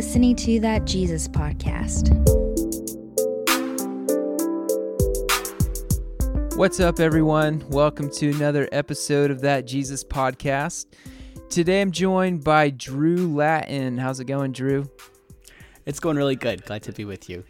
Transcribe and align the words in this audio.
listening 0.00 0.34
to 0.34 0.58
That 0.60 0.86
Jesus 0.86 1.28
Podcast. 1.28 2.08
What's 6.56 6.80
up, 6.80 7.00
everyone? 7.00 7.62
Welcome 7.68 8.10
to 8.12 8.30
another 8.30 8.66
episode 8.72 9.30
of 9.30 9.42
That 9.42 9.66
Jesus 9.66 10.02
Podcast. 10.02 10.86
Today 11.50 11.82
I'm 11.82 11.90
joined 11.90 12.42
by 12.42 12.70
Drew 12.70 13.30
Latin. 13.34 13.98
How's 13.98 14.20
it 14.20 14.24
going, 14.24 14.52
Drew? 14.52 14.88
It's 15.84 16.00
going 16.00 16.16
really 16.16 16.34
good. 16.34 16.64
Glad 16.64 16.82
to 16.84 16.92
be 16.92 17.04
with 17.04 17.28
you. 17.28 17.44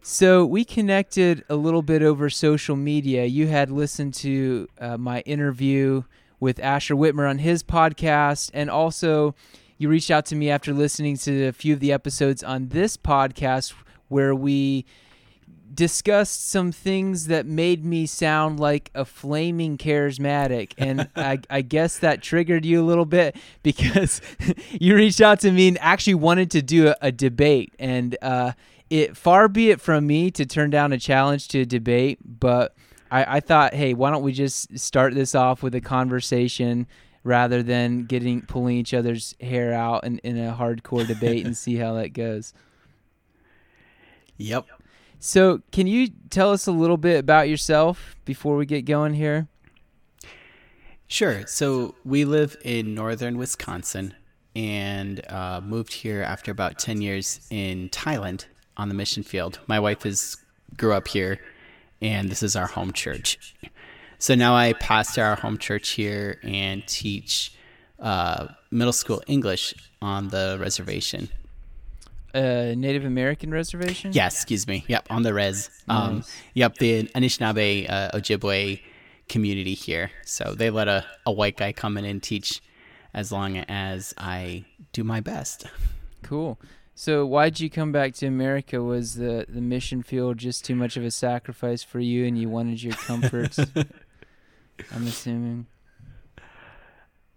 So, 0.00 0.46
we 0.46 0.64
connected 0.64 1.44
a 1.50 1.54
little 1.54 1.82
bit 1.82 2.00
over 2.00 2.30
social 2.30 2.76
media. 2.76 3.26
You 3.26 3.48
had 3.48 3.70
listened 3.70 4.14
to 4.14 4.68
uh, 4.80 4.96
my 4.96 5.20
interview 5.26 6.04
with 6.40 6.60
Asher 6.60 6.94
Witmer 6.94 7.28
on 7.28 7.36
his 7.36 7.62
podcast, 7.62 8.50
and 8.54 8.70
also 8.70 9.34
you 9.80 9.88
reached 9.88 10.10
out 10.10 10.26
to 10.26 10.36
me 10.36 10.50
after 10.50 10.74
listening 10.74 11.16
to 11.16 11.46
a 11.46 11.52
few 11.52 11.72
of 11.72 11.80
the 11.80 11.90
episodes 11.90 12.44
on 12.44 12.68
this 12.68 12.98
podcast 12.98 13.72
where 14.08 14.34
we 14.34 14.84
discussed 15.72 16.50
some 16.50 16.70
things 16.70 17.28
that 17.28 17.46
made 17.46 17.82
me 17.82 18.04
sound 18.04 18.60
like 18.60 18.90
a 18.94 19.06
flaming 19.06 19.78
charismatic. 19.78 20.74
And 20.76 21.08
I, 21.16 21.38
I, 21.48 21.62
guess 21.62 21.96
that 22.00 22.20
triggered 22.20 22.66
you 22.66 22.82
a 22.82 22.84
little 22.84 23.06
bit 23.06 23.36
because 23.62 24.20
you 24.70 24.96
reached 24.96 25.22
out 25.22 25.40
to 25.40 25.50
me 25.50 25.68
and 25.68 25.78
actually 25.80 26.14
wanted 26.14 26.50
to 26.50 26.60
do 26.60 26.88
a, 26.88 26.96
a 27.00 27.10
debate. 27.10 27.72
And 27.78 28.18
uh, 28.20 28.52
it 28.90 29.16
far 29.16 29.48
be 29.48 29.70
it 29.70 29.80
from 29.80 30.06
me 30.06 30.30
to 30.32 30.44
turn 30.44 30.68
down 30.68 30.92
a 30.92 30.98
challenge 30.98 31.48
to 31.48 31.60
a 31.60 31.64
debate 31.64 32.18
but 32.22 32.74
I, 33.10 33.36
I 33.36 33.40
thought 33.40 33.72
hey 33.72 33.94
why 33.94 34.10
don't 34.10 34.24
we 34.24 34.32
just 34.32 34.76
start 34.76 35.14
this 35.14 35.34
off 35.36 35.62
with 35.62 35.76
a 35.76 35.80
conversation 35.80 36.88
rather 37.22 37.62
than 37.62 38.04
getting 38.04 38.42
pulling 38.42 38.76
each 38.76 38.94
other's 38.94 39.34
hair 39.40 39.72
out 39.72 40.04
in, 40.04 40.18
in 40.18 40.38
a 40.38 40.54
hardcore 40.54 41.06
debate 41.06 41.44
and 41.44 41.56
see 41.56 41.76
how 41.76 41.94
that 41.94 42.12
goes. 42.12 42.54
Yep. 44.38 44.66
So, 45.18 45.60
can 45.70 45.86
you 45.86 46.08
tell 46.30 46.50
us 46.50 46.66
a 46.66 46.72
little 46.72 46.96
bit 46.96 47.18
about 47.18 47.48
yourself 47.48 48.16
before 48.24 48.56
we 48.56 48.64
get 48.64 48.86
going 48.86 49.12
here? 49.12 49.48
Sure. 51.06 51.46
So, 51.46 51.94
we 52.06 52.24
live 52.24 52.56
in 52.64 52.94
northern 52.94 53.36
Wisconsin 53.36 54.14
and 54.56 55.20
uh, 55.30 55.60
moved 55.62 55.92
here 55.92 56.22
after 56.22 56.50
about 56.50 56.78
10 56.78 57.02
years 57.02 57.46
in 57.50 57.90
Thailand 57.90 58.46
on 58.78 58.88
the 58.88 58.94
mission 58.94 59.22
field. 59.22 59.60
My 59.66 59.78
wife 59.78 60.06
is 60.06 60.38
grew 60.76 60.94
up 60.94 61.08
here, 61.08 61.38
and 62.00 62.30
this 62.30 62.42
is 62.42 62.56
our 62.56 62.66
home 62.66 62.92
church. 62.92 63.54
So 64.20 64.34
now 64.34 64.54
I 64.54 64.74
pastor 64.74 65.24
our 65.24 65.34
home 65.34 65.56
church 65.56 65.88
here 65.88 66.38
and 66.42 66.86
teach 66.86 67.54
uh, 67.98 68.48
middle 68.70 68.92
school 68.92 69.22
English 69.26 69.74
on 70.02 70.28
the 70.28 70.58
reservation. 70.60 71.30
Uh, 72.34 72.74
Native 72.76 73.06
American 73.06 73.50
reservation? 73.50 74.12
Yes, 74.12 74.34
excuse 74.34 74.68
me. 74.68 74.84
Yep, 74.88 75.06
on 75.08 75.22
the 75.22 75.32
res. 75.32 75.70
Um, 75.88 76.16
nice. 76.16 76.36
Yep, 76.52 76.76
the 76.76 77.04
Anishinaabe 77.04 77.90
uh, 77.90 78.10
Ojibwe 78.12 78.82
community 79.30 79.72
here. 79.72 80.10
So 80.26 80.54
they 80.54 80.68
let 80.68 80.86
a, 80.86 81.06
a 81.24 81.32
white 81.32 81.56
guy 81.56 81.72
come 81.72 81.96
in 81.96 82.04
and 82.04 82.22
teach 82.22 82.60
as 83.14 83.32
long 83.32 83.56
as 83.56 84.12
I 84.18 84.66
do 84.92 85.02
my 85.02 85.20
best. 85.20 85.64
Cool. 86.22 86.58
So 86.94 87.24
why'd 87.24 87.58
you 87.58 87.70
come 87.70 87.92
back 87.92 88.12
to 88.16 88.26
America? 88.26 88.82
Was 88.82 89.14
the, 89.14 89.46
the 89.48 89.62
mission 89.62 90.02
field 90.02 90.36
just 90.36 90.66
too 90.66 90.76
much 90.76 90.98
of 90.98 91.04
a 91.04 91.10
sacrifice 91.10 91.82
for 91.82 91.98
you 91.98 92.26
and 92.26 92.36
you 92.38 92.50
wanted 92.50 92.82
your 92.82 92.92
comforts? 92.92 93.58
I'm 94.94 95.06
assuming. 95.06 95.66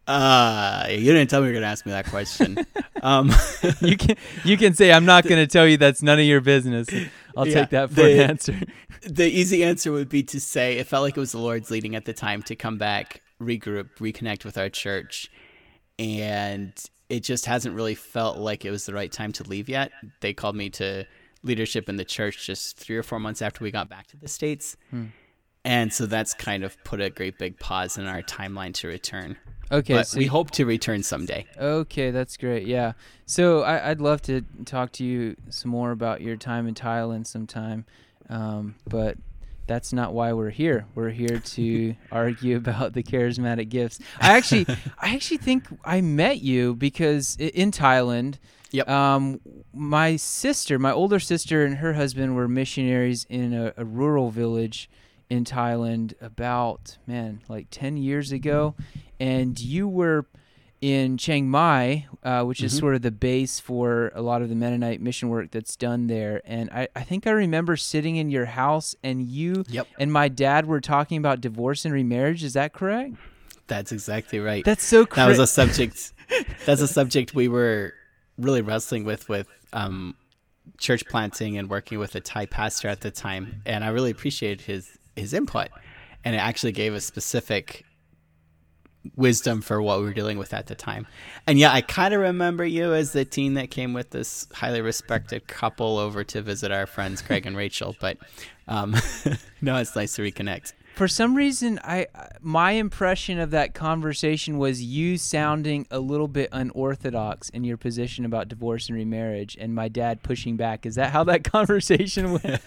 Uh, 0.06 0.88
you 0.90 1.14
didn't 1.14 1.30
tell 1.30 1.40
me 1.40 1.48
you 1.48 1.54
were 1.54 1.60
gonna 1.60 1.72
ask 1.72 1.86
me 1.86 1.92
that 1.94 2.08
question. 2.08 2.58
um, 3.02 3.32
you 3.82 3.96
can 3.96 4.18
you 4.44 4.58
can 4.58 4.74
say 4.74 4.92
I'm 4.92 5.06
not 5.06 5.26
gonna 5.26 5.48
tell 5.48 5.66
you. 5.66 5.78
That's 5.78 6.02
none 6.02 6.20
of 6.20 6.26
your 6.26 6.42
business. 6.42 6.90
I'll 7.38 7.48
yeah, 7.48 7.62
take 7.62 7.70
that 7.70 7.90
for 7.90 7.96
the, 7.96 8.24
an 8.24 8.30
answer. 8.30 8.60
The 9.06 9.26
easy 9.26 9.66
answer 9.66 9.92
would 9.92 10.08
be 10.08 10.24
to 10.24 10.40
say 10.40 10.78
it 10.78 10.88
felt 10.88 11.04
like 11.04 11.18
it 11.18 11.20
was 11.20 11.34
the 11.34 11.38
Lord's 11.38 11.70
leading 11.70 11.94
at 11.94 12.06
the 12.06 12.14
time 12.14 12.42
to 12.44 12.56
come 12.56 12.78
back, 12.78 13.22
regroup, 13.42 13.98
reconnect 13.98 14.46
with 14.46 14.58
our 14.58 14.70
church, 14.70 15.30
and 16.00 16.74
it 17.10 17.20
just 17.20 17.46
hasn't 17.46 17.76
really 17.76 17.96
felt 17.96 18.38
like 18.38 18.64
it 18.64 18.72
was 18.72 18.86
the 18.86 18.94
right 18.94 19.12
time 19.12 19.34
to 19.34 19.44
leave 19.44 19.68
yet. 19.68 19.92
They 20.22 20.34
called 20.34 20.56
me 20.56 20.70
to 20.72 21.06
leadership 21.44 21.90
in 21.90 21.98
the 21.98 22.06
church 22.06 22.46
just 22.46 22.78
three 22.78 22.96
or 22.96 23.04
four 23.04 23.20
months 23.20 23.42
after 23.42 23.62
we 23.62 23.72
got 23.72 23.90
back 23.90 24.08
to 24.08 24.18
the 24.18 24.30
states. 24.30 24.78
Hmm 24.90 25.08
and 25.66 25.94
so 25.94 26.06
that's 26.06 26.34
kind 26.34 26.64
of 26.64 26.82
put 26.84 27.02
a 27.02 27.10
great 27.10 27.38
big 27.38 27.60
pause 27.60 27.98
in 27.98 28.06
our 28.06 28.22
timeline 28.22 28.74
to 28.76 28.88
return. 28.88 29.38
Okay, 29.72 29.94
but 29.94 30.08
so 30.08 30.18
we 30.18 30.26
hope 30.26 30.52
to 30.52 30.66
return 30.66 31.04
someday. 31.04 31.46
Okay, 31.58 32.12
that's 32.12 32.38
great. 32.38 32.68
Yeah, 32.68 32.94
so 33.26 33.62
I, 33.62 33.90
would 33.90 34.02
love 34.02 34.22
to 34.24 34.42
talk 34.66 34.92
to 34.94 35.04
you 35.04 35.36
some 35.50 35.72
more 35.72 35.92
about 35.92 36.22
your 36.22 36.36
time 36.36 36.68
in 36.68 36.76
Thailand 36.76 37.26
sometime, 37.26 37.86
um, 38.30 38.76
but 38.88 39.18
that's 39.66 39.94
not 39.94 40.14
why 40.14 40.34
we're 40.34 40.50
here. 40.50 40.86
We're 40.94 41.10
here 41.10 41.40
to 41.40 41.96
argue 42.12 42.58
about 42.58 42.94
the 42.94 43.04
charismatic 43.04 43.70
gifts. 43.70 44.00
I 44.20 44.38
actually, 44.38 44.68
I 45.00 45.16
actually 45.16 45.38
think 45.38 45.66
I 45.86 46.02
met 46.02 46.42
you 46.42 46.76
because 46.76 47.38
in 47.38 47.72
Thailand. 47.72 48.36
Yep. 48.72 48.90
Um, 48.90 49.40
my 49.72 50.16
sister, 50.16 50.80
my 50.80 50.92
older 50.92 51.20
sister, 51.20 51.64
and 51.64 51.78
her 51.78 51.94
husband 51.94 52.36
were 52.36 52.48
missionaries 52.48 53.24
in 53.30 53.54
a, 53.54 53.72
a 53.78 53.86
rural 53.86 54.32
village 54.32 54.90
in 55.30 55.46
Thailand 55.46 56.14
about 56.22 56.98
man 57.08 57.42
like 57.48 57.68
10 57.72 57.98
years 57.98 58.32
ago 58.32 58.76
and 59.20 59.60
you 59.60 59.88
were 59.88 60.26
in 60.84 61.18
Chiang 61.18 61.50
Mai, 61.50 62.08
uh, 62.24 62.44
which 62.44 62.58
mm-hmm. 62.58 62.66
is 62.66 62.78
sort 62.78 62.94
of 62.94 63.02
the 63.02 63.10
base 63.10 63.58
for 63.58 64.12
a 64.16 64.22
lot 64.22 64.42
of 64.42 64.50
the 64.50 64.56
Mennonite 64.56 65.00
mission 65.00 65.30
work 65.30 65.50
that's 65.50 65.78
done 65.78 66.08
there. 66.08 66.42
And 66.44 66.70
I, 66.72 66.90
I 66.94 67.04
think 67.04 67.26
I 67.26 67.32
remember 67.32 67.78
sitting 67.78 68.18
in 68.18 68.30
your 68.30 68.48
house 68.48 68.94
and 69.02 69.24
you 69.24 69.64
yep. 69.70 69.88
and 69.98 70.12
my 70.12 70.28
dad 70.28 70.66
were 70.66 70.82
talking 70.82 71.18
about 71.18 71.40
divorce 71.40 71.86
and 71.86 71.94
remarriage. 71.94 72.44
Is 72.44 72.52
that 72.54 72.74
correct? 72.74 73.14
That's 73.68 73.94
exactly 73.94 74.40
right. 74.40 74.66
That's 74.66 74.84
so 74.84 75.06
cra- 75.06 75.24
That 75.24 75.30
was 75.30 75.40
a 75.40 75.48
subject. 75.48 76.12
that's 76.66 76.82
a 76.82 76.88
subject 76.88 77.34
we 77.34 77.48
were 77.48 77.94
really 78.38 78.62
wrestling 78.62 79.06
with 79.06 79.30
with 79.30 79.48
um, 79.72 80.18
church 80.80 81.06
planting 81.08 81.58
and 81.58 81.70
working 81.70 81.98
with 81.98 82.14
a 82.16 82.20
Thai 82.20 82.46
pastor 82.46 82.90
at 82.90 83.00
the 83.00 83.10
time. 83.10 83.62
And 83.66 83.86
I 83.86 83.88
really 83.88 84.12
appreciated 84.12 84.60
his 84.60 84.98
his 85.16 85.34
input, 85.34 85.70
and 86.24 86.36
it 86.36 86.40
actually 86.40 86.72
gave 86.72 86.94
a 86.94 87.02
specific 87.02 87.86
wisdom 89.16 89.62
for 89.62 89.82
what 89.82 90.00
we 90.00 90.06
were 90.06 90.14
dealing 90.14 90.38
with 90.38 90.54
at 90.54 90.68
the 90.68 90.76
time. 90.76 91.06
And 91.46 91.60
yeah, 91.60 91.72
I 91.74 91.82
kind 91.82 92.14
of 92.14 92.22
remember 92.22 92.66
you 92.66 92.94
as 92.94 93.12
the 93.12 93.26
teen 93.26 93.56
that 93.56 93.70
came 93.70 93.94
with 93.94 94.12
this 94.12 94.48
highly 94.54 94.82
respected 94.82 95.48
couple 95.48 95.98
over 95.98 96.24
to 96.26 96.42
visit 96.42 96.72
our 96.72 96.86
friends 96.86 97.22
Craig 97.24 97.46
and 97.46 97.58
Rachel. 97.58 97.96
But 98.00 98.18
um, 98.68 98.96
no, 99.62 99.78
it's 99.78 99.96
nice 99.96 100.16
to 100.16 100.22
reconnect. 100.22 100.74
For 100.96 101.08
some 101.08 101.34
reason, 101.34 101.80
I 101.84 102.06
my 102.40 102.74
impression 102.74 103.40
of 103.40 103.50
that 103.50 103.74
conversation 103.74 104.60
was 104.60 104.84
you 104.84 105.18
sounding 105.18 105.88
a 105.90 105.98
little 105.98 106.28
bit 106.28 106.50
unorthodox 106.52 107.50
in 107.50 107.64
your 107.64 107.78
position 107.78 108.26
about 108.26 108.48
divorce 108.48 108.90
and 108.90 108.96
remarriage, 108.96 109.58
and 109.60 109.74
my 109.74 109.88
dad 109.88 110.22
pushing 110.22 110.56
back. 110.56 110.86
Is 110.86 110.94
that 110.96 111.12
how 111.12 111.24
that 111.24 111.44
conversation 111.52 112.34
went? 112.34 112.62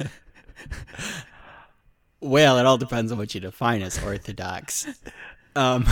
Well, 2.26 2.59
it 2.59 2.66
all 2.66 2.76
depends 2.76 3.12
on 3.12 3.19
what 3.19 3.34
you 3.34 3.41
define 3.41 3.82
as 3.82 4.03
orthodox. 4.03 4.87
um, 5.54 5.87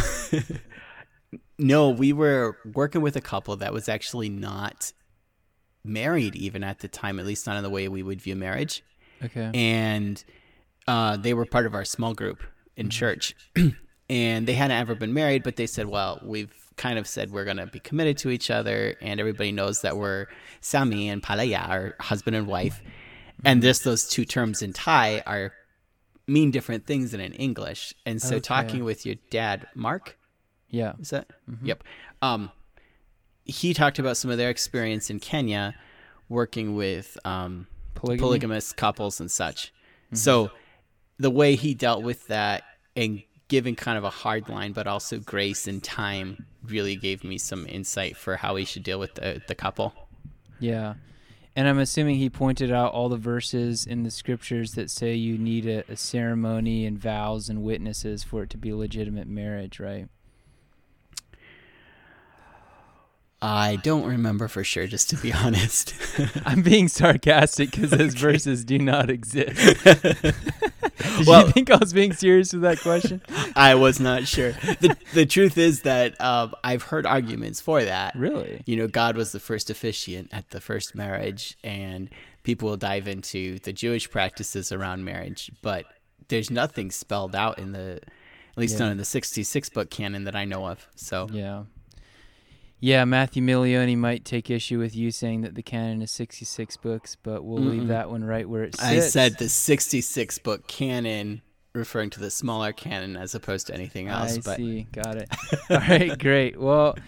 no, 1.59 1.91
we 1.91 2.12
were 2.12 2.59
working 2.75 3.03
with 3.03 3.15
a 3.15 3.21
couple 3.21 3.56
that 3.56 3.72
was 3.72 3.89
actually 3.89 4.28
not 4.28 4.92
married 5.84 6.34
even 6.34 6.65
at 6.65 6.81
the 6.81 6.89
time, 6.89 7.21
at 7.21 7.27
least 7.27 7.47
not 7.47 7.57
in 7.57 7.63
the 7.63 7.71
way 7.71 7.86
we 7.86 8.03
would 8.03 8.21
view 8.21 8.34
marriage. 8.34 8.83
Okay. 9.22 9.48
And 9.54 10.22
uh, 10.89 11.16
they 11.16 11.34
were 11.34 11.47
part 11.47 11.66
of 11.66 11.75
our 11.75 11.84
small 11.84 12.15
group 12.15 12.42
in 12.77 12.86
mm-hmm. 12.86 12.91
church. 12.91 13.36
and 14.10 14.48
they 14.48 14.54
hadn't 14.54 14.77
ever 14.77 14.97
been 14.97 15.15
married, 15.15 15.45
but 15.45 15.54
they 15.54 15.69
said, 15.69 15.86
well, 15.86 16.21
we've 16.25 16.53
kind 16.77 16.98
of 16.98 17.07
said 17.07 17.31
we're 17.31 17.45
going 17.45 17.59
to 17.59 17.66
be 17.66 17.78
committed 17.78 18.19
to 18.19 18.31
each 18.31 18.51
other. 18.51 18.97
And 19.01 19.21
everybody 19.21 19.53
knows 19.53 19.83
that 19.83 19.97
we're 19.97 20.27
Sami 20.60 21.09
and 21.09 21.22
Palaya, 21.22 21.69
our 21.69 21.95
husband 22.01 22.34
and 22.34 22.48
wife. 22.48 22.83
And 23.45 23.60
mm-hmm. 23.60 23.69
just 23.69 23.84
those 23.84 24.09
two 24.09 24.25
terms 24.25 24.63
in 24.63 24.72
Thai 24.72 25.22
are 25.27 25.53
mean 26.26 26.50
different 26.50 26.86
things 26.86 27.12
than 27.12 27.21
in 27.21 27.32
English. 27.32 27.94
And 28.06 28.21
so 28.21 28.36
okay. 28.36 28.41
talking 28.41 28.84
with 28.84 29.04
your 29.04 29.16
dad, 29.30 29.66
Mark, 29.74 30.16
yeah, 30.71 30.94
is 30.98 31.10
that? 31.10 31.28
Mm-hmm. 31.50 31.66
Yep. 31.66 31.84
Um, 32.22 32.50
he 33.44 33.74
talked 33.74 33.98
about 33.98 34.16
some 34.16 34.30
of 34.30 34.38
their 34.38 34.50
experience 34.50 35.10
in 35.10 35.21
Kenya, 35.21 35.74
working 36.28 36.76
with 36.76 37.18
um, 37.24 37.66
polygamous 37.94 38.72
couples 38.72 39.21
and 39.21 39.30
such. 39.30 39.66
Mm-hmm. 39.66 40.16
So 40.16 40.50
the 41.18 41.30
way 41.30 41.54
he 41.54 41.74
dealt 41.74 42.03
with 42.03 42.26
that 42.28 42.65
and 42.97 43.22
giving 43.48 43.76
kind 43.76 43.98
of 43.98 44.04
a 44.04 44.10
hard 44.10 44.48
line, 44.48 44.72
but 44.72 44.86
also 44.86 45.18
grace 45.18 45.66
and 45.66 45.82
time, 45.82 46.47
really 46.65 46.97
gave 46.97 47.22
me 47.22 47.36
some 47.36 47.66
insight 47.66 48.16
for 48.16 48.36
how 48.36 48.56
he 48.56 48.65
should 48.65 48.82
deal 48.82 48.98
with 48.98 49.15
the 49.15 49.42
the 49.47 49.54
couple. 49.54 49.92
Yeah. 50.59 50.94
And 51.56 51.68
I'm 51.68 51.78
assuming 51.78 52.16
he 52.16 52.30
pointed 52.30 52.72
out 52.72 52.92
all 52.92 53.09
the 53.09 53.16
verses 53.16 53.86
in 53.86 54.03
the 54.03 54.10
scriptures 54.10 54.72
that 54.72 54.91
say 54.91 55.15
you 55.15 55.39
need 55.39 55.66
a, 55.66 55.84
a, 55.89 55.97
ceremony 55.97 56.84
and 56.84 56.98
vows 56.98 57.48
and 57.48 57.62
witnesses 57.62 58.24
for 58.24 58.42
it 58.42 58.51
to 58.51 58.59
be 58.59 58.71
a 58.71 58.77
legitimate 58.77 59.28
marriage, 59.28 59.78
right? 59.78 60.09
I 63.47 63.77
don't 63.77 64.07
remember 64.07 64.49
for 64.49 64.65
sure, 64.65 64.87
just 64.87 65.11
to 65.11 65.17
be 65.17 65.33
honest. 65.45 65.93
I'm 66.47 66.63
being 66.63 66.89
sarcastic 66.89 67.71
because 67.73 67.91
those 67.91 68.15
verses 68.15 68.65
do 68.65 68.79
not 68.79 69.11
exist. 69.11 69.85
Did 69.85 71.27
Well- 71.27 71.47
you 71.47 71.53
think 71.53 71.71
I 71.71 71.77
was 71.77 71.93
being 71.93 72.13
serious 72.15 72.53
with 72.53 72.63
that 72.63 72.81
question? 72.81 73.21
I 73.55 73.75
was 73.75 74.01
not 74.01 74.27
sure. 74.27 74.53
The, 74.53 74.97
the 75.13 75.27
truth 75.27 75.59
is 75.59 75.83
that 75.83 76.19
um, 76.21 76.55
I've 76.65 76.85
heard 76.85 77.05
arguments 77.07 77.61
for 77.61 77.85
that. 77.85 78.15
Really? 78.17 78.63
You 78.67 78.77
know, 78.77 78.89
God 78.89 79.17
was 79.17 79.33
the 79.33 79.41
first 79.41 79.69
officiant 79.71 80.31
at 80.33 80.51
the 80.51 80.61
first 80.61 80.95
marriage, 80.95 81.57
and 81.63 82.09
people 82.43 82.69
will 82.71 82.77
dive 82.77 83.07
into 83.09 83.59
the 83.61 83.73
Jewish 83.73 84.11
practices 84.11 84.73
around 84.73 85.05
marriage, 85.05 85.53
but 85.63 85.85
there's 86.29 86.51
nothing 86.51 86.91
spelled 86.91 87.35
out 87.37 87.59
in 87.59 87.73
the, 87.73 88.01
at 88.03 88.57
least 88.59 88.75
Yeah. 88.79 88.87
not 88.87 88.93
in 88.93 88.97
the 88.99 89.05
66 89.05 89.69
book 89.71 89.91
canon 89.91 90.25
that 90.25 90.35
I 90.35 90.45
know 90.47 90.67
of. 90.67 90.87
So, 90.95 91.29
Yeah. 91.31 91.65
Yeah, 92.84 93.07
Matthew 93.07 93.42
Milioni 93.42 93.97
might 93.97 94.27
take 94.27 94.51
issue 94.51 94.78
with 94.78 94.95
you 94.95 95.10
saying 95.10 95.41
that 95.41 95.54
the 95.54 95.63
canon 95.63 96.03
is 96.03 96.10
66 96.10 96.77
books, 96.77 97.16
but 97.22 97.42
we'll 97.42 97.63
leave 97.63 97.84
Mm-mm. 97.84 97.89
that 97.89 98.10
one 98.10 98.22
right 98.22 98.47
where 98.47 98.63
it 98.63 98.77
sits. 98.77 98.84
I 98.86 99.01
said 99.01 99.39
the 99.39 99.48
66 99.48 100.39
book 100.41 100.66
canon, 100.66 101.41
referring 101.72 102.10
to 102.10 102.21
the 102.21 102.31
smaller 102.31 102.75
canon 102.75 103.16
as 103.16 103.34
opposed 103.34 103.69
to 103.69 103.75
anything 103.75 104.09
else. 104.09 104.36
I 104.36 104.41
but 104.42 104.57
see. 104.59 104.86
Got 104.92 105.16
it. 105.16 105.31
All 105.71 105.78
right, 105.78 106.19
great. 106.19 106.60
Well, 106.60 106.98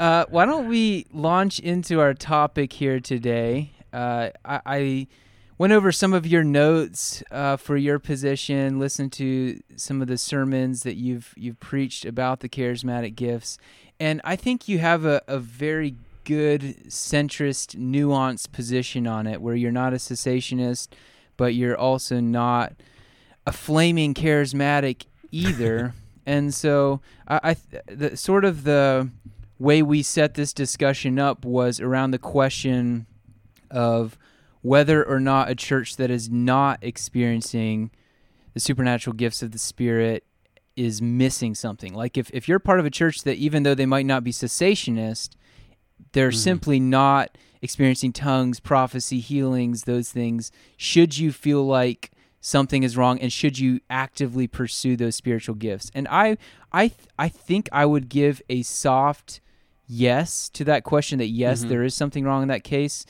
uh, 0.00 0.24
why 0.30 0.46
don't 0.46 0.66
we 0.66 1.06
launch 1.12 1.60
into 1.60 2.00
our 2.00 2.12
topic 2.12 2.72
here 2.72 2.98
today? 2.98 3.70
Uh, 3.92 4.30
I, 4.44 4.60
I 4.66 5.06
went 5.58 5.72
over 5.72 5.92
some 5.92 6.12
of 6.12 6.26
your 6.26 6.42
notes 6.42 7.22
uh, 7.30 7.56
for 7.56 7.76
your 7.76 8.00
position, 8.00 8.80
listened 8.80 9.12
to 9.12 9.60
some 9.76 10.02
of 10.02 10.08
the 10.08 10.18
sermons 10.18 10.82
that 10.82 10.96
you've 10.96 11.34
you've 11.36 11.60
preached 11.60 12.04
about 12.04 12.40
the 12.40 12.48
charismatic 12.48 13.14
gifts, 13.14 13.58
and 14.00 14.22
I 14.24 14.34
think 14.34 14.66
you 14.66 14.78
have 14.78 15.04
a, 15.04 15.22
a 15.28 15.38
very 15.38 15.94
good 16.24 16.62
centrist, 16.88 17.76
nuanced 17.76 18.50
position 18.50 19.06
on 19.06 19.26
it, 19.26 19.42
where 19.42 19.54
you're 19.54 19.70
not 19.70 19.92
a 19.92 19.96
cessationist, 19.96 20.88
but 21.36 21.54
you're 21.54 21.76
also 21.76 22.18
not 22.18 22.72
a 23.46 23.52
flaming 23.52 24.14
charismatic 24.14 25.04
either. 25.30 25.92
and 26.26 26.54
so 26.54 27.02
I, 27.28 27.40
I 27.42 27.56
the 27.86 28.16
sort 28.16 28.46
of 28.46 28.64
the 28.64 29.10
way 29.58 29.82
we 29.82 30.02
set 30.02 30.32
this 30.32 30.54
discussion 30.54 31.18
up 31.18 31.44
was 31.44 31.78
around 31.78 32.12
the 32.12 32.18
question 32.18 33.06
of 33.70 34.16
whether 34.62 35.04
or 35.04 35.20
not 35.20 35.50
a 35.50 35.54
church 35.54 35.96
that 35.96 36.10
is 36.10 36.30
not 36.30 36.78
experiencing 36.80 37.90
the 38.54 38.60
supernatural 38.60 39.14
gifts 39.14 39.42
of 39.42 39.52
the 39.52 39.58
spirit 39.58 40.24
is 40.80 41.02
missing 41.02 41.54
something. 41.54 41.92
Like 41.94 42.16
if, 42.16 42.30
if 42.32 42.48
you're 42.48 42.58
part 42.58 42.80
of 42.80 42.86
a 42.86 42.90
church 42.90 43.22
that 43.24 43.36
even 43.36 43.62
though 43.64 43.74
they 43.74 43.86
might 43.86 44.06
not 44.06 44.24
be 44.24 44.32
cessationist, 44.32 45.30
they're 46.12 46.30
Mhm. 46.30 46.34
simply 46.50 46.80
not 46.80 47.36
experiencing 47.62 48.12
tongues, 48.12 48.58
prophecy, 48.60 49.20
healings, 49.20 49.82
those 49.84 50.10
things, 50.10 50.50
should 50.76 51.18
you 51.18 51.30
feel 51.32 51.64
like 51.66 52.10
something 52.40 52.82
is 52.82 52.96
wrong 52.96 53.18
and 53.20 53.30
should 53.32 53.58
you 53.58 53.80
actively 53.90 54.46
pursue 54.46 54.96
those 54.96 55.14
spiritual 55.14 55.54
gifts? 55.54 55.90
And 55.94 56.08
I 56.08 56.38
I 56.72 56.88
th- 56.88 57.08
I 57.18 57.28
think 57.28 57.68
I 57.72 57.84
would 57.84 58.08
give 58.08 58.40
a 58.48 58.62
soft 58.62 59.40
yes 59.86 60.48
to 60.50 60.64
that 60.64 60.84
question 60.84 61.18
that 61.18 61.26
yes, 61.28 61.64
Mhm. 61.64 61.68
there 61.68 61.82
is 61.84 61.94
something 61.94 62.24
wrong 62.24 62.42
in 62.42 62.48
that 62.48 62.64
case. 62.64 63.04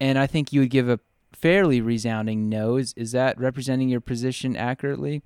And 0.00 0.16
I 0.18 0.26
think 0.28 0.52
you 0.52 0.60
would 0.60 0.70
give 0.70 0.88
a 0.88 1.00
fairly 1.32 1.80
resounding 1.80 2.48
no. 2.48 2.76
Is 2.76 2.92
is 2.96 3.10
that 3.12 3.36
representing 3.40 3.88
your 3.88 4.00
position 4.00 4.54
accurately? 4.56 5.22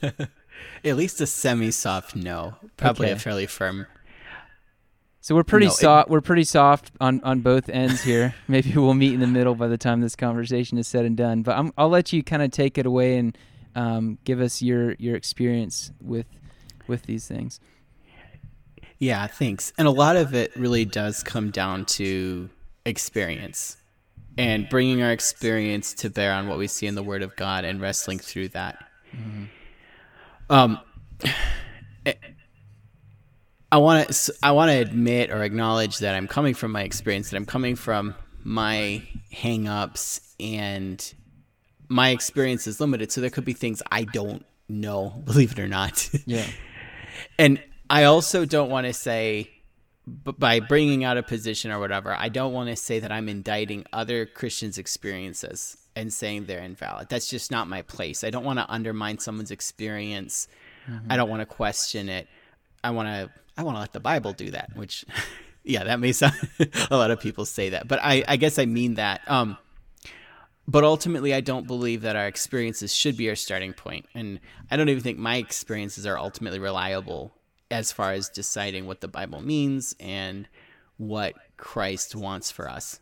at 0.84 0.96
least 0.96 1.20
a 1.20 1.26
semi 1.26 1.70
soft 1.70 2.14
no. 2.16 2.54
Probably 2.76 3.10
a 3.10 3.16
fairly 3.18 3.46
firm. 3.46 3.86
So 5.20 5.34
we're 5.34 5.44
pretty 5.44 5.66
No, 5.66 5.72
it- 5.72 5.76
soft. 5.76 6.08
We're 6.10 6.20
pretty 6.20 6.44
soft 6.44 6.90
on, 7.00 7.20
on 7.22 7.40
both 7.40 7.68
ends 7.68 8.02
here. 8.02 8.34
Maybe 8.48 8.72
we'll 8.74 8.94
meet 8.94 9.12
in 9.14 9.20
the 9.20 9.26
middle 9.26 9.54
by 9.54 9.68
the 9.68 9.76
time 9.76 10.00
this 10.00 10.16
conversation 10.16 10.78
is 10.78 10.88
said 10.88 11.04
and 11.04 11.16
done. 11.16 11.42
But 11.42 11.58
I'm, 11.58 11.72
I'll 11.76 11.88
let 11.90 12.12
you 12.12 12.22
kind 12.22 12.42
of 12.42 12.50
take 12.50 12.78
it 12.78 12.86
away 12.86 13.18
and 13.18 13.36
um, 13.74 14.18
give 14.24 14.40
us 14.40 14.62
your 14.62 14.94
your 14.94 15.16
experience 15.16 15.92
with 16.00 16.26
with 16.86 17.02
these 17.02 17.26
things. 17.28 17.60
Yeah, 18.98 19.26
thanks. 19.26 19.72
And 19.78 19.86
a 19.86 19.90
lot 19.92 20.16
of 20.16 20.34
it 20.34 20.56
really 20.56 20.84
does 20.84 21.22
come 21.22 21.50
down 21.50 21.84
to 21.86 22.48
experience 22.84 23.76
and 24.36 24.68
bringing 24.68 25.02
our 25.02 25.12
experience 25.12 25.92
to 25.94 26.10
bear 26.10 26.32
on 26.32 26.48
what 26.48 26.58
we 26.58 26.66
see 26.68 26.86
in 26.86 26.94
the 26.94 27.02
Word 27.02 27.22
of 27.22 27.36
God 27.36 27.64
and 27.64 27.80
wrestling 27.80 28.18
through 28.18 28.48
that. 28.48 28.84
Um, 30.50 30.80
I 33.70 33.76
want 33.76 34.08
to 34.08 34.34
I 34.42 34.52
want 34.52 34.70
to 34.70 34.78
admit 34.78 35.30
or 35.30 35.42
acknowledge 35.42 35.98
that 35.98 36.14
I'm 36.14 36.26
coming 36.26 36.54
from 36.54 36.72
my 36.72 36.82
experience, 36.82 37.30
that 37.30 37.36
I'm 37.36 37.44
coming 37.44 37.76
from 37.76 38.14
my 38.42 39.02
hangups 39.32 40.20
and 40.40 41.14
my 41.88 42.10
experience 42.10 42.66
is 42.66 42.80
limited. 42.80 43.12
So 43.12 43.20
there 43.20 43.30
could 43.30 43.44
be 43.44 43.52
things 43.52 43.82
I 43.90 44.04
don't 44.04 44.44
know, 44.68 45.10
believe 45.24 45.52
it 45.52 45.58
or 45.58 45.68
not. 45.68 46.08
Yeah. 46.26 46.46
and 47.38 47.62
I 47.90 48.04
also 48.04 48.44
don't 48.46 48.70
want 48.70 48.86
to 48.86 48.92
say, 48.92 49.50
b- 50.06 50.34
by 50.38 50.60
bringing 50.60 51.04
out 51.04 51.18
a 51.18 51.22
position 51.22 51.70
or 51.70 51.78
whatever, 51.78 52.14
I 52.14 52.28
don't 52.30 52.52
want 52.52 52.70
to 52.70 52.76
say 52.76 53.00
that 53.00 53.12
I'm 53.12 53.28
indicting 53.28 53.84
other 53.92 54.24
Christians' 54.24 54.78
experiences 54.78 55.76
and 55.98 56.12
saying 56.12 56.46
they're 56.46 56.62
invalid. 56.62 57.08
That's 57.08 57.28
just 57.28 57.50
not 57.50 57.68
my 57.68 57.82
place. 57.82 58.22
I 58.24 58.30
don't 58.30 58.44
want 58.44 58.58
to 58.58 58.70
undermine 58.70 59.18
someone's 59.18 59.50
experience. 59.50 60.48
I 61.10 61.16
don't 61.16 61.28
want 61.28 61.40
to 61.40 61.46
question 61.46 62.08
it. 62.08 62.28
I 62.82 62.90
want 62.90 63.08
to. 63.08 63.30
I 63.56 63.62
want 63.64 63.76
to 63.76 63.80
let 63.80 63.92
the 63.92 64.00
Bible 64.00 64.32
do 64.32 64.52
that. 64.52 64.70
Which, 64.76 65.04
yeah, 65.64 65.84
that 65.84 66.00
may 66.00 66.12
sound. 66.12 66.34
a 66.90 66.96
lot 66.96 67.10
of 67.10 67.20
people 67.20 67.44
say 67.44 67.70
that, 67.70 67.88
but 67.88 67.98
I, 68.02 68.24
I 68.26 68.36
guess 68.36 68.58
I 68.58 68.66
mean 68.66 68.94
that. 68.94 69.20
Um, 69.28 69.58
but 70.70 70.84
ultimately 70.84 71.32
i 71.32 71.40
don't 71.40 71.66
believe 71.66 72.02
that 72.02 72.14
our 72.14 72.26
experiences 72.26 72.94
should 72.94 73.16
be 73.16 73.30
our 73.30 73.34
starting 73.34 73.72
point 73.72 74.04
and 74.14 74.38
i 74.70 74.76
don't 74.76 74.90
even 74.90 75.02
think 75.02 75.16
my 75.16 75.36
experiences 75.36 76.04
are 76.04 76.18
ultimately 76.18 76.58
reliable 76.58 77.32
as 77.70 77.90
far 77.90 78.12
as 78.12 78.28
deciding 78.28 78.86
what 78.86 79.00
the 79.00 79.08
bible 79.08 79.40
means 79.40 79.96
and 79.98 80.46
what 80.98 81.32
christ 81.56 82.14
wants 82.14 82.50
for 82.50 82.68
us 82.68 83.00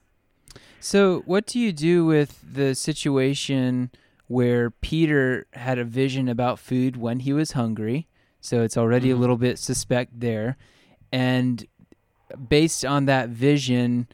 So 0.80 1.22
what 1.26 1.46
do 1.46 1.58
you 1.58 1.72
do 1.72 2.04
with 2.04 2.40
the 2.54 2.74
situation 2.74 3.90
where 4.28 4.70
Peter 4.70 5.46
had 5.52 5.78
a 5.78 5.84
vision 5.84 6.28
about 6.28 6.58
food 6.58 6.96
when 6.96 7.20
he 7.20 7.32
was 7.32 7.52
hungry? 7.52 8.06
So 8.40 8.62
it's 8.62 8.76
already 8.76 9.10
a 9.10 9.14
Mhm. 9.16 9.20
little 9.20 9.36
bit 9.36 9.58
suspect 9.58 10.20
there, 10.20 10.56
and 11.12 11.64
based 12.48 12.84
on 12.84 13.06
that 13.06 13.28
vision 13.28 14.08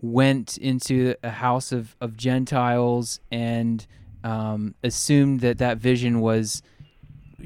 went 0.00 0.58
into 0.58 1.14
a 1.22 1.30
house 1.30 1.72
of, 1.72 1.96
of 2.00 2.16
Gentiles 2.16 3.20
and 3.30 3.86
um, 4.22 4.74
assumed 4.82 5.40
that 5.40 5.58
that 5.58 5.78
vision 5.78 6.20
was 6.20 6.62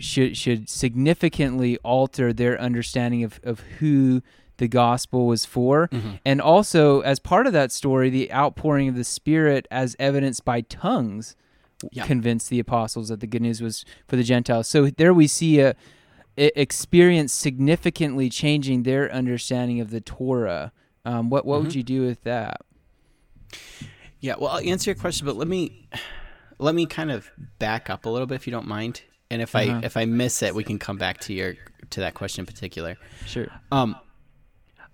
should 0.03 0.37
should 0.37 0.69
significantly 0.69 1.77
alter 1.79 2.33
their 2.33 2.61
understanding 2.61 3.25
of, 3.25 3.41
of 3.43 3.61
who 3.79 4.23
the 4.59 4.69
gospel 4.69 5.27
was 5.27 5.45
for. 5.45 5.89
And 6.25 6.41
also, 6.41 7.01
as 7.03 7.19
part 7.21 7.47
of 7.47 7.53
that 7.53 7.71
story, 7.71 8.11
the 8.11 8.33
outpouring 8.33 8.89
of 8.89 8.97
the 8.97 9.05
Spirit, 9.05 9.67
as 9.71 9.95
evidenced 10.01 10.45
by 10.45 10.63
tongues, 10.63 11.37
Yeah. 11.93 12.05
convinced 12.05 12.51
the 12.51 12.59
apostles 12.59 13.09
that 13.09 13.21
the 13.21 13.27
good 13.29 13.43
news 13.43 13.63
was 13.63 13.85
for 14.09 14.17
the 14.17 14.25
Gentiles. 14.25 14.67
So 14.67 14.91
there 14.91 15.15
we 15.15 15.29
see 15.29 15.61
a, 15.61 15.77
a 16.37 16.61
experience 16.61 17.33
significantly 17.33 18.29
changing 18.29 18.83
their 18.83 19.09
understanding 19.13 19.81
of 19.81 19.91
the 19.91 20.01
Torah. 20.01 20.73
Um, 21.05 21.31
what 21.31 21.47
what 21.47 21.61
would 21.63 21.71
Mhm. 21.71 21.77
you 21.77 21.83
do 21.85 22.01
with 22.07 22.25
that? 22.25 22.61
yeah 24.21 24.35
well 24.39 24.51
i'll 24.51 24.69
answer 24.69 24.91
your 24.91 24.97
question 24.97 25.25
but 25.25 25.37
let 25.37 25.49
me 25.49 25.89
let 26.59 26.75
me 26.75 26.85
kind 26.87 27.11
of 27.11 27.31
back 27.59 27.89
up 27.89 28.05
a 28.05 28.09
little 28.11 28.27
bit 28.27 28.35
if 28.35 28.47
you 28.47 28.51
don't 28.51 28.67
mind 28.67 29.03
and 29.31 29.43
if 29.43 29.55
Uh-huh. 29.55 29.79
i 29.81 29.85
if 29.85 29.97
i 29.97 30.05
miss 30.05 30.43
it 30.43 30.55
we 30.55 30.65
can 30.65 30.79
come 30.79 30.97
back 30.99 31.19
to 31.21 31.33
your 31.33 31.55
to 31.91 32.01
that 32.01 32.15
question 32.15 32.43
in 32.43 32.47
particular 32.47 32.97
Sure. 33.27 33.49
Um, 33.73 33.97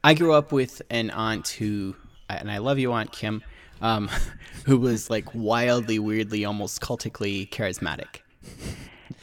I 0.02 0.14
grew 0.14 0.32
up 0.34 0.52
with 0.52 0.82
an 0.90 1.10
aunt 1.10 1.48
who, 1.48 1.96
and 2.28 2.50
I 2.50 2.58
love 2.58 2.78
you, 2.78 2.92
Aunt 2.92 3.10
Kim, 3.10 3.42
um, 3.80 4.10
who 4.66 4.76
was 4.76 5.08
like 5.08 5.34
wildly, 5.34 5.98
weirdly, 5.98 6.44
almost 6.44 6.80
cultically 6.82 7.46
charismatic. 7.46 8.20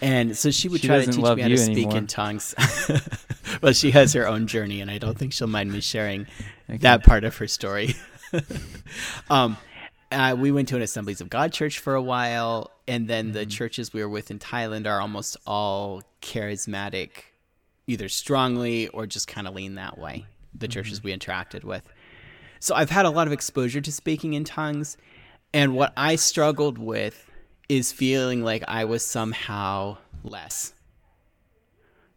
And 0.01 0.35
so 0.35 0.49
she 0.49 0.69
would 0.69 0.81
She 0.81 0.87
try 0.87 0.99
to 0.99 1.05
teach 1.05 1.17
me 1.17 1.41
how 1.41 1.47
to 1.49 1.57
speak 1.57 1.77
anymore. 1.77 1.97
in 1.97 2.07
tongues. 2.07 2.55
well, 3.61 3.73
she 3.73 3.91
has 3.91 4.13
her 4.13 4.27
own 4.27 4.47
journey, 4.47 4.81
and 4.81 4.89
I 4.89 4.97
don't 4.97 5.15
think 5.17 5.33
she'll 5.33 5.45
mind 5.47 5.71
me 5.71 5.81
sharing 5.81 6.25
Okay. 6.67 6.77
that 6.79 7.03
part 7.03 7.23
of 7.25 7.35
her 7.37 7.47
story. 7.47 7.93
um, 9.29 9.57
uh, 10.11 10.35
we 10.37 10.51
went 10.51 10.67
to 10.69 10.75
an 10.75 10.81
Assemblies 10.81 11.21
of 11.21 11.29
God 11.29 11.51
church 11.53 11.79
for 11.79 11.95
a 11.95 12.01
while, 12.01 12.71
and 12.87 13.07
then 13.07 13.25
Mm-hmm. 13.27 13.33
the 13.33 13.45
churches 13.45 13.93
we 13.93 14.01
were 14.01 14.09
with 14.09 14.31
in 14.31 14.39
Thailand 14.39 14.87
are 14.87 14.99
almost 15.01 15.37
all 15.45 16.03
charismatic, 16.21 17.09
either 17.87 18.09
strongly 18.09 18.87
or 18.89 19.05
just 19.07 19.27
kind 19.27 19.47
of 19.47 19.55
lean 19.55 19.75
that 19.75 19.97
way. 19.97 20.25
The 20.53 20.67
Mm-hmm. 20.67 20.71
churches 20.71 21.03
we 21.03 21.15
interacted 21.15 21.63
with. 21.63 21.83
So 22.59 22.75
I've 22.75 22.89
had 22.89 23.05
a 23.05 23.09
lot 23.09 23.27
of 23.27 23.33
exposure 23.33 23.81
to 23.81 23.91
speaking 23.91 24.33
in 24.33 24.43
tongues, 24.43 24.97
and 25.53 25.75
what 25.75 25.93
I 25.97 26.15
struggled 26.15 26.77
with 26.77 27.29
is 27.69 27.91
feeling 27.91 28.43
like 28.43 28.63
I 28.67 28.85
was 28.85 29.03
somehow 29.05 29.97
less. 30.23 30.73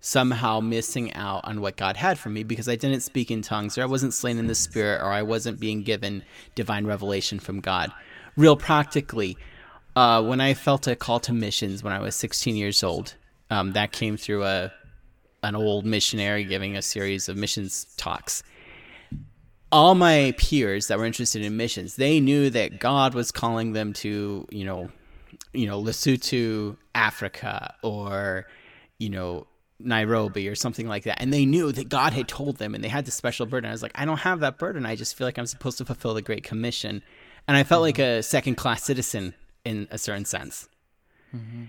Somehow 0.04 0.60
missing 0.60 1.10
out 1.14 1.40
on 1.44 1.62
what 1.62 1.78
God 1.78 1.96
had 1.96 2.18
for 2.18 2.28
me 2.28 2.42
because 2.42 2.68
I 2.68 2.76
didn't 2.76 3.00
speak 3.00 3.30
in 3.30 3.40
tongues 3.40 3.78
or 3.78 3.82
I 3.82 3.86
wasn't 3.86 4.12
slain 4.12 4.36
in 4.36 4.48
the 4.48 4.54
spirit 4.54 5.00
or 5.00 5.06
I 5.06 5.22
wasn't 5.22 5.58
being 5.58 5.82
given 5.82 6.22
divine 6.54 6.86
revelation 6.86 7.38
from 7.38 7.60
God. 7.60 7.90
Real 8.36 8.54
practically, 8.54 9.38
uh, 9.96 10.22
when 10.22 10.42
I 10.42 10.52
felt 10.52 10.86
a 10.86 10.94
call 10.94 11.20
to 11.20 11.32
missions 11.32 11.82
when 11.82 11.94
I 11.94 12.00
was 12.00 12.14
16 12.16 12.54
years 12.54 12.84
old, 12.84 13.14
um, 13.48 13.72
that 13.72 13.92
came 13.92 14.18
through 14.18 14.44
a 14.44 14.70
an 15.42 15.54
old 15.54 15.86
missionary 15.86 16.44
giving 16.44 16.76
a 16.76 16.82
series 16.82 17.30
of 17.30 17.38
missions 17.38 17.86
talks. 17.96 18.42
All 19.72 19.94
my 19.94 20.34
peers 20.36 20.88
that 20.88 20.98
were 20.98 21.06
interested 21.06 21.40
in 21.40 21.56
missions, 21.56 21.96
they 21.96 22.20
knew 22.20 22.50
that 22.50 22.78
God 22.78 23.14
was 23.14 23.32
calling 23.32 23.72
them 23.72 23.94
to, 23.94 24.46
you 24.50 24.64
know, 24.66 24.90
you 25.54 25.66
know, 25.66 25.82
Lesotho, 25.82 26.76
Africa, 26.94 27.74
or 27.82 28.46
you 28.98 29.08
know, 29.08 29.46
Nairobi 29.84 30.48
or 30.48 30.54
something 30.54 30.88
like 30.88 31.04
that. 31.04 31.20
And 31.20 31.32
they 31.32 31.44
knew 31.46 31.72
that 31.72 31.88
God 31.88 32.12
had 32.12 32.28
told 32.28 32.56
them 32.56 32.74
and 32.74 32.82
they 32.82 32.88
had 32.88 33.04
this 33.04 33.14
special 33.14 33.46
burden. 33.46 33.68
I 33.68 33.72
was 33.72 33.82
like, 33.82 33.92
I 33.94 34.04
don't 34.04 34.18
have 34.18 34.40
that 34.40 34.58
burden. 34.58 34.86
I 34.86 34.96
just 34.96 35.16
feel 35.16 35.26
like 35.26 35.38
I'm 35.38 35.46
supposed 35.46 35.78
to 35.78 35.84
fulfill 35.84 36.14
the 36.14 36.22
Great 36.22 36.42
Commission. 36.42 37.02
And 37.46 37.56
I 37.56 37.64
felt 37.64 37.82
like 37.82 37.98
a 37.98 38.22
second 38.22 38.56
class 38.56 38.82
citizen 38.82 39.34
in 39.64 39.88
a 39.90 39.98
certain 39.98 40.24
sense. 40.24 40.68
Mm-hmm. 41.34 41.64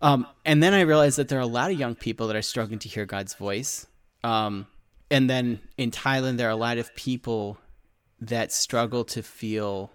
Um, 0.00 0.26
and 0.44 0.62
then 0.62 0.74
I 0.74 0.80
realized 0.80 1.18
that 1.18 1.28
there 1.28 1.38
are 1.38 1.42
a 1.42 1.46
lot 1.46 1.70
of 1.70 1.78
young 1.78 1.94
people 1.94 2.26
that 2.26 2.36
are 2.36 2.42
struggling 2.42 2.80
to 2.80 2.88
hear 2.88 3.06
God's 3.06 3.34
voice. 3.34 3.86
Um, 4.24 4.66
and 5.10 5.30
then 5.30 5.60
in 5.76 5.90
Thailand, 5.90 6.38
there 6.38 6.48
are 6.48 6.52
a 6.52 6.56
lot 6.56 6.78
of 6.78 6.94
people 6.96 7.58
that 8.20 8.52
struggle 8.52 9.04
to 9.04 9.22
feel 9.22 9.90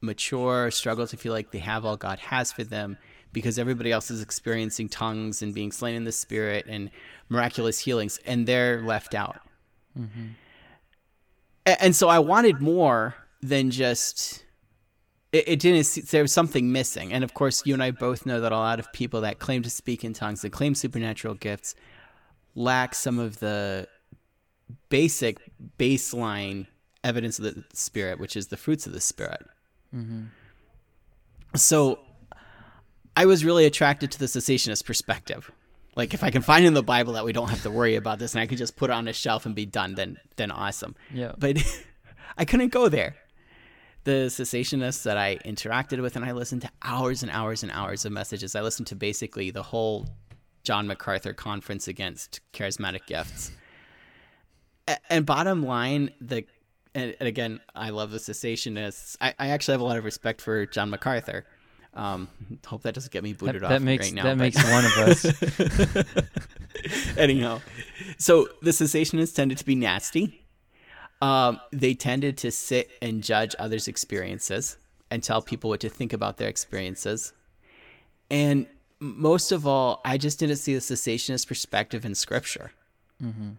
mature, 0.00 0.70
struggle 0.70 1.06
to 1.06 1.16
feel 1.16 1.32
like 1.32 1.50
they 1.50 1.60
have 1.60 1.84
all 1.84 1.96
God 1.96 2.18
has 2.18 2.52
for 2.52 2.64
them 2.64 2.98
because 3.32 3.58
everybody 3.58 3.90
else 3.92 4.10
is 4.10 4.22
experiencing 4.22 4.88
tongues 4.88 5.42
and 5.42 5.54
being 5.54 5.72
slain 5.72 5.94
in 5.94 6.04
the 6.04 6.12
spirit 6.12 6.66
and 6.68 6.90
miraculous 7.28 7.78
healings, 7.78 8.18
and 8.26 8.46
they're 8.46 8.82
left 8.82 9.14
out. 9.14 9.40
Mm-hmm. 9.98 10.26
And 11.64 11.94
so 11.94 12.08
I 12.08 12.18
wanted 12.18 12.60
more 12.60 13.14
than 13.40 13.70
just. 13.70 14.44
It, 15.32 15.48
it 15.48 15.60
didn't. 15.60 16.10
There 16.10 16.22
was 16.22 16.32
something 16.32 16.72
missing, 16.72 17.12
and 17.12 17.24
of 17.24 17.34
course, 17.34 17.62
you 17.64 17.74
and 17.74 17.82
I 17.82 17.90
both 17.90 18.26
know 18.26 18.40
that 18.40 18.52
a 18.52 18.56
lot 18.56 18.78
of 18.78 18.92
people 18.92 19.22
that 19.22 19.38
claim 19.38 19.62
to 19.62 19.70
speak 19.70 20.04
in 20.04 20.12
tongues, 20.12 20.42
that 20.42 20.50
claim 20.50 20.74
supernatural 20.74 21.34
gifts, 21.34 21.74
lack 22.54 22.94
some 22.94 23.18
of 23.18 23.38
the 23.38 23.88
basic 24.88 25.38
baseline 25.78 26.66
evidence 27.04 27.38
of 27.38 27.44
the 27.44 27.64
spirit, 27.72 28.18
which 28.18 28.36
is 28.36 28.48
the 28.48 28.56
fruits 28.56 28.86
of 28.86 28.92
the 28.92 29.00
spirit. 29.00 29.46
Mm-hmm. 29.94 30.24
So 31.54 31.98
I 33.16 33.26
was 33.26 33.44
really 33.44 33.66
attracted 33.66 34.10
to 34.12 34.18
the 34.18 34.26
cessationist 34.26 34.84
perspective. 34.84 35.50
Like 35.94 36.14
if 36.14 36.24
I 36.24 36.30
can 36.30 36.42
find 36.42 36.64
in 36.64 36.74
the 36.74 36.82
Bible 36.82 37.12
that 37.14 37.24
we 37.24 37.32
don't 37.32 37.50
have 37.50 37.62
to 37.62 37.70
worry 37.70 37.96
about 37.96 38.18
this 38.18 38.34
and 38.34 38.40
I 38.40 38.46
could 38.46 38.58
just 38.58 38.76
put 38.76 38.90
it 38.90 38.94
on 38.94 39.08
a 39.08 39.12
shelf 39.12 39.44
and 39.44 39.54
be 39.54 39.66
done, 39.66 39.94
then 39.94 40.18
then 40.36 40.50
awesome. 40.50 40.94
Yeah. 41.12 41.32
But 41.36 41.58
I 42.38 42.44
couldn't 42.44 42.72
go 42.72 42.88
there. 42.88 43.16
The 44.04 44.28
cessationists 44.28 45.02
that 45.04 45.16
I 45.16 45.36
interacted 45.44 46.00
with 46.00 46.16
and 46.16 46.24
I 46.24 46.32
listened 46.32 46.62
to 46.62 46.70
hours 46.82 47.22
and 47.22 47.30
hours 47.30 47.62
and 47.62 47.70
hours 47.70 48.04
of 48.04 48.12
messages. 48.12 48.56
I 48.56 48.62
listened 48.62 48.86
to 48.88 48.96
basically 48.96 49.50
the 49.50 49.62
whole 49.62 50.06
John 50.64 50.86
MacArthur 50.86 51.34
conference 51.34 51.88
against 51.88 52.40
charismatic 52.52 53.06
gifts. 53.06 53.52
And 55.08 55.26
bottom 55.26 55.62
line, 55.62 56.10
the 56.20 56.44
and, 56.94 57.14
again, 57.20 57.60
I 57.74 57.90
love 57.90 58.10
the 58.10 58.18
cessationists. 58.18 59.16
I, 59.20 59.34
I 59.38 59.48
actually 59.48 59.72
have 59.72 59.80
a 59.80 59.84
lot 59.84 59.96
of 59.96 60.04
respect 60.04 60.42
for 60.42 60.66
John 60.66 60.90
MacArthur. 60.90 61.46
Um, 61.94 62.28
hope 62.66 62.82
that 62.82 62.94
doesn't 62.94 63.12
get 63.12 63.22
me 63.22 63.32
booted 63.32 63.62
that, 63.62 63.66
off 63.66 63.70
that 63.70 63.82
makes, 63.82 64.06
right 64.06 64.14
now. 64.14 64.24
That 64.24 64.38
but. 64.38 64.38
makes 64.38 64.64
one 64.64 64.84
of 64.84 64.98
us. 64.98 65.24
Anyhow, 67.18 67.60
so 68.18 68.48
the 68.62 68.70
cessationists 68.70 69.34
tended 69.34 69.58
to 69.58 69.64
be 69.64 69.74
nasty. 69.74 70.44
Um, 71.20 71.60
they 71.70 71.94
tended 71.94 72.38
to 72.38 72.50
sit 72.50 72.90
and 73.00 73.22
judge 73.22 73.54
others' 73.58 73.86
experiences 73.86 74.78
and 75.10 75.22
tell 75.22 75.42
people 75.42 75.70
what 75.70 75.80
to 75.80 75.88
think 75.88 76.12
about 76.12 76.38
their 76.38 76.48
experiences. 76.48 77.32
And 78.30 78.66
most 78.98 79.52
of 79.52 79.66
all, 79.66 80.00
I 80.04 80.16
just 80.16 80.40
didn't 80.40 80.56
see 80.56 80.74
the 80.74 80.80
cessationist 80.80 81.46
perspective 81.46 82.04
in 82.04 82.14
Scripture. 82.14 82.72
Mm-hmm. 83.22 83.50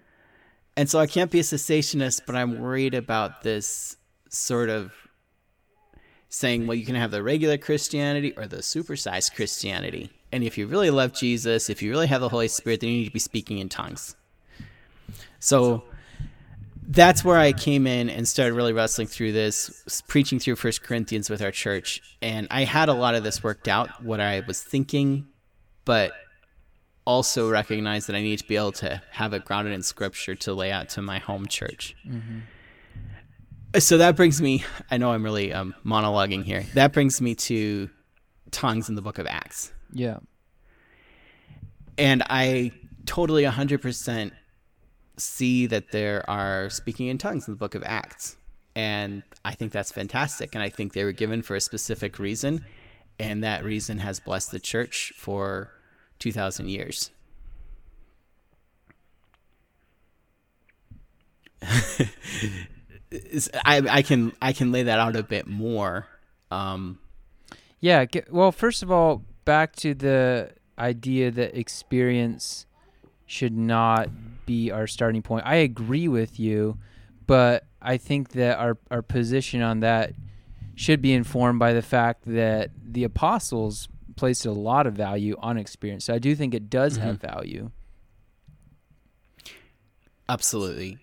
And 0.76 0.90
so 0.90 1.00
I 1.00 1.08
can't 1.08 1.30
be 1.30 1.40
a 1.40 1.44
cessationist, 1.44 2.22
but 2.26 2.36
I'm 2.36 2.60
worried 2.60 2.96
about 2.96 3.44
this 3.44 3.96
sort 4.30 4.70
of 4.70 4.92
saying, 6.34 6.66
well, 6.66 6.74
you 6.74 6.84
can 6.84 6.96
have 6.96 7.12
the 7.12 7.22
regular 7.22 7.60
Christianity 7.60 8.34
or 8.36 8.48
the 8.48 8.58
supersized 8.58 9.36
Christianity. 9.36 10.10
And 10.32 10.44
if 10.44 10.58
you 10.58 10.66
really 10.66 10.90
love 10.90 11.14
Jesus, 11.14 11.70
if 11.70 11.84
you 11.84 11.92
really 11.92 12.08
have 12.08 12.22
the 12.22 12.30
Holy 12.30 12.48
Spirit, 12.48 12.82
then 12.82 12.90
you 12.90 12.98
need 12.98 13.06
to 13.06 13.12
be 13.12 13.20
speaking 13.20 13.60
in 13.60 13.70
tongues. 13.70 14.16
So 15.38 15.84
that's 16.88 17.24
where 17.24 17.38
I 17.38 17.54
came 17.54 17.86
in 17.86 18.10
and 18.10 18.28
started 18.28 18.56
really 18.56 18.74
wrestling 18.74 19.06
through 19.06 19.34
this, 19.34 20.02
preaching 20.08 20.40
through 20.40 20.56
First 20.56 20.82
Corinthians 20.82 21.30
with 21.30 21.44
our 21.44 21.52
church. 21.52 22.02
And 22.20 22.48
I 22.50 22.64
had 22.64 22.90
a 22.90 22.94
lot 22.94 23.14
of 23.14 23.24
this 23.24 23.44
worked 23.44 23.68
out, 23.68 24.04
what 24.04 24.20
I 24.20 24.42
was 24.48 24.60
thinking, 24.60 25.28
but 25.86 26.14
also 27.06 27.48
recognized 27.48 28.08
that 28.08 28.16
I 28.16 28.24
need 28.24 28.40
to 28.40 28.48
be 28.48 28.56
able 28.56 28.72
to 28.72 29.04
have 29.12 29.34
it 29.34 29.46
grounded 29.46 29.76
in 29.76 29.84
Scripture 29.84 30.34
to 30.34 30.54
lay 30.56 30.72
out 30.72 30.90
to 30.90 31.04
my 31.04 31.20
home 31.20 31.46
church. 31.46 31.96
Mm-hmm 32.08 32.40
so 33.80 33.98
that 33.98 34.16
brings 34.16 34.42
me 34.42 34.64
i 34.92 34.98
know 34.98 35.12
i'm 35.12 35.24
really 35.24 35.52
um, 35.54 35.74
monologuing 35.86 36.44
here. 36.44 36.64
That 36.74 36.94
brings 36.94 37.22
me 37.22 37.36
to 37.36 37.90
tongues 38.52 38.90
in 38.90 38.96
the 38.96 39.02
book 39.02 39.18
of 39.18 39.28
acts. 39.28 39.72
Yeah. 39.92 40.20
And 41.98 42.24
i 42.30 42.72
totally 43.06 43.44
100% 43.44 44.32
see 45.18 45.66
that 45.68 45.92
there 45.92 46.28
are 46.30 46.70
speaking 46.70 47.08
in 47.08 47.18
tongues 47.18 47.48
in 47.48 47.54
the 47.54 47.58
book 47.58 47.76
of 47.76 47.84
acts. 47.86 48.38
And 48.76 49.24
i 49.46 49.54
think 49.54 49.72
that's 49.72 49.92
fantastic. 49.92 50.56
And 50.56 50.64
i 50.64 50.70
think 50.70 50.94
they 50.94 51.04
were 51.04 51.12
given 51.12 51.42
for 51.42 51.56
a 51.56 51.62
specific 51.62 52.20
reason. 52.20 52.66
And 53.20 53.44
that 53.44 53.64
reason 53.64 54.00
has 54.00 54.20
blessed 54.20 54.52
the 54.52 54.60
church 54.60 55.14
for 55.18 55.72
2000 56.20 56.70
years 56.70 57.12
I, 63.66 63.82
I 63.90 64.02
can 64.02 64.34
I 64.42 64.54
can 64.54 64.72
lay 64.72 64.84
that 64.84 65.00
out 65.00 65.16
a 65.16 65.24
bit 65.24 65.48
more. 65.48 66.08
Um, 66.52 67.00
yeah. 67.80 68.06
Well, 68.30 68.52
first 68.52 68.84
of 68.84 68.92
all, 68.92 69.24
back 69.46 69.76
to 69.78 69.94
the 69.94 70.52
idea 70.78 71.32
that 71.32 71.58
experience 71.58 72.66
should 73.26 73.56
not 73.58 74.10
be 74.46 74.72
our 74.72 74.88
starting 74.88 75.22
point. 75.22 75.46
I 75.46 75.56
agree 75.56 76.08
with 76.08 76.40
you, 76.40 76.78
but 77.26 77.66
I 77.82 77.98
think 77.98 78.30
that 78.30 78.58
our 78.58 78.78
our 78.90 79.02
position 79.02 79.62
on 79.62 79.82
that 79.82 80.14
should 80.76 81.02
be 81.02 81.14
informed 81.14 81.60
by 81.60 81.74
the 81.74 81.82
fact 81.82 82.24
that 82.26 82.72
the 82.84 83.04
apostles 83.04 83.88
placed 84.16 84.46
a 84.46 84.52
lot 84.52 84.88
of 84.88 84.94
value 84.94 85.36
on 85.40 85.58
experience. 85.58 86.06
So 86.06 86.14
I 86.14 86.20
do 86.20 86.36
think 86.36 86.54
it 86.54 86.70
does 86.70 86.98
mm-hmm. 86.98 87.08
have 87.08 87.22
value. 87.22 87.72
Absolutely. 90.30 91.00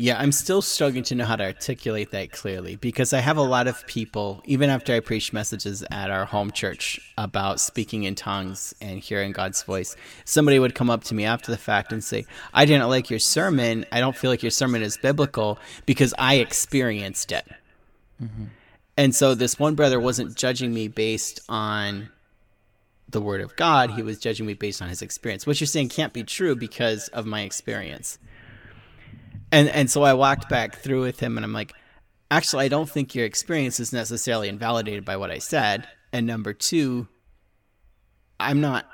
Yeah, 0.00 0.16
I'm 0.16 0.30
still 0.30 0.62
struggling 0.62 1.02
to 1.02 1.16
know 1.16 1.24
how 1.24 1.34
to 1.34 1.42
articulate 1.42 2.12
that 2.12 2.30
clearly 2.30 2.76
because 2.76 3.12
I 3.12 3.18
have 3.18 3.36
a 3.36 3.42
lot 3.42 3.66
of 3.66 3.84
people, 3.88 4.40
even 4.44 4.70
after 4.70 4.94
I 4.94 5.00
preach 5.00 5.32
messages 5.32 5.82
at 5.90 6.08
our 6.08 6.24
home 6.24 6.52
church 6.52 7.00
about 7.18 7.58
speaking 7.58 8.04
in 8.04 8.14
tongues 8.14 8.72
and 8.80 9.00
hearing 9.00 9.32
God's 9.32 9.60
voice, 9.64 9.96
somebody 10.24 10.60
would 10.60 10.76
come 10.76 10.88
up 10.88 11.02
to 11.04 11.16
me 11.16 11.24
after 11.24 11.50
the 11.50 11.58
fact 11.58 11.92
and 11.92 12.04
say, 12.04 12.26
I 12.54 12.64
didn't 12.64 12.88
like 12.88 13.10
your 13.10 13.18
sermon. 13.18 13.86
I 13.90 13.98
don't 13.98 14.16
feel 14.16 14.30
like 14.30 14.40
your 14.40 14.52
sermon 14.52 14.82
is 14.82 14.96
biblical 14.96 15.58
because 15.84 16.14
I 16.16 16.34
experienced 16.34 17.32
it. 17.32 17.48
Mm-hmm. 18.22 18.44
And 18.96 19.16
so 19.16 19.34
this 19.34 19.58
one 19.58 19.74
brother 19.74 19.98
wasn't 19.98 20.36
judging 20.36 20.72
me 20.72 20.86
based 20.86 21.40
on 21.48 22.08
the 23.08 23.20
word 23.20 23.40
of 23.40 23.56
God, 23.56 23.90
he 23.90 24.02
was 24.02 24.20
judging 24.20 24.46
me 24.46 24.54
based 24.54 24.80
on 24.80 24.90
his 24.90 25.02
experience. 25.02 25.44
What 25.44 25.60
you're 25.60 25.66
saying 25.66 25.88
can't 25.88 26.12
be 26.12 26.22
true 26.22 26.54
because 26.54 27.08
of 27.08 27.26
my 27.26 27.40
experience 27.40 28.20
and 29.52 29.68
and 29.68 29.90
so 29.90 30.02
I 30.02 30.14
walked 30.14 30.48
back 30.48 30.76
through 30.76 31.02
with 31.02 31.20
him, 31.20 31.36
and 31.36 31.44
I'm 31.44 31.52
like, 31.52 31.72
actually, 32.30 32.64
I 32.64 32.68
don't 32.68 32.88
think 32.88 33.14
your 33.14 33.26
experience 33.26 33.80
is 33.80 33.92
necessarily 33.92 34.48
invalidated 34.48 35.04
by 35.04 35.16
what 35.16 35.30
I 35.30 35.38
said. 35.38 35.88
And 36.12 36.26
number 36.26 36.52
two, 36.52 37.08
I'm 38.40 38.60
not 38.60 38.86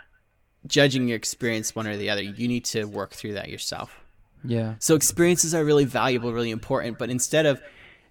judging 0.67 1.09
your 1.09 1.17
experience 1.17 1.75
one 1.75 1.87
or 1.87 1.97
the 1.97 2.11
other. 2.11 2.23
You 2.23 2.49
need 2.49 2.65
to 2.67 2.85
work 2.85 3.13
through 3.13 3.35
that 3.35 3.49
yourself. 3.49 4.01
Yeah. 4.45 4.75
So 4.79 4.95
experiences 4.95 5.55
are 5.55 5.65
really 5.65 5.85
valuable, 5.85 6.33
really 6.33 6.51
important. 6.51 6.99
But 6.99 7.11
instead 7.11 7.47
of 7.47 7.63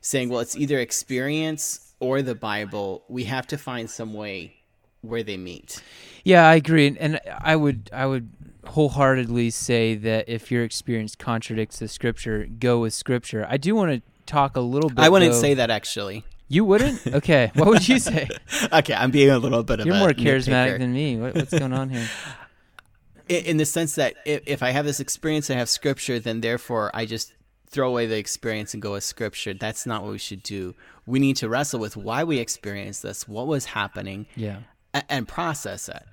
saying, 0.02 0.30
well, 0.30 0.40
it's 0.40 0.56
either 0.56 0.80
experience 0.80 1.94
or 2.00 2.22
the 2.22 2.36
Bible, 2.36 3.04
we 3.08 3.26
have 3.26 3.48
to 3.48 3.58
find 3.58 3.90
some 3.90 4.14
way 4.14 4.56
where 5.02 5.24
they 5.24 5.38
meet. 5.38 5.82
Yeah, 6.24 6.48
I 6.48 6.56
agree, 6.56 6.96
and 7.00 7.20
I 7.42 7.56
would 7.56 7.90
I 7.94 8.06
would 8.06 8.32
wholeheartedly 8.66 9.50
say 9.50 9.96
that 9.96 10.28
if 10.30 10.52
your 10.52 10.64
experience 10.64 11.16
contradicts 11.16 11.80
the 11.80 11.88
scripture, 11.88 12.46
go 12.60 12.80
with 12.80 12.94
scripture. 12.94 13.46
I 13.50 13.58
do 13.58 13.76
want 13.76 13.92
to 13.92 14.02
talk 14.26 14.56
a 14.56 14.62
little 14.62 14.90
bit. 14.90 15.00
I 15.00 15.10
wouldn't 15.10 15.34
though, 15.34 15.42
say 15.42 15.54
that 15.56 15.70
actually. 15.70 16.24
You 16.48 16.66
wouldn't? 16.66 17.06
Okay. 17.14 17.52
What 17.56 17.68
would 17.68 17.88
you 17.88 18.00
say? 18.00 18.28
okay, 18.74 18.94
I'm 18.94 19.12
being 19.12 19.30
a 19.30 19.38
little 19.40 19.64
bit 19.64 19.80
of 19.80 19.86
You're 19.86 19.96
more 19.96 20.10
charismatic 20.10 20.76
nitpicker. 20.76 20.80
than 20.80 20.94
me. 20.94 21.18
What, 21.18 21.36
what's 21.36 21.52
going 21.52 21.74
on 21.74 21.90
here? 21.90 22.08
in, 23.30 23.46
in 23.46 23.58
the 23.58 23.66
sense 23.66 23.96
that 23.96 24.16
if, 24.26 24.42
if 24.46 24.64
I 24.64 24.72
have 24.72 24.86
this 24.86 25.00
experience, 25.00 25.50
and 25.50 25.58
I 25.58 25.60
have 25.60 25.70
scripture, 25.70 26.20
then 26.20 26.42
therefore 26.42 26.92
I 26.94 27.06
just 27.06 27.34
throw 27.68 27.90
away 27.90 28.06
the 28.06 28.18
experience 28.18 28.74
and 28.74 28.82
go 28.84 28.92
with 28.94 29.04
scripture. 29.04 29.54
That's 29.54 29.86
not 29.86 30.04
what 30.04 30.12
we 30.12 30.18
should 30.20 30.44
do. 30.44 30.76
We 31.06 31.20
need 31.20 31.38
to 31.38 31.50
wrestle 31.50 31.80
with 31.80 31.98
why 31.98 32.24
we 32.24 32.38
experienced 32.40 33.02
this, 33.02 33.28
what 33.28 33.48
was 33.48 33.66
happening, 33.66 34.28
Yeah. 34.36 34.60
and 35.10 35.28
process 35.28 35.90
it. 35.90 36.04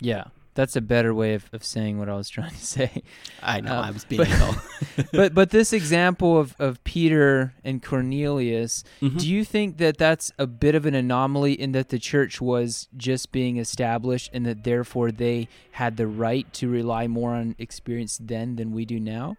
Yeah. 0.00 0.24
That's 0.56 0.74
a 0.74 0.80
better 0.80 1.14
way 1.14 1.34
of, 1.34 1.48
of 1.52 1.62
saying 1.62 1.98
what 1.98 2.08
I 2.08 2.14
was 2.16 2.28
trying 2.28 2.50
to 2.50 2.56
say. 2.76 3.02
I 3.42 3.60
know 3.60 3.72
Uh, 3.76 3.82
I 3.82 3.90
was 3.92 4.04
being 4.12 4.22
ill. 4.26 4.56
but 5.12 5.32
but 5.34 5.50
this 5.50 5.72
example 5.72 6.36
of, 6.38 6.56
of 6.58 6.82
Peter 6.82 7.52
and 7.62 7.80
Cornelius, 7.82 8.82
Mhm. 9.00 9.20
do 9.20 9.28
you 9.30 9.44
think 9.44 9.76
that 9.76 9.98
that's 9.98 10.32
a 10.38 10.46
bit 10.46 10.74
of 10.74 10.84
an 10.86 10.94
anomaly 10.94 11.52
in 11.52 11.72
that 11.72 11.90
the 11.90 11.98
church 11.98 12.40
was 12.40 12.88
just 12.96 13.30
being 13.32 13.58
established 13.58 14.30
and 14.32 14.44
that 14.46 14.64
therefore 14.64 15.12
they 15.12 15.46
had 15.72 15.96
the 15.98 16.06
right 16.08 16.52
to 16.54 16.68
rely 16.68 17.06
more 17.06 17.34
on 17.34 17.54
experience 17.58 18.18
then 18.20 18.56
than 18.56 18.72
we 18.72 18.84
do 18.84 18.98
now? 18.98 19.36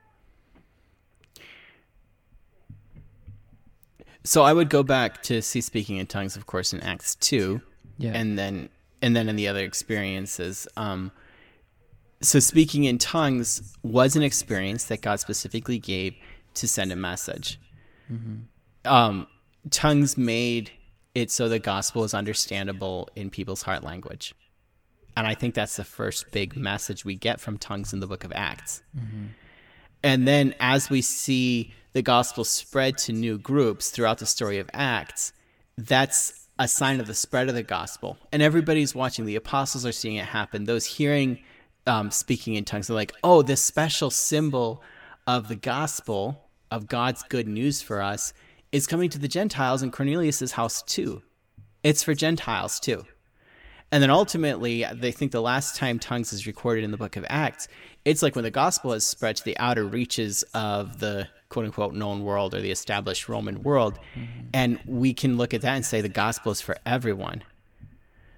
So 4.24 4.44
I 4.44 4.54
would 4.54 4.70
go 4.70 4.84
back 4.84 5.24
to 5.24 5.42
see 5.42 5.62
speaking 5.62 5.98
in 5.98 6.06
tongues, 6.06 6.36
of 6.36 6.46
course, 6.46 6.74
in 6.74 6.82
Acts 6.82 7.16
two, 7.16 7.62
Yeah. 7.98 8.12
and 8.14 8.38
then 8.38 8.70
and 9.02 9.16
then 9.16 9.30
in 9.30 9.36
the 9.36 9.48
other 9.48 9.64
experiences. 9.64 10.68
Um, 10.78 11.12
so 12.22 12.40
speaking 12.40 12.86
in 12.86 12.98
tongues 12.98 13.76
was 13.84 14.16
an 14.16 14.24
experience 14.24 14.86
that 14.86 15.02
God 15.02 15.20
specifically 15.20 15.78
gave 15.78 16.16
to 16.56 16.68
send 16.68 16.92
a 16.92 16.96
message. 16.96 17.60
Um, 18.86 19.28
tongues 19.70 20.18
made 20.18 20.72
it 21.14 21.30
so 21.32 21.50
the 21.50 21.60
gospel 21.60 22.04
is 22.04 22.14
understandable 22.14 23.10
in 23.16 23.30
people's 23.30 23.62
heart 23.64 23.84
language, 23.84 24.34
and 25.16 25.28
I 25.28 25.34
think 25.36 25.56
that's 25.56 25.76
the 25.76 25.84
first 25.84 26.32
big 26.32 26.56
message 26.56 27.04
we 27.04 27.16
get 27.16 27.40
from 27.40 27.58
tongues 27.58 27.92
in 27.94 28.00
the 28.00 28.08
Book 28.08 28.24
of 28.24 28.32
Acts. 28.34 28.82
And 30.04 30.28
then 30.28 30.56
as 30.60 30.90
we 30.90 31.02
see 31.02 31.74
the 31.94 32.02
gospel 32.02 32.44
spread 32.44 32.98
to 33.00 33.14
new 33.14 33.38
groups 33.38 33.90
throughout 33.90 34.20
the 34.20 34.26
story 34.26 34.60
of 34.60 34.70
Acts, 34.74 35.34
that's 35.78 36.47
a 36.60 36.68
sign 36.68 37.00
of 37.00 37.08
the 37.08 37.14
spread 37.14 37.50
of 37.50 37.56
the 37.56 37.64
gospel. 37.64 38.18
And 38.32 38.42
everybody's 38.42 38.96
watching. 38.96 39.26
The 39.26 39.36
apostles 39.36 39.86
are 39.86 39.92
seeing 39.92 40.16
it 40.16 40.26
happen. 40.26 40.64
Those 40.64 40.86
hearing 40.86 41.40
um, 41.86 42.12
speaking 42.12 42.56
in 42.56 42.66
tongues 42.66 42.90
are 42.90 42.96
like, 42.96 43.14
oh, 43.24 43.42
this 43.42 43.64
special 43.64 44.10
symbol 44.10 44.82
of 45.26 45.48
the 45.48 45.56
gospel, 45.56 46.50
of 46.72 46.88
God's 46.88 47.24
good 47.24 47.48
news 47.48 47.82
for 47.82 48.02
us, 48.02 48.34
is 48.72 48.88
coming 48.88 49.10
to 49.10 49.20
the 49.20 49.28
Gentiles 49.28 49.82
in 49.82 49.92
Cornelius's 49.92 50.54
house 50.54 50.82
too. 50.82 51.22
It's 51.84 52.04
for 52.04 52.14
Gentiles 52.14 52.80
too. 52.80 53.06
And 53.92 54.04
then 54.04 54.10
ultimately, 54.10 54.86
they 54.94 55.14
think 55.14 55.32
the 55.32 55.42
last 55.42 55.78
time 55.78 55.98
tongues 55.98 56.34
is 56.34 56.46
recorded 56.46 56.84
in 56.84 56.92
the 56.92 56.98
book 56.98 57.16
of 57.16 57.26
Acts, 57.30 57.70
it's 58.04 58.22
like 58.22 58.36
when 58.36 58.44
the 58.44 58.52
gospel 58.52 58.92
has 58.92 59.06
spread 59.06 59.38
to 59.38 59.44
the 59.46 59.58
outer 59.58 59.86
reaches 59.86 60.44
of 60.54 61.00
the 61.00 61.30
quote 61.50 61.66
unquote 61.66 61.94
known 61.94 62.24
world 62.24 62.54
or 62.54 62.62
the 62.62 62.72
established 62.72 63.30
Roman 63.30 63.64
world. 63.64 64.00
Mm-hmm. 64.16 64.48
And 64.54 64.80
we 64.86 65.14
can 65.14 65.38
look 65.38 65.54
at 65.54 65.62
that 65.62 65.76
and 65.76 65.86
say 65.86 66.02
the 66.02 66.10
gospel 66.10 66.52
is 66.52 66.62
for 66.62 66.78
everyone. 66.86 67.44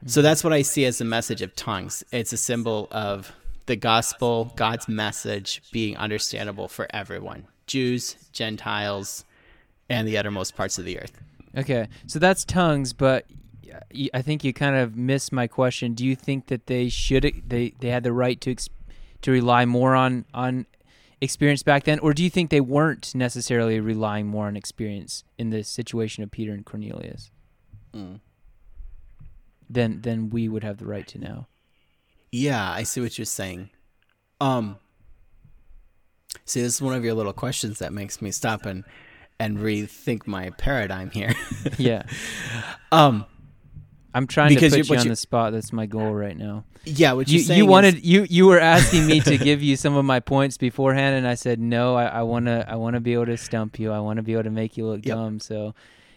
So 0.06 0.20
mm-hmm. 0.20 0.26
that's 0.26 0.44
what 0.44 0.54
I 0.54 0.62
see 0.62 0.86
as 0.86 0.98
the 0.98 1.06
message 1.06 1.42
of 1.42 1.56
tongues. 1.56 2.04
It's 2.12 2.34
a 2.34 2.38
symbol 2.38 2.88
of 2.92 3.32
the 3.66 3.76
gospel, 3.76 4.52
God's 4.56 4.88
message 4.88 5.62
being 5.72 5.96
understandable 5.98 6.68
for 6.68 6.88
everyone 6.92 7.46
Jews, 7.68 8.16
Gentiles, 8.32 9.26
and 9.90 10.08
the 10.08 10.18
uttermost 10.18 10.56
parts 10.56 10.80
of 10.80 10.86
the 10.86 11.00
earth. 11.00 11.22
Okay, 11.56 11.88
so 12.08 12.20
that's 12.20 12.44
tongues, 12.46 12.94
but 12.94 13.26
I 14.14 14.22
think 14.22 14.44
you 14.44 14.54
kind 14.54 14.76
of 14.76 14.96
missed 14.96 15.32
my 15.32 15.48
question. 15.48 15.94
Do 15.94 16.06
you 16.06 16.16
think 16.16 16.48
that 16.48 16.68
they 16.68 16.90
should 16.90 17.44
they 17.48 17.74
they 17.80 17.90
had 17.90 18.04
the 18.04 18.14
right 18.14 18.40
to 18.42 18.52
ex- 18.52 18.70
to 19.22 19.32
rely 19.32 19.66
more 19.66 19.96
on 19.96 20.26
on 20.34 20.66
experience 21.22 21.64
back 21.64 21.84
then, 21.84 22.00
or 22.00 22.14
do 22.14 22.24
you 22.24 22.30
think 22.30 22.50
they 22.50 22.62
weren't 22.62 23.14
necessarily 23.14 23.80
relying 23.80 24.28
more 24.28 24.48
on 24.48 24.56
experience 24.56 25.24
in 25.38 25.50
the 25.50 25.64
situation 25.64 26.24
of 26.24 26.32
Peter 26.32 26.54
and 26.54 26.66
Cornelius 26.66 27.32
Mm. 27.94 28.20
than 29.70 30.02
than 30.02 30.30
we 30.30 30.48
would 30.48 30.64
have 30.64 30.78
the 30.78 30.86
right 30.86 31.08
to 31.08 31.18
know? 31.18 31.48
Yeah, 32.32 32.72
I 32.72 32.84
see 32.84 33.02
what 33.02 33.18
you're 33.18 33.26
saying. 33.26 33.70
Um 34.40 34.78
See, 36.46 36.62
this 36.62 36.76
is 36.76 36.82
one 36.82 36.94
of 36.96 37.04
your 37.04 37.14
little 37.16 37.34
questions 37.34 37.80
that 37.80 37.92
makes 37.94 38.22
me 38.22 38.32
stop 38.32 38.66
and 38.66 38.84
and 39.40 39.58
rethink 39.58 40.28
my 40.28 40.50
paradigm 40.52 41.10
here. 41.12 41.34
Yeah, 41.78 42.04
um 42.92 43.26
I'm 44.14 44.26
trying 44.28 44.50
Because 44.50 44.74
to 44.74 44.80
put 44.80 44.88
you, 44.88 44.90
what 44.92 45.00
on 45.00 45.06
you- 45.06 45.10
the 45.12 45.16
spot. 45.16 45.54
That's 45.54 45.72
my 45.72 45.86
goal 45.86 46.12
right 46.14 46.36
now. 46.38 46.64
yeah, 46.84 47.14
what 47.14 47.28
You 47.30 47.40
you 47.42 47.64
is- 47.66 47.70
wanted 47.70 48.04
you 48.06 48.26
you 48.30 48.48
were 48.48 48.60
asking 48.60 49.06
me 49.06 49.20
to 49.22 49.38
give 49.50 49.62
you 49.62 49.76
some 49.76 49.96
of 49.96 50.04
my 50.06 50.20
points 50.20 50.58
beforehand, 50.58 51.16
and 51.16 51.28
I 51.28 51.36
said 51.36 51.60
no. 51.60 51.96
I, 51.96 52.06
I 52.06 52.22
wanna 52.24 52.66
I 52.68 52.76
wanna 52.76 53.00
be 53.02 53.14
able 53.14 53.28
to 53.28 53.38
stump 53.38 53.78
you. 53.80 53.92
I 53.92 54.00
wanna 54.00 54.24
be 54.24 54.34
able 54.34 54.44
to 54.44 54.50
make 54.50 54.78
you 54.78 54.88
look 54.88 55.06
Yep. 55.06 55.16
dumb. 55.16 55.40
So 55.40 55.76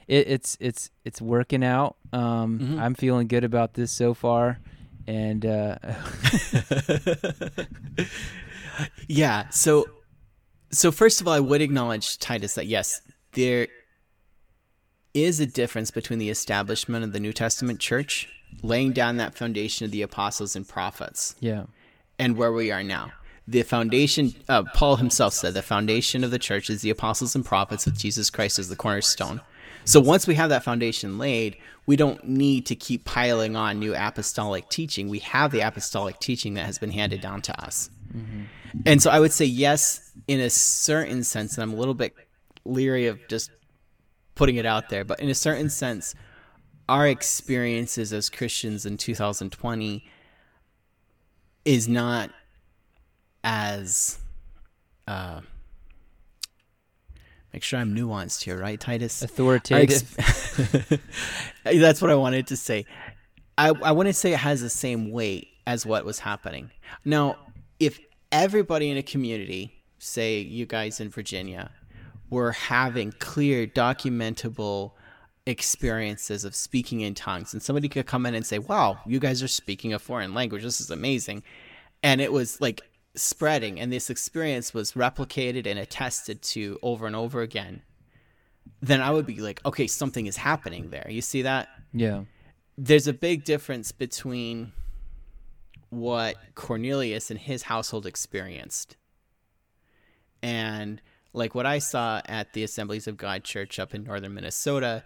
it, 0.09 0.26
it's 0.28 0.57
it's 0.61 0.90
it's 1.05 1.20
working 1.20 1.62
out. 1.64 1.96
Um, 2.12 2.59
Mhm. 2.59 2.78
I'm 2.81 2.94
feeling 2.94 3.28
good 3.28 3.44
about 3.44 3.74
this 3.74 3.90
so 3.92 4.14
far, 4.14 4.59
and 5.07 5.44
uh, 5.44 5.76
yeah 9.09 9.48
so 9.50 9.85
so 10.70 10.90
first 10.90 11.20
of 11.20 11.28
all 11.28 11.35
i 11.35 11.40
would 11.40 11.61
acknowledge 11.61 12.18
titus 12.18 12.55
that 12.55 12.66
yes 12.66 13.00
there 13.33 13.66
is 15.14 15.40
a 15.40 15.46
difference 15.46 15.90
between 15.90 16.18
the 16.18 16.31
establishment 16.31 17.05
of 17.05 17.12
the 17.12 17.20
new 17.20 17.33
testament 17.33 17.81
church 17.81 18.29
laying 18.62 18.92
down 18.92 19.16
that 19.16 19.35
foundation 19.35 19.85
of 19.85 19.90
the 19.90 20.03
apostles 20.03 20.55
and 20.55 20.68
prophets 20.68 21.35
yeah. 21.40 21.64
and 22.18 22.37
where 22.37 22.53
we 22.53 22.70
are 22.70 22.83
now. 22.83 23.12
The 23.48 23.62
foundation 23.62 24.35
uh, 24.48 24.64
paul 24.75 24.96
himself 24.96 25.35
said 25.35 25.55
the 25.55 25.62
foundation 25.62 26.22
of 26.25 26.31
the 26.31 26.38
church 26.38 26.70
is 26.70 26.83
the 26.83 26.90
apostles 26.90 27.35
and 27.35 27.44
prophets 27.44 27.87
with 27.87 27.98
jesus 27.98 28.31
christ 28.31 28.59
as 28.59 28.68
the 28.68 28.77
cornerstone. 28.77 29.40
So 29.85 30.01
once 30.01 30.27
we 30.27 30.37
have 30.37 30.51
that 30.51 30.62
foundation 30.62 31.18
laid 31.18 31.57
we 31.87 31.96
don't 31.96 32.25
need 32.27 32.66
to 32.66 32.75
keep 32.75 33.05
piling 33.05 33.57
on 33.57 33.79
new 33.79 33.94
apostolic 33.94 34.68
teaching. 34.68 35.09
We 35.09 35.18
have 35.20 35.51
the 35.51 35.61
apostolic 35.61 36.20
teaching 36.20 36.55
that 36.55 36.66
has 36.66 36.79
been 36.79 36.92
handed 36.92 37.20
down 37.20 37.42
to 37.42 37.64
us. 37.64 37.90
And 38.87 39.03
so 39.03 39.11
I 39.11 39.18
would 39.18 39.33
say 39.33 39.44
yes 39.44 40.12
in 40.29 40.40
a 40.40 40.51
certain 40.51 41.25
sense, 41.25 41.55
and 41.55 41.62
I'm 41.62 41.72
a 41.72 41.77
little 41.77 41.94
bit 41.94 42.14
leery 42.64 43.07
of 43.07 43.18
just 43.29 43.51
putting 44.35 44.57
it 44.57 44.66
out 44.66 44.88
there, 44.88 45.05
but 45.05 45.21
in 45.21 45.29
a 45.29 45.35
certain 45.35 45.71
sense, 45.71 46.14
our 46.88 47.07
experiences 47.07 48.12
as 48.12 48.29
Christians 48.29 48.87
in 48.87 48.97
2020 48.97 50.05
is 51.64 51.88
not 51.88 52.31
as 53.45 54.18
uh, 55.07 55.40
make 57.53 57.62
sure 57.62 57.79
I'm 57.79 57.95
nuanced 57.95 58.42
here, 58.45 58.59
right, 58.59 58.81
Titus? 58.81 59.23
Authoritative. 59.23 60.14
ex- 60.18 60.99
That's 61.64 62.01
what 62.03 62.11
I 62.11 62.14
wanted 62.14 62.47
to 62.49 62.57
say. 62.57 62.87
I, 63.59 63.68
I 63.68 63.92
wouldn't 63.92 64.16
say 64.16 64.33
it 64.33 64.38
has 64.38 64.61
the 64.61 64.71
same 64.71 65.11
weight 65.11 65.49
as 65.66 65.87
what 65.87 66.05
was 66.05 66.18
happening. 66.18 66.71
Now, 67.05 67.37
if 67.79 68.01
everybody 68.31 68.90
in 68.90 68.97
a 68.97 69.03
community, 69.03 69.83
say 69.99 70.40
you 70.40 70.66
guys 70.66 71.01
in 71.01 71.11
Virginia, 71.11 71.71
were 72.33 72.53
having 72.53 73.12
clear, 73.12 73.66
documentable 73.66 74.92
experiences 75.47 76.45
of 76.45 76.55
speaking 76.55 77.01
in 77.01 77.14
tongues, 77.14 77.53
and 77.53 77.62
somebody 77.62 77.88
could 77.88 78.07
come 78.07 78.27
in 78.27 78.35
and 78.35 78.47
say, 78.47 78.59
Wow, 78.59 78.99
you 79.07 79.21
guys 79.21 79.42
are 79.42 79.49
speaking 79.49 79.92
a 79.92 79.99
foreign 79.99 80.35
language. 80.35 80.62
This 80.62 80.81
is 80.81 80.90
amazing. 80.90 81.42
And 82.03 82.21
it 82.21 82.33
was 82.33 82.61
like 82.61 82.81
spreading, 83.14 83.79
and 83.79 83.92
this 83.92 84.11
experience 84.11 84.73
was 84.73 84.92
replicated 84.92 85.66
and 85.66 85.79
attested 85.79 86.42
to 86.42 86.79
over 86.83 87.07
and 87.07 87.14
over 87.14 87.42
again 87.42 87.83
then 88.81 89.01
I 89.01 89.11
would 89.11 89.27
be 89.27 89.37
like, 89.37 89.64
okay, 89.64 89.87
something 89.87 90.27
is 90.27 90.37
happening 90.37 90.90
there. 90.90 91.07
You 91.09 91.23
see 91.23 91.42
that? 91.42 91.68
yeah 91.92 92.23
There's 92.77 93.07
a 93.07 93.12
big 93.12 93.45
difference 93.45 93.92
between 93.92 94.73
what 95.90 96.37
Cornelius 96.55 97.31
and 97.31 97.38
his 97.38 97.62
household 97.62 98.07
experienced 98.07 98.97
and 100.42 101.01
like 101.33 101.55
what 101.55 101.66
I 101.66 101.79
saw 101.79 102.21
at 102.27 102.53
the 102.53 102.62
Assemblies 102.62 103.07
of 103.07 103.16
God 103.16 103.45
Church 103.45 103.79
up 103.79 103.95
in 103.95 104.05
northern 104.05 104.35
Minnesota, 104.35 105.03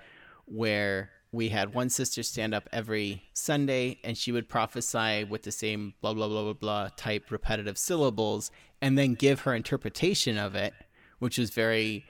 where 0.46 1.10
we 1.32 1.48
had 1.48 1.74
one 1.74 1.90
sister 1.90 2.22
stand 2.22 2.54
up 2.54 2.68
every 2.72 3.22
Sunday 3.34 3.98
and 4.04 4.16
she 4.16 4.32
would 4.32 4.48
prophesy 4.48 5.24
with 5.24 5.42
the 5.42 5.52
same 5.52 5.94
blah, 6.00 6.14
blah, 6.14 6.28
blah, 6.28 6.44
blah, 6.44 6.52
blah 6.52 6.88
type 6.96 7.30
repetitive 7.30 7.76
syllables 7.78 8.50
and 8.80 8.96
then 8.96 9.14
give 9.14 9.40
her 9.40 9.54
interpretation 9.54 10.38
of 10.38 10.54
it, 10.54 10.72
which 11.18 11.38
was 11.38 11.50
very 11.50 12.06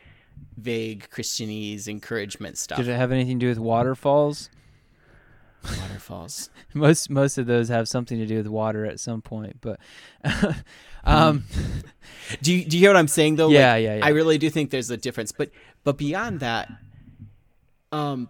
vague 0.57 1.09
Christianese 1.11 1.89
encouragement 1.89 2.59
stuff. 2.59 2.79
did 2.79 2.89
it 2.89 2.97
have 2.97 3.13
anything 3.13 3.39
to 3.39 3.47
do 3.47 3.49
with 3.49 3.59
waterfalls? 3.59 4.51
Waterfalls. 5.81 6.51
Most 6.75 7.11
most 7.11 7.39
of 7.39 7.47
those 7.47 7.69
have 7.69 7.89
something 7.89 8.19
to 8.19 8.27
do 8.27 8.37
with 8.37 8.47
water 8.47 8.85
at 8.87 9.01
some 9.01 9.23
point, 9.23 9.57
but 9.61 9.79
um, 11.05 11.45
Do 12.43 12.53
you, 12.53 12.65
do 12.65 12.77
you 12.77 12.81
hear 12.83 12.91
what 12.91 12.97
I'm 12.97 13.09
saying 13.09 13.37
though? 13.37 13.49
Yeah, 13.49 13.73
Like, 13.75 13.85
yeah, 13.85 13.97
yeah. 13.97 14.07
I 14.07 14.09
really 14.11 14.39
do 14.39 14.51
think 14.51 14.71
there's 14.71 14.91
a 14.91 14.97
difference, 14.97 15.33
but 15.33 15.51
but 15.85 15.97
beyond 15.97 16.41
that, 16.41 16.71
um, 17.93 18.29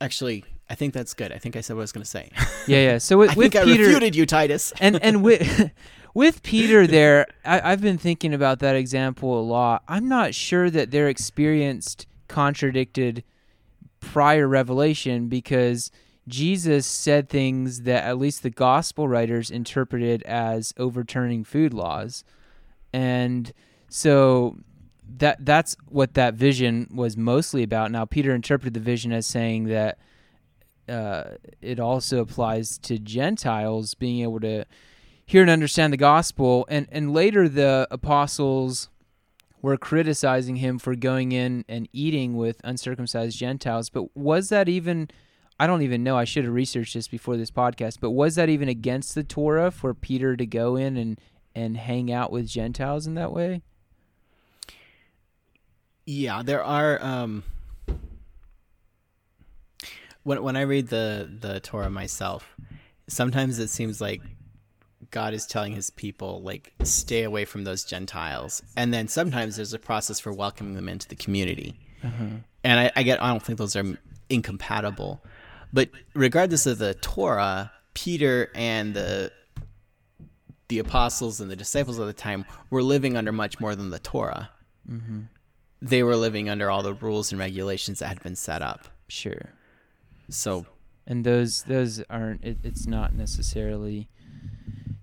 actually, 0.00 0.44
I 0.68 0.74
think 0.74 0.92
that's 0.94 1.14
good. 1.14 1.32
I 1.32 1.38
think 1.38 1.56
I 1.56 1.60
said 1.60 1.74
what 1.76 1.80
I 1.80 1.84
was 1.84 1.92
going 1.92 2.04
to 2.04 2.10
say. 2.10 2.30
Yeah, 2.66 2.78
yeah. 2.78 2.98
So 2.98 3.18
with, 3.18 3.30
I 3.30 3.34
with 3.34 3.52
think 3.52 3.64
Peter, 3.64 3.84
I 3.84 3.86
refuted 3.86 4.14
you, 4.14 4.26
Titus. 4.26 4.72
and 4.80 5.02
and 5.02 5.22
with 5.22 5.70
with 6.14 6.42
Peter 6.42 6.86
there, 6.86 7.26
I, 7.44 7.72
I've 7.72 7.80
been 7.80 7.98
thinking 7.98 8.34
about 8.34 8.58
that 8.58 8.76
example 8.76 9.38
a 9.38 9.42
lot. 9.42 9.82
I'm 9.88 10.08
not 10.08 10.34
sure 10.34 10.68
that 10.70 10.90
their 10.90 11.08
experienced 11.08 12.06
contradicted 12.28 13.24
prior 14.12 14.46
revelation 14.46 15.26
because 15.26 15.90
Jesus 16.28 16.86
said 16.86 17.30
things 17.30 17.82
that 17.84 18.04
at 18.04 18.18
least 18.18 18.42
the 18.42 18.50
gospel 18.50 19.08
writers 19.08 19.50
interpreted 19.50 20.22
as 20.24 20.74
overturning 20.76 21.44
food 21.44 21.72
laws. 21.72 22.22
And 22.92 23.54
so 23.88 24.58
that 25.16 25.42
that's 25.46 25.78
what 25.88 26.12
that 26.12 26.34
vision 26.34 26.88
was 26.92 27.16
mostly 27.16 27.62
about. 27.62 27.90
Now 27.90 28.04
Peter 28.04 28.34
interpreted 28.34 28.74
the 28.74 28.80
vision 28.80 29.12
as 29.12 29.26
saying 29.26 29.64
that 29.68 29.96
uh, 30.90 31.24
it 31.62 31.80
also 31.80 32.20
applies 32.20 32.76
to 32.80 32.98
Gentiles 32.98 33.94
being 33.94 34.20
able 34.20 34.40
to 34.40 34.66
hear 35.24 35.40
and 35.40 35.50
understand 35.50 35.90
the 35.90 35.96
gospel. 35.96 36.66
And 36.68 36.86
and 36.92 37.14
later 37.14 37.48
the 37.48 37.88
apostles 37.90 38.90
were 39.62 39.76
criticizing 39.76 40.56
him 40.56 40.78
for 40.78 40.96
going 40.96 41.32
in 41.32 41.64
and 41.68 41.88
eating 41.92 42.36
with 42.36 42.60
uncircumcised 42.64 43.38
Gentiles. 43.38 43.88
But 43.88 44.14
was 44.16 44.48
that 44.50 44.68
even? 44.68 45.08
I 45.58 45.68
don't 45.68 45.82
even 45.82 46.02
know. 46.02 46.18
I 46.18 46.24
should 46.24 46.44
have 46.44 46.52
researched 46.52 46.94
this 46.94 47.06
before 47.06 47.36
this 47.36 47.52
podcast. 47.52 47.98
But 48.00 48.10
was 48.10 48.34
that 48.34 48.48
even 48.48 48.68
against 48.68 49.14
the 49.14 49.22
Torah 49.22 49.70
for 49.70 49.94
Peter 49.94 50.36
to 50.36 50.44
go 50.44 50.76
in 50.76 50.96
and 50.96 51.20
and 51.54 51.76
hang 51.76 52.12
out 52.12 52.32
with 52.32 52.48
Gentiles 52.48 53.06
in 53.06 53.14
that 53.14 53.32
way? 53.32 53.62
Yeah, 56.04 56.42
there 56.42 56.64
are. 56.64 57.02
Um, 57.02 57.44
when 60.24 60.42
when 60.42 60.56
I 60.56 60.62
read 60.62 60.88
the 60.88 61.30
the 61.40 61.60
Torah 61.60 61.90
myself, 61.90 62.56
sometimes 63.08 63.60
it 63.60 63.68
seems 63.68 64.00
like 64.00 64.20
God 65.12 65.34
is 65.34 65.46
telling 65.46 65.74
His 65.74 65.90
people 65.90 66.42
like 66.42 66.72
stay 66.82 67.22
away 67.22 67.44
from 67.44 67.62
those 67.62 67.84
Gentiles, 67.84 68.62
and 68.76 68.92
then 68.92 69.06
sometimes 69.06 69.56
there's 69.56 69.72
a 69.72 69.78
process 69.78 70.18
for 70.18 70.32
welcoming 70.32 70.74
them 70.74 70.88
into 70.88 71.08
the 71.08 71.14
community. 71.14 71.78
Mm-hmm. 72.02 72.38
And 72.64 72.80
I, 72.80 72.90
I 72.96 73.02
get 73.04 73.22
I 73.22 73.28
don't 73.28 73.42
think 73.42 73.58
those 73.58 73.76
are 73.76 73.84
incompatible, 74.28 75.22
but 75.72 75.90
regardless 76.14 76.66
of 76.66 76.78
the 76.78 76.94
Torah, 76.94 77.70
Peter 77.94 78.50
and 78.54 78.94
the 78.94 79.30
the 80.68 80.78
apostles 80.78 81.40
and 81.40 81.50
the 81.50 81.56
disciples 81.56 81.98
of 81.98 82.06
the 82.06 82.14
time 82.14 82.46
were 82.70 82.82
living 82.82 83.16
under 83.16 83.30
much 83.30 83.60
more 83.60 83.76
than 83.76 83.90
the 83.90 83.98
Torah. 83.98 84.50
Mm-hmm. 84.90 85.20
They 85.82 86.02
were 86.02 86.16
living 86.16 86.48
under 86.48 86.70
all 86.70 86.82
the 86.82 86.94
rules 86.94 87.30
and 87.30 87.38
regulations 87.38 87.98
that 87.98 88.08
had 88.08 88.22
been 88.22 88.36
set 88.36 88.62
up. 88.62 88.88
Sure. 89.08 89.50
So 90.30 90.64
and 91.06 91.24
those 91.24 91.64
those 91.64 92.02
aren't 92.08 92.42
it, 92.42 92.58
it's 92.62 92.86
not 92.86 93.14
necessarily 93.14 94.08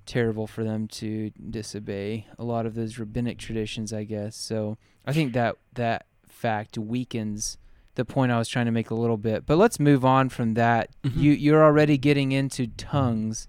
terrible 0.09 0.47
for 0.47 0.63
them 0.63 0.87
to 0.87 1.31
disobey 1.49 2.27
a 2.37 2.43
lot 2.43 2.65
of 2.65 2.75
those 2.75 2.97
rabbinic 2.97 3.37
traditions 3.37 3.93
i 3.93 4.03
guess. 4.03 4.35
So 4.35 4.77
i 5.05 5.13
think 5.13 5.33
that 5.33 5.55
that 5.73 6.05
fact 6.27 6.77
weakens 6.77 7.57
the 7.95 8.05
point 8.05 8.31
i 8.31 8.37
was 8.37 8.47
trying 8.47 8.65
to 8.65 8.71
make 8.71 8.89
a 8.89 8.95
little 8.95 9.17
bit. 9.17 9.45
But 9.45 9.57
let's 9.57 9.79
move 9.79 10.03
on 10.03 10.29
from 10.29 10.55
that. 10.55 10.89
You 11.03 11.31
you're 11.31 11.63
already 11.63 11.97
getting 11.97 12.31
into 12.31 12.67
tongues. 12.67 13.47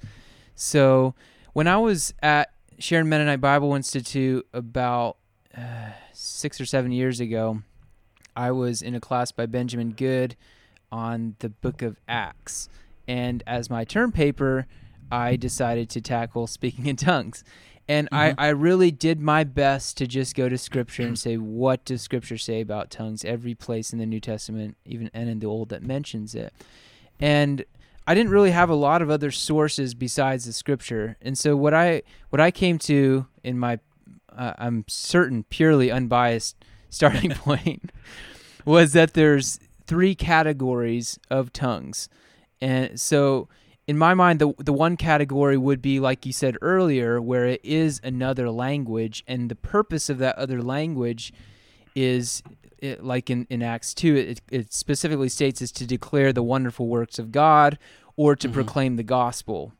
So 0.55 1.14
when 1.53 1.66
i 1.66 1.77
was 1.77 2.14
at 2.23 2.53
sharon 2.79 3.09
mennonite 3.09 3.40
bible 3.40 3.75
institute 3.75 4.46
about 4.55 5.16
uh, 5.57 5.90
six 6.12 6.61
or 6.61 6.64
seven 6.64 6.92
years 6.92 7.20
ago 7.20 7.61
i 8.35 8.51
was 8.51 8.81
in 8.81 8.94
a 8.94 9.01
class 9.01 9.33
by 9.33 9.44
benjamin 9.44 9.90
good 9.90 10.35
on 10.92 11.37
the 11.38 11.49
book 11.49 11.83
of 11.83 11.96
Acts. 12.09 12.68
And 13.07 13.42
as 13.46 13.70
my 13.70 13.85
term 13.85 14.12
paper, 14.12 14.66
I 15.11 15.37
decided 15.37 15.90
to 15.90 16.01
tackle 16.01 16.46
speaking 16.46 16.87
in 16.87 16.96
tongues. 16.96 17.44
And 17.88 18.09
I, 18.12 18.37
I 18.38 18.49
really 18.51 18.92
did 18.92 19.20
my 19.20 19.42
best 19.42 19.96
to 19.96 20.07
just 20.07 20.37
go 20.37 20.49
to 20.49 20.57
scripture 20.57 21.03
and 21.03 21.18
say, 21.18 21.37
what 21.37 21.85
does 21.85 22.03
scripture 22.03 22.38
say 22.38 22.61
about 22.61 22.88
tongues? 22.88 23.25
Every 23.25 23.57
place 23.57 23.92
in 23.92 23.99
the 23.99 24.07
New 24.07 24.20
Testament, 24.20 24.77
even 24.85 25.11
and 25.12 25.29
in 25.29 25.40
the 25.40 25.46
Old, 25.46 25.70
that 25.70 25.83
mentions 25.83 26.37
it. 26.37 26.55
And 27.18 27.64
I 28.07 28.14
didn't 28.14 28.31
really 28.31 28.53
have 28.53 28.70
a 28.70 28.77
lot 28.77 29.03
of 29.03 29.11
other 29.11 29.33
sources 29.33 29.94
besides 29.94 30.44
the 30.44 30.53
scripture. 30.53 31.16
And 31.20 31.37
so 31.37 31.57
what 31.57 31.75
I 31.75 32.03
what 32.29 32.40
I 32.40 32.53
came 32.53 32.79
to 32.81 33.27
in 33.42 33.59
my 33.59 33.81
uh, 34.37 34.53
I'm 34.59 34.85
certain 34.87 35.42
purely 35.44 35.90
unbiased 35.90 36.57
starting 36.90 37.31
point 37.35 37.90
was 38.64 38.92
that 38.92 39.14
there's 39.14 39.59
three 39.87 40.14
categories 40.14 41.18
of 41.29 41.53
tongues. 41.53 42.09
And 42.61 43.01
so 43.01 43.49
in 43.90 43.98
my 43.98 44.14
mind 44.14 44.38
the 44.38 44.55
the 44.59 44.72
one 44.72 44.96
category 44.96 45.57
would 45.57 45.83
be 45.83 45.98
like 45.98 46.24
you 46.24 46.33
said 46.33 46.57
earlier 46.62 47.20
where 47.20 47.44
it 47.44 47.61
is 47.64 48.00
another 48.05 48.48
language 48.48 49.24
and 49.26 49.48
the 49.48 49.57
purpose 49.57 50.09
of 50.09 50.18
that 50.18 50.38
other 50.38 50.62
language 50.62 51.33
is 51.96 52.40
it, 52.79 53.03
like 53.03 53.29
in, 53.31 53.48
in 53.50 53.64
Acts 53.64 53.92
2 53.94 54.14
it, 54.14 54.40
it 54.48 54.72
specifically 54.72 55.29
states 55.29 55.61
is 55.61 55.72
to 55.72 55.85
declare 55.88 56.33
the 56.33 56.42
wonderful 56.42 56.87
works 56.87 57.18
of 57.18 57.33
God 57.33 57.81
or 58.14 58.37
to 58.37 58.46
mm-hmm. 58.46 58.55
proclaim 58.55 58.94
the 58.94 59.03
gospel. 59.03 59.72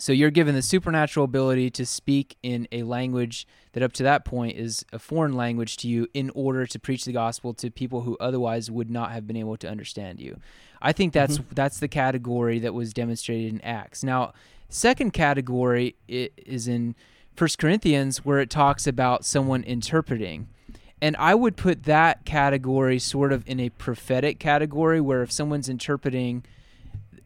So 0.00 0.12
you're 0.12 0.30
given 0.30 0.54
the 0.54 0.62
supernatural 0.62 1.24
ability 1.24 1.70
to 1.72 1.84
speak 1.84 2.38
in 2.42 2.66
a 2.72 2.84
language 2.84 3.46
that 3.72 3.82
up 3.82 3.92
to 3.94 4.02
that 4.04 4.24
point 4.24 4.56
is 4.56 4.82
a 4.94 4.98
foreign 4.98 5.34
language 5.34 5.76
to 5.78 5.88
you 5.88 6.08
in 6.14 6.30
order 6.34 6.64
to 6.66 6.78
preach 6.78 7.04
the 7.04 7.12
gospel 7.12 7.52
to 7.54 7.70
people 7.70 8.00
who 8.00 8.16
otherwise 8.18 8.70
would 8.70 8.90
not 8.90 9.12
have 9.12 9.26
been 9.26 9.36
able 9.36 9.58
to 9.58 9.68
understand 9.68 10.18
you. 10.18 10.38
I 10.80 10.92
think 10.92 11.12
that's 11.12 11.36
mm-hmm. 11.36 11.54
that's 11.54 11.80
the 11.80 11.86
category 11.86 12.58
that 12.60 12.72
was 12.72 12.94
demonstrated 12.94 13.52
in 13.52 13.60
Acts. 13.60 14.02
Now, 14.02 14.32
second 14.70 15.12
category 15.12 15.96
is 16.08 16.66
in 16.66 16.94
First 17.36 17.58
Corinthians 17.58 18.24
where 18.24 18.38
it 18.40 18.48
talks 18.48 18.86
about 18.86 19.26
someone 19.26 19.62
interpreting. 19.64 20.48
And 21.02 21.14
I 21.18 21.34
would 21.34 21.58
put 21.58 21.84
that 21.84 22.24
category 22.24 22.98
sort 22.98 23.32
of 23.34 23.44
in 23.46 23.60
a 23.60 23.68
prophetic 23.68 24.38
category 24.38 25.00
where 25.00 25.22
if 25.22 25.30
someone's 25.30 25.68
interpreting 25.68 26.42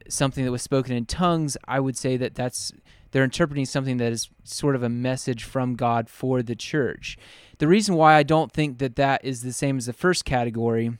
something 0.09 0.44
that 0.44 0.51
was 0.51 0.62
spoken 0.62 0.94
in 0.94 1.07
tongues, 1.07 1.57
I 1.66 1.81
would 1.81 1.97
say 1.97 2.16
that 2.16 2.35
that's 2.35 2.73
they're 3.11 3.25
interpreting 3.25 3.64
something 3.64 3.99
that 3.99 4.12
is 4.12 4.29
sort 4.42 4.75
of 4.75 4.83
a 4.83 4.88
message 4.88 5.44
from 5.44 5.77
God 5.77 6.11
for 6.11 6.42
the 6.42 6.57
church. 6.57 7.16
The 7.59 7.68
reason 7.68 7.94
why 7.94 8.14
I 8.14 8.25
don't 8.25 8.53
think 8.53 8.79
that 8.79 8.97
that 8.97 9.25
is 9.25 9.42
the 9.42 9.53
same 9.53 9.77
as 9.79 9.87
the 9.87 9.92
first 9.92 10.25
category 10.25 10.99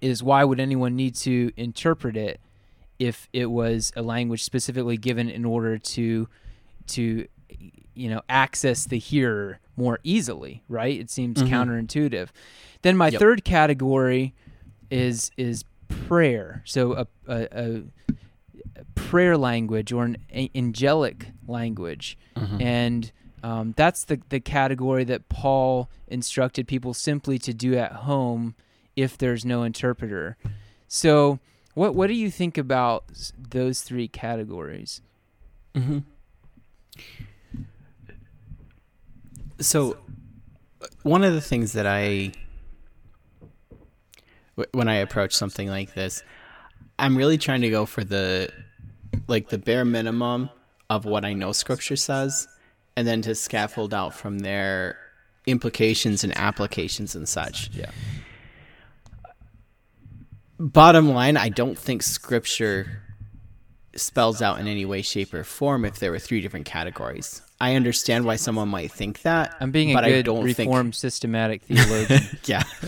is 0.00 0.22
why 0.22 0.42
would 0.42 0.58
anyone 0.58 0.96
need 0.96 1.14
to 1.14 1.52
interpret 1.56 2.16
it 2.16 2.40
if 2.98 3.28
it 3.32 3.46
was 3.46 3.92
a 3.96 4.02
language 4.02 4.42
specifically 4.42 4.96
given 4.96 5.28
in 5.28 5.44
order 5.44 5.78
to 5.78 6.28
to 6.86 7.26
you 7.94 8.10
know 8.10 8.20
access 8.28 8.84
the 8.84 8.98
hearer 8.98 9.60
more 9.76 9.98
easily, 10.04 10.62
right? 10.68 10.98
It 10.98 11.10
seems 11.10 11.42
mm-hmm. 11.42 11.52
counterintuitive. 11.52 12.28
Then 12.82 12.96
my 12.96 13.08
Yep. 13.08 13.20
third 13.20 13.44
category 13.44 14.34
is 14.90 15.30
is 15.36 15.64
prayer. 16.06 16.62
So 16.64 16.92
a, 16.92 17.06
a, 17.26 17.48
a 17.52 17.82
prayer 18.94 19.36
language 19.36 19.92
or 19.92 20.04
an 20.04 20.16
angelic 20.54 21.28
language, 21.46 22.18
and 22.60 23.12
um, 23.42 23.74
that's 23.76 24.04
the 24.04 24.20
the 24.28 24.40
category 24.40 25.04
that 25.04 25.28
Paul 25.28 25.90
instructed 26.08 26.66
people 26.66 26.94
simply 26.94 27.38
to 27.40 27.52
do 27.52 27.76
at 27.76 27.92
home 27.92 28.54
if 28.96 29.18
there's 29.18 29.44
no 29.44 29.62
interpreter. 29.62 30.36
So, 30.88 31.40
what 31.74 31.94
what 31.94 32.06
do 32.06 32.14
you 32.14 32.30
think 32.30 32.56
about 32.56 33.04
those 33.36 33.82
three 33.82 34.08
categories? 34.08 35.00
Mm-hmm. 35.74 35.98
So, 39.60 39.96
one 41.02 41.24
of 41.24 41.32
the 41.32 41.40
things 41.40 41.72
that 41.72 41.86
I, 41.86 42.32
when 44.72 44.88
I 44.88 44.96
approach 44.96 45.34
something 45.34 45.68
like 45.68 45.94
this, 45.94 46.22
I'm 46.98 47.16
really 47.16 47.38
trying 47.38 47.62
to 47.62 47.70
go 47.70 47.86
for 47.86 48.04
the, 48.04 48.50
like 49.26 49.48
the 49.48 49.58
bare 49.58 49.84
minimum 49.84 50.50
of 50.90 51.04
what 51.04 51.24
I 51.24 51.32
know 51.32 51.52
Scripture 51.52 51.96
says, 51.96 52.46
and 52.96 53.06
then 53.06 53.22
to 53.22 53.34
scaffold 53.34 53.92
out 53.92 54.14
from 54.14 54.40
there 54.40 54.98
implications 55.46 56.24
and 56.24 56.36
applications 56.36 57.14
and 57.14 57.28
such. 57.28 57.70
Yeah. 57.74 57.90
Bottom 60.58 61.10
line, 61.10 61.36
I 61.36 61.48
don't 61.48 61.78
think 61.78 62.02
Scripture 62.02 63.02
spells 63.96 64.40
out 64.40 64.60
in 64.60 64.66
any 64.66 64.84
way, 64.84 65.02
shape, 65.02 65.34
or 65.34 65.44
form 65.44 65.84
if 65.84 65.98
there 65.98 66.10
were 66.10 66.18
three 66.18 66.40
different 66.40 66.66
categories. 66.66 67.42
I 67.60 67.76
understand 67.76 68.24
why 68.24 68.36
someone 68.36 68.68
might 68.68 68.90
think 68.90 69.22
that. 69.22 69.54
I'm 69.60 69.70
being 69.70 69.92
a 69.92 69.94
but 69.94 70.04
I 70.04 70.08
good 70.10 70.26
don't 70.26 70.44
reformed 70.44 70.94
systematic 70.94 71.62
theologian. 71.62 72.20
Yeah, 72.44 72.62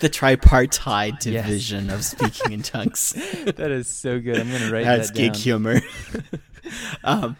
the 0.00 0.08
tripartite 0.12 1.24
Yes. 1.26 1.46
division 1.46 1.90
of 1.90 2.04
speaking 2.04 2.52
in 2.52 2.62
tongues. 2.62 3.12
that 3.46 3.70
is 3.70 3.88
so 3.88 4.20
good. 4.20 4.38
I'm 4.38 4.48
going 4.50 4.60
to 4.62 4.70
write 4.72 4.84
That's 4.84 5.10
that 5.10 5.16
gig 5.16 5.32
down. 5.32 5.40
humor. 5.42 5.80
um, 7.04 7.36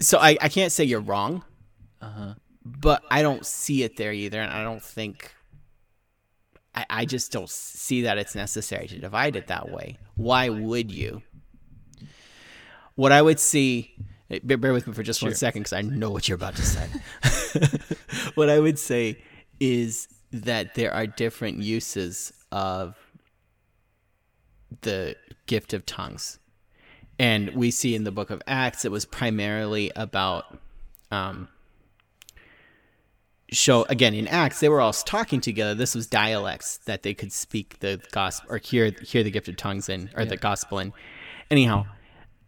so 0.00 0.18
I, 0.18 0.36
I 0.40 0.48
can't 0.48 0.72
say 0.72 0.84
you're 0.84 1.00
wrong, 1.00 1.44
Uh-huh. 2.00 2.34
but 2.64 3.02
I 3.10 3.22
don't 3.22 3.44
see 3.44 3.82
it 3.82 3.96
there 3.96 4.12
either, 4.12 4.40
and 4.40 4.50
I 4.50 4.62
don't 4.64 4.82
think 4.82 5.32
I, 6.74 6.86
I 6.90 7.04
just 7.04 7.32
don't 7.32 7.50
see 7.50 8.02
that 8.02 8.16
it's 8.18 8.34
necessary 8.34 8.86
to 8.88 8.98
divide 8.98 9.36
it 9.36 9.48
that 9.48 9.70
way. 9.70 9.98
Why 10.14 10.48
would 10.48 10.90
you? 10.90 11.22
What 12.94 13.12
I 13.12 13.20
would 13.20 13.38
see, 13.38 13.94
bear, 14.42 14.56
bear 14.56 14.72
with 14.72 14.86
me 14.86 14.92
for 14.92 15.02
just 15.02 15.22
one 15.22 15.30
Sure. 15.32 15.36
second 15.36 15.62
because 15.62 15.72
I 15.72 15.82
know 15.82 16.10
what 16.10 16.28
you're 16.28 16.36
about 16.36 16.56
to 16.56 16.62
say. 16.62 16.88
what 18.34 18.48
I 18.50 18.58
would 18.58 18.78
say 18.78 19.22
is 19.60 20.08
that 20.32 20.74
there 20.74 20.92
are 20.92 21.06
different 21.06 21.62
uses 21.62 22.32
of 22.52 22.96
the 24.82 25.16
gift 25.46 25.72
of 25.72 25.86
tongues. 25.86 26.38
And 27.18 27.50
we 27.50 27.70
see 27.70 27.94
in 27.94 28.04
the 28.04 28.12
book 28.12 28.30
of 28.30 28.42
Acts, 28.46 28.84
it 28.84 28.90
was 28.90 29.06
primarily 29.06 29.90
about 29.96 30.58
um, 31.10 31.48
show 33.52 33.84
again 33.84 34.12
in 34.12 34.26
acts 34.26 34.58
they 34.58 34.68
were 34.68 34.80
all 34.80 34.92
talking 34.92 35.40
together 35.40 35.72
this 35.72 35.94
was 35.94 36.08
dialects 36.08 36.78
that 36.78 37.04
they 37.04 37.14
could 37.14 37.32
speak 37.32 37.78
the 37.78 38.00
gospel 38.10 38.52
or 38.52 38.58
hear 38.58 38.90
hear 39.02 39.22
the 39.22 39.30
gift 39.30 39.46
of 39.46 39.56
tongues 39.56 39.88
in 39.88 40.10
or 40.16 40.24
the 40.24 40.36
gospel 40.36 40.80
in 40.80 40.92
anyhow 41.48 41.86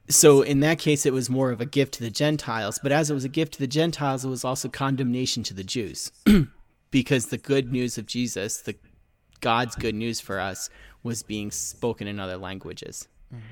so 0.09 0.42
in 0.42 0.61
that 0.61 0.79
case 0.79 1.07
it 1.07 1.12
was 1.12 1.29
more 1.29 1.51
of 1.51 1.61
a 1.61 1.66
gift 1.66 1.94
to 1.94 2.03
the 2.03 2.11
gentiles 2.11 2.79
but 2.83 2.92
as 2.92 3.11
it 3.11 3.14
was 3.14 3.25
a 3.25 3.29
gift 3.29 3.55
to 3.55 3.59
the 3.59 3.66
gentiles 3.66 4.25
it 4.25 4.29
was 4.29 4.44
also 4.44 4.68
condemnation 4.68 5.42
to 5.42 5.55
the 5.55 5.64
jews. 5.64 6.12
Because 6.90 7.27
the 7.27 7.37
good 7.37 7.71
news 7.71 7.99
of 7.99 8.07
jesus 8.07 8.62
the 8.62 8.75
god's 9.40 9.77
good 9.77 9.94
news 9.94 10.21
for 10.21 10.40
us 10.40 10.71
was 11.03 11.23
being 11.23 11.51
spoken 11.51 12.07
in 12.07 12.18
other 12.18 12.37
languages. 12.37 13.09
Mm-hmm. 13.33 13.42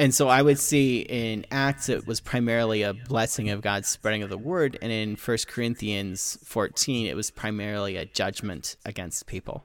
And 0.00 0.14
so 0.14 0.28
I 0.28 0.42
would 0.42 0.60
see 0.60 1.00
in 1.00 1.44
Acts 1.50 1.88
it 1.88 2.06
was 2.06 2.20
primarily 2.20 2.82
a 2.82 2.94
blessing 2.94 3.50
of 3.50 3.62
God's 3.62 3.88
spreading 3.88 4.22
of 4.22 4.30
the 4.30 4.38
word, 4.38 4.78
and 4.80 4.92
in 4.92 5.16
1 5.16 5.38
Corinthians 5.48 6.38
14 6.44 7.06
it 7.06 7.16
was 7.16 7.32
primarily 7.32 7.96
a 7.96 8.04
judgment 8.04 8.76
against 8.84 9.26
people. 9.26 9.64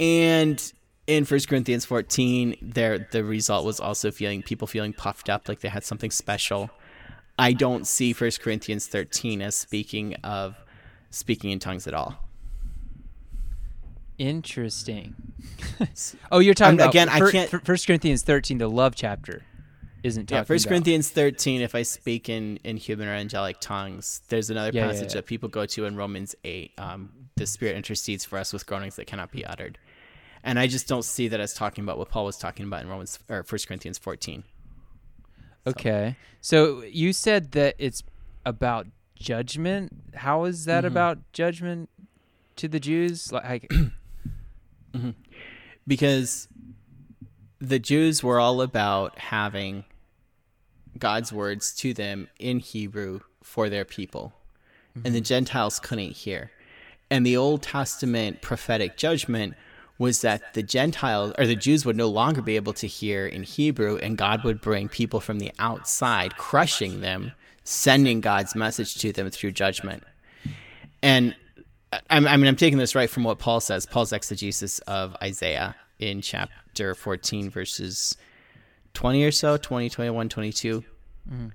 And 0.00 0.72
in 1.10 1.24
1 1.24 1.40
Corinthians 1.48 1.84
14, 1.84 2.56
there 2.62 3.08
the 3.10 3.24
result 3.24 3.66
was 3.66 3.80
also 3.80 4.10
feeling 4.10 4.42
people 4.42 4.68
feeling 4.68 4.92
puffed 4.92 5.28
up 5.28 5.48
like 5.48 5.60
they 5.60 5.68
had 5.68 5.84
something 5.84 6.10
special. 6.10 6.70
I 7.38 7.52
don't 7.52 7.86
see 7.86 8.12
1 8.12 8.30
Corinthians 8.40 8.86
13 8.86 9.42
as 9.42 9.54
speaking 9.54 10.14
of 10.16 10.56
speaking 11.10 11.50
in 11.50 11.58
tongues 11.58 11.86
at 11.86 11.94
all. 11.94 12.16
Interesting. 14.18 15.14
oh, 16.32 16.38
you're 16.38 16.54
talking 16.54 16.78
about 16.78 16.90
again, 16.90 17.08
I 17.08 17.30
can't- 17.30 17.50
First 17.64 17.86
Corinthians 17.86 18.22
13, 18.22 18.58
the 18.58 18.68
love 18.68 18.94
chapter, 18.94 19.42
isn't 20.02 20.26
talking 20.26 20.36
about. 20.36 20.44
Yeah, 20.44 20.44
First 20.54 20.68
Corinthians 20.68 21.08
13, 21.10 21.62
if 21.62 21.74
I 21.74 21.82
speak 21.82 22.28
in, 22.28 22.58
in 22.62 22.76
human 22.76 23.08
or 23.08 23.12
angelic 23.12 23.58
tongues, 23.60 24.20
there's 24.28 24.50
another 24.50 24.70
Yeah, 24.72 24.82
yeah, 24.82 24.92
passage 24.92 25.08
yeah. 25.08 25.14
that 25.14 25.26
people 25.26 25.48
go 25.48 25.64
to 25.66 25.86
in 25.86 25.96
Romans 25.96 26.36
8. 26.44 26.72
Um, 26.78 27.10
the 27.36 27.46
Spirit 27.46 27.76
intercedes 27.76 28.24
for 28.26 28.38
us 28.38 28.52
with 28.52 28.66
groanings 28.66 28.96
that 28.96 29.06
cannot 29.06 29.32
be 29.32 29.44
uttered. 29.46 29.78
And 30.42 30.58
I 30.58 30.66
just 30.66 30.88
don't 30.88 31.04
see 31.04 31.28
that 31.28 31.38
as 31.40 31.52
talking 31.54 31.84
about 31.84 31.98
what 31.98 32.08
Paul 32.08 32.24
was 32.24 32.36
talking 32.38 32.66
about 32.66 32.82
in 32.82 32.88
Romans 32.88 33.18
or 33.28 33.42
First 33.42 33.68
Corinthians 33.68 33.98
14. 33.98 34.42
Okay. 35.66 36.16
So 36.40 36.82
you 36.84 37.12
said 37.12 37.52
that 37.52 37.74
it's 37.78 38.02
about 38.46 38.86
judgment. 39.16 39.92
How 40.14 40.44
is 40.44 40.64
that 40.64 40.84
Mhm. 40.84 40.88
about 40.88 41.18
judgment 41.32 41.90
to 42.56 42.68
the 42.68 42.80
Jews? 42.80 43.30
Like, 43.30 43.70
Because 45.86 46.48
the 47.58 47.78
Jews 47.78 48.22
were 48.22 48.38
all 48.40 48.62
about 48.62 49.18
having 49.18 49.84
God's 50.98 51.32
words 51.32 51.74
to 51.76 51.92
them 51.94 52.28
in 52.38 52.58
Hebrew 52.58 53.20
for 53.42 53.68
their 53.68 53.84
people, 53.84 54.32
and 55.04 55.14
the 55.14 55.20
Gentiles 55.20 55.78
couldn't 55.80 56.12
hear. 56.12 56.50
And 57.10 57.24
the 57.26 57.36
Old 57.36 57.62
Testament 57.62 58.40
prophetic 58.40 58.96
judgment 58.96 59.54
was 60.00 60.22
that 60.22 60.54
the 60.54 60.62
Gentiles 60.62 61.34
or 61.36 61.46
the 61.46 61.54
Jews 61.54 61.84
would 61.84 61.94
no 61.94 62.08
longer 62.08 62.40
be 62.40 62.56
able 62.56 62.72
to 62.72 62.86
hear 62.86 63.26
in 63.26 63.42
Hebrew, 63.42 63.98
and 63.98 64.16
God 64.16 64.44
would 64.44 64.62
bring 64.62 64.88
people 64.88 65.20
from 65.20 65.38
the 65.38 65.52
outside, 65.58 66.38
crushing 66.38 67.02
them, 67.02 67.32
sending 67.64 68.22
God's 68.22 68.54
message 68.54 68.94
to 68.94 69.12
them 69.12 69.28
through 69.28 69.52
judgment. 69.52 70.02
And 71.02 71.36
I 72.08 72.18
mean, 72.18 72.46
I'm 72.48 72.56
taking 72.56 72.78
this 72.78 72.94
right 72.94 73.10
from 73.10 73.24
what 73.24 73.38
Paul 73.38 73.60
says. 73.60 73.84
Paul's 73.84 74.14
exegesis 74.14 74.78
of 74.80 75.14
Isaiah 75.22 75.76
in 75.98 76.22
chapter 76.22 76.94
14, 76.94 77.50
verses 77.50 78.16
20 78.94 79.22
or 79.22 79.32
so, 79.32 79.58
20, 79.58 79.90
21, 79.90 80.30
22. 80.30 80.82
Mm-hmm. 81.30 81.48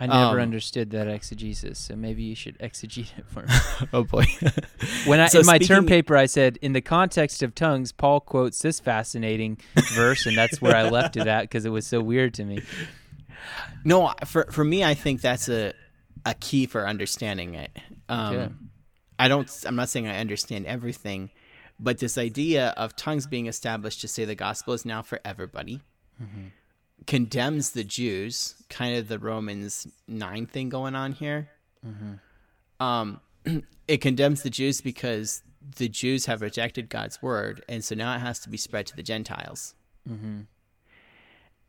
I 0.00 0.06
never 0.06 0.38
Um, 0.38 0.42
understood 0.42 0.90
that 0.90 1.08
exegesis, 1.08 1.78
so 1.78 1.96
maybe 1.96 2.22
you 2.22 2.34
should 2.36 2.56
exegete 2.60 3.18
it 3.18 3.26
for 3.26 3.42
me. 3.42 3.52
Oh 3.92 4.04
boy. 4.04 4.24
When 5.06 5.18
I 5.20 5.26
So 5.28 5.40
in 5.40 5.46
my 5.46 5.58
term 5.58 5.86
paper, 5.86 6.16
I 6.16 6.26
said 6.26 6.56
in 6.62 6.72
the 6.72 6.80
context 6.80 7.42
of 7.42 7.54
tongues, 7.54 7.90
Paul 7.92 8.20
quotes 8.20 8.60
this 8.60 8.78
fascinating 8.80 9.58
verse, 9.94 10.24
and 10.26 10.36
that's 10.38 10.60
where 10.62 10.76
I 10.76 10.88
left 10.88 11.16
it 11.16 11.26
at 11.26 11.42
because 11.42 11.64
it 11.64 11.70
was 11.70 11.86
so 11.86 12.00
weird 12.00 12.34
to 12.34 12.44
me. 12.44 12.60
no, 13.84 14.12
for 14.26 14.46
for 14.52 14.64
me, 14.64 14.84
I 14.84 14.94
think 14.94 15.20
that's 15.20 15.48
a 15.48 15.72
a 16.24 16.34
key 16.34 16.66
for 16.66 16.86
understanding 16.86 17.54
it. 17.54 17.70
Um, 18.08 18.36
Okay. 18.36 18.52
I 19.18 19.26
don't. 19.28 19.50
I'm 19.66 19.74
not 19.76 19.88
saying 19.88 20.06
I 20.06 20.18
understand 20.20 20.66
everything, 20.66 21.30
but 21.80 21.98
this 21.98 22.16
idea 22.16 22.68
of 22.76 22.94
tongues 22.94 23.26
being 23.26 23.46
established 23.46 24.00
to 24.02 24.08
say 24.08 24.24
the 24.24 24.36
gospel 24.36 24.74
is 24.74 24.84
now 24.84 25.02
for 25.02 25.18
everybody 25.24 25.80
condemns 27.06 27.70
the 27.70 27.84
Jews, 27.84 28.54
kind 28.68 28.96
of 28.96 29.08
the 29.08 29.18
Romans 29.18 29.86
nine 30.06 30.46
thing 30.46 30.68
going 30.68 30.94
on 30.94 31.12
here. 31.12 31.48
Mm-hmm. 31.86 32.84
Um, 32.84 33.20
it 33.88 33.98
condemns 33.98 34.42
the 34.42 34.50
Jews 34.50 34.80
because 34.80 35.42
the 35.76 35.88
Jews 35.88 36.26
have 36.26 36.42
rejected 36.42 36.88
God's 36.88 37.22
word, 37.22 37.64
and 37.68 37.84
so 37.84 37.94
now 37.94 38.14
it 38.14 38.20
has 38.20 38.38
to 38.40 38.48
be 38.48 38.56
spread 38.56 38.86
to 38.86 38.96
the 38.96 39.02
Gentiles. 39.02 39.74
Mm-hmm. 40.08 40.40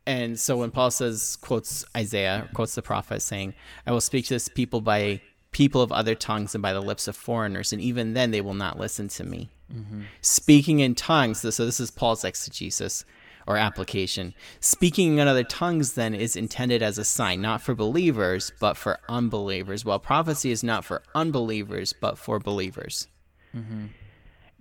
And 0.06 0.40
so 0.40 0.56
when 0.56 0.70
Paul 0.70 0.90
says, 0.90 1.36
quotes 1.40 1.84
Isaiah, 1.96 2.48
quotes 2.54 2.74
the 2.74 2.82
prophet 2.82 3.20
saying, 3.22 3.54
I 3.86 3.92
will 3.92 4.00
speak 4.00 4.26
to 4.26 4.34
this 4.34 4.48
people 4.48 4.80
by 4.80 5.20
people 5.52 5.82
of 5.82 5.92
other 5.92 6.14
tongues 6.14 6.54
and 6.54 6.62
by 6.62 6.72
the 6.72 6.80
lips 6.80 7.06
of 7.06 7.16
foreigners, 7.16 7.72
and 7.72 7.82
even 7.82 8.14
then 8.14 8.30
they 8.30 8.40
will 8.40 8.54
not 8.54 8.78
listen 8.78 9.08
to 9.08 9.24
me. 9.24 9.50
Mm-hmm. 9.72 10.02
Speaking 10.20 10.80
in 10.80 10.94
tongues, 10.94 11.40
so 11.40 11.64
this 11.64 11.80
is 11.80 11.90
Paul's 11.90 12.24
exegesis 12.24 13.04
or 13.46 13.56
application. 13.56 14.34
Speaking 14.60 15.18
in 15.18 15.28
other 15.28 15.44
tongues 15.44 15.92
then 15.94 16.14
is 16.14 16.36
intended 16.36 16.82
as 16.82 16.98
a 16.98 17.04
sign, 17.04 17.40
not 17.40 17.62
for 17.62 17.74
believers, 17.74 18.52
but 18.60 18.76
for 18.76 18.98
unbelievers, 19.08 19.84
while 19.84 19.98
prophecy 19.98 20.50
is 20.50 20.62
not 20.62 20.84
for 20.84 21.02
unbelievers, 21.14 21.92
but 21.92 22.18
for 22.18 22.38
believers. 22.38 23.08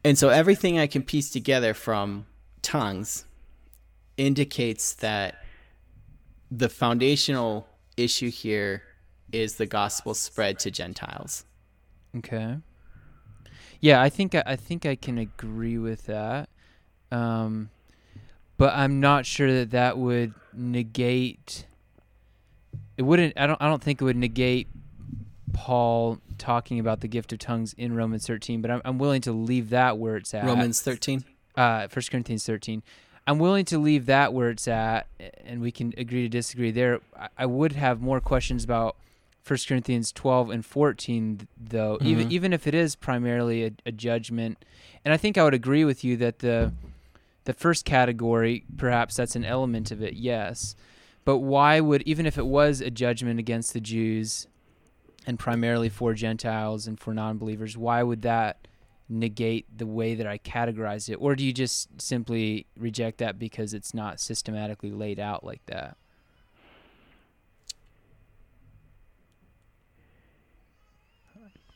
And 0.03 0.17
so 0.17 0.29
everything 0.29 0.79
I 0.79 0.87
can 0.87 1.03
piece 1.03 1.29
together 1.29 1.73
from 1.73 2.25
tongues 2.61 3.25
indicates 4.17 4.93
that 4.95 5.43
the 6.51 6.69
foundational 6.69 7.67
issue 7.97 8.31
here 8.31 8.83
is 9.31 9.55
the 9.55 9.65
gospel 9.65 10.13
spread 10.13 10.57
to 10.59 10.71
Gentiles. 10.71 11.45
Okay. 12.17 12.57
Yeah, 13.81 14.01
I 14.01 14.09
think 14.09 14.35
I, 14.35 14.43
I 14.45 14.55
think 14.55 14.85
I 14.85 14.95
can 14.95 15.17
agree 15.17 15.77
with 15.77 16.07
that. 16.07 16.49
Um, 17.11 17.69
but 18.59 18.75
I'm 18.75 18.99
not 18.99 19.25
sure 19.25 19.51
that 19.51 19.71
that 19.71 19.97
would 19.97 20.33
negate. 20.53 21.65
It 22.97 23.01
wouldn't. 23.03 23.33
I 23.37 23.47
don't. 23.47 23.59
I 23.61 23.67
don't 23.67 23.81
think 23.81 24.01
it 24.01 24.03
would 24.03 24.17
negate 24.17 24.67
Paul 25.53 26.19
talking 26.37 26.79
about 26.79 27.01
the 27.01 27.07
gift 27.07 27.33
of 27.33 27.39
tongues 27.39 27.73
in 27.77 27.93
Romans 27.95 28.25
13. 28.27 28.61
But 28.61 28.71
I'm, 28.71 28.81
I'm 28.85 28.97
willing 28.97 29.21
to 29.21 29.31
leave 29.31 29.69
that 29.71 29.97
where 29.97 30.15
it's 30.17 30.33
at. 30.33 30.45
Romans 30.45 30.81
13. 30.81 31.23
uh, 31.55 31.87
1 31.91 32.03
Corinthians 32.11 32.45
13. 32.45 32.83
I'm 33.27 33.37
willing 33.39 33.65
to 33.65 33.77
leave 33.77 34.05
that 34.07 34.33
where 34.33 34.49
it's 34.49 34.67
at, 34.67 35.05
and 35.45 35.61
we 35.61 35.71
can 35.71 35.93
agree 35.97 36.23
to 36.23 36.29
disagree 36.29 36.71
there. 36.71 36.99
I, 37.17 37.27
I 37.39 37.45
would 37.45 37.73
have 37.73 38.01
more 38.01 38.19
questions 38.19 38.63
about 38.63 38.95
1 39.47 39.59
Corinthians 39.67 40.11
12 40.11 40.49
and 40.49 40.65
14, 40.65 41.47
though, 41.57 41.97
even 42.01 42.27
Mhm. 42.27 42.31
even 42.31 42.53
if 42.53 42.65
it 42.65 42.73
is 42.73 42.95
primarily 42.95 43.65
a, 43.65 43.71
a 43.85 43.91
judgment. 43.91 44.63
And 45.05 45.13
I 45.13 45.17
think 45.17 45.37
I 45.37 45.43
would 45.43 45.53
agree 45.53 45.85
with 45.85 46.03
you 46.03 46.17
that 46.17 46.39
the 46.39 46.71
the 47.49 47.53
first 47.53 47.83
category, 47.83 48.63
perhaps 48.77 49.15
that's 49.15 49.35
an 49.35 49.43
element 49.43 49.89
of 49.89 50.03
it, 50.03 50.13
yes. 50.13 50.75
But 51.25 51.39
why 51.39 51.79
would, 51.79 52.03
even 52.03 52.27
if 52.27 52.37
it 52.37 52.45
was 52.45 52.79
a 52.79 52.91
judgment 52.91 53.39
against 53.39 53.73
the 53.73 53.81
Jews 53.81 54.45
and 55.25 55.39
primarily 55.39 55.89
for 55.89 56.13
Gentiles 56.13 56.85
and 56.85 56.99
for 56.99 57.11
non 57.11 57.39
believers, 57.39 57.75
why 57.75 58.03
would 58.03 58.21
that 58.21 58.67
negate 59.09 59.65
the 59.75 59.87
way 59.87 60.13
that 60.13 60.27
I 60.27 60.37
categorize 60.37 61.09
it? 61.09 61.15
Or 61.15 61.35
do 61.35 61.43
you 61.43 61.51
just 61.51 61.99
simply 61.99 62.67
reject 62.77 63.17
that 63.17 63.39
because 63.39 63.73
it's 63.73 63.95
not 63.95 64.19
systematically 64.19 64.91
laid 64.91 65.19
out 65.19 65.43
like 65.43 65.65
that? 65.65 65.97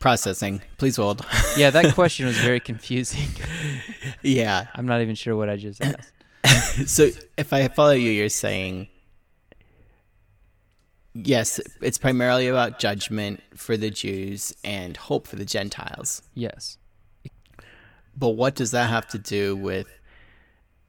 Processing. 0.03 0.61
Please 0.77 0.97
hold. 0.97 1.25
Yeah, 1.57 1.69
that 1.69 1.93
question 1.93 2.25
was 2.25 2.37
very 2.37 2.59
confusing. 2.59 3.29
yeah. 4.21 4.67
I'm 4.75 4.85
not 4.85 4.99
even 4.99 5.15
sure 5.15 5.33
what 5.33 5.49
I 5.49 5.55
just 5.55 5.81
asked. 5.81 6.11
So 6.89 7.09
if 7.37 7.53
I 7.53 7.69
follow 7.69 7.91
you, 7.91 8.11
you're 8.11 8.27
saying 8.27 8.89
yes, 11.13 11.61
it's 11.79 11.97
primarily 11.97 12.49
about 12.49 12.79
judgment 12.79 13.41
for 13.55 13.77
the 13.77 13.89
Jews 13.89 14.53
and 14.61 14.97
hope 14.97 15.25
for 15.25 15.37
the 15.37 15.45
Gentiles. 15.45 16.21
Yes. 16.33 16.77
But 18.17 18.31
what 18.31 18.55
does 18.55 18.71
that 18.71 18.89
have 18.89 19.07
to 19.07 19.17
do 19.17 19.55
with 19.55 19.87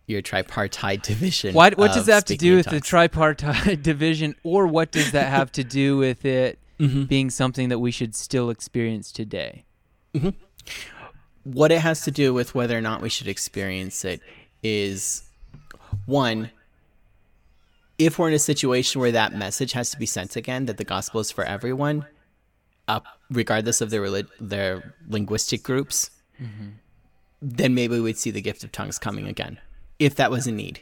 your 0.09 0.23
tripartite 0.23 1.05
division? 1.05 1.55
Why, 1.55 1.71
what 1.71 1.93
does 1.95 2.07
that 2.07 2.15
have 2.15 2.25
to 2.25 2.37
do 2.37 2.57
with 2.57 2.67
the 2.67 2.81
tripartite 2.81 3.81
division, 3.81 4.35
or 4.43 4.67
what 4.67 4.91
does 4.91 5.13
that 5.13 5.29
have 5.29 5.53
to 5.53 5.63
do 5.63 5.99
with 5.99 6.25
it 6.25 6.59
Mhm. 6.79 7.09
being 7.09 7.31
something 7.31 7.69
that 7.69 7.79
we 7.79 7.91
should 7.91 8.15
still 8.15 8.51
experience 8.51 9.13
today? 9.13 9.65
what 11.45 11.71
it 11.73 11.81
has 11.81 12.01
to 12.03 12.11
do 12.11 12.33
with 12.33 12.55
whether 12.55 12.77
or 12.79 12.81
not 12.81 13.03
we 13.03 13.09
should 13.09 13.29
experience 13.29 14.05
it 14.05 14.21
is 14.63 15.25
one 16.07 16.51
if 17.99 18.19
we're 18.19 18.29
in 18.29 18.35
a 18.35 18.39
situation 18.39 19.01
where 19.01 19.13
that 19.13 19.35
message 19.35 19.73
has 19.73 19.91
to 19.91 19.99
be 19.99 20.07
sent 20.07 20.37
again 20.37 20.67
that 20.67 20.79
the 20.79 20.85
gospel 20.85 21.21
is 21.21 21.31
for 21.31 21.45
everyone 21.45 22.07
uh, 22.89 23.01
regardless 23.31 23.81
of 23.81 23.91
their 23.91 24.01
relig- 24.01 24.29
their 24.41 24.95
linguistic 25.09 25.63
groups 25.63 26.11
then 27.43 27.75
maybe 27.75 28.01
we'd 28.01 28.17
see 28.17 28.31
the 28.31 28.41
gift 28.41 28.65
of 28.65 28.73
tongues 28.73 28.99
coming 28.99 29.27
again 29.27 29.59
if 29.99 30.15
that 30.15 30.31
was 30.31 30.47
a 30.47 30.53
need 30.53 30.81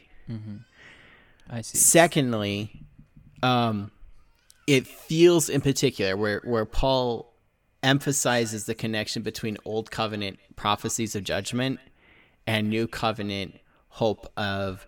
I 1.49 1.61
see. 1.61 1.77
Secondly, 1.77 2.83
um, 3.41 3.91
it 4.67 4.87
feels 4.87 5.49
in 5.49 5.61
particular 5.61 6.15
where 6.15 6.41
where 6.43 6.65
Paul 6.65 7.33
emphasizes 7.81 8.65
the 8.65 8.75
connection 8.75 9.21
between 9.21 9.57
old 9.65 9.91
covenant 9.91 10.39
prophecies 10.55 11.15
of 11.15 11.23
judgment 11.23 11.79
and 12.47 12.69
new 12.69 12.87
covenant 12.87 13.59
hope 13.89 14.31
of 14.37 14.87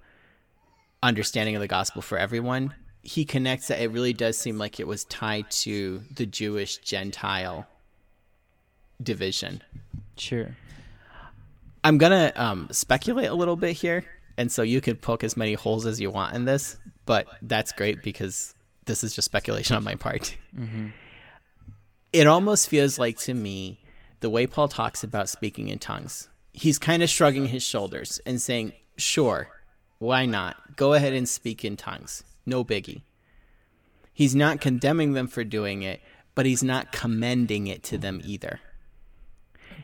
understanding 1.03 1.55
of 1.55 1.61
the 1.61 1.67
gospel 1.67 2.01
for 2.01 2.17
everyone. 2.17 2.73
He 3.01 3.25
connects 3.25 3.67
that 3.67 3.79
it 3.79 3.91
really 3.91 4.13
does 4.13 4.37
seem 4.37 4.57
like 4.57 4.79
it 4.79 4.87
was 4.87 5.03
tied 5.05 5.51
to 5.51 6.01
the 6.15 6.25
Jewish 6.25 6.77
Gentile 6.77 7.67
division. 9.01 9.61
Sure. 10.17 10.55
I'm 11.83 11.99
gonna 11.99 12.31
um, 12.35 12.67
speculate 12.71 13.27
a 13.27 13.35
little 13.35 13.55
bit 13.55 13.73
here, 13.73 14.05
and 14.37 14.51
so 14.51 14.63
you 14.63 14.81
could 14.81 15.01
poke 15.01 15.23
as 15.23 15.37
many 15.37 15.53
holes 15.53 15.85
as 15.85 16.01
you 16.01 16.09
want 16.09 16.35
in 16.35 16.45
this, 16.45 16.77
but 17.05 17.27
that's 17.43 17.71
great 17.71 18.01
because 18.01 18.55
this 18.85 19.03
is 19.03 19.13
just 19.15 19.25
speculation 19.25 19.75
on 19.75 19.83
my 19.83 19.95
part. 19.95 20.35
Mm-hmm. 20.57 20.87
It 22.13 22.27
almost 22.27 22.69
feels 22.69 22.97
like 22.97 23.17
to 23.19 23.33
me 23.33 23.79
the 24.21 24.29
way 24.29 24.47
Paul 24.47 24.67
talks 24.67 25.03
about 25.03 25.29
speaking 25.29 25.67
in 25.67 25.79
tongues. 25.79 26.29
He's 26.53 26.79
kind 26.79 27.03
of 27.03 27.09
shrugging 27.09 27.47
his 27.47 27.63
shoulders 27.63 28.19
and 28.25 28.41
saying, 28.41 28.73
"Sure, 28.97 29.49
why 29.99 30.25
not? 30.25 30.75
Go 30.77 30.93
ahead 30.93 31.13
and 31.13 31.27
speak 31.27 31.65
in 31.65 31.75
tongues. 31.75 32.23
No 32.45 32.63
biggie." 32.63 33.01
He's 34.13 34.33
not 34.35 34.61
condemning 34.61 35.11
them 35.11 35.27
for 35.27 35.43
doing 35.43 35.81
it, 35.83 35.99
but 36.35 36.45
he's 36.45 36.63
not 36.63 36.93
commending 36.93 37.67
it 37.67 37.83
to 37.83 37.97
them 37.97 38.21
either 38.23 38.61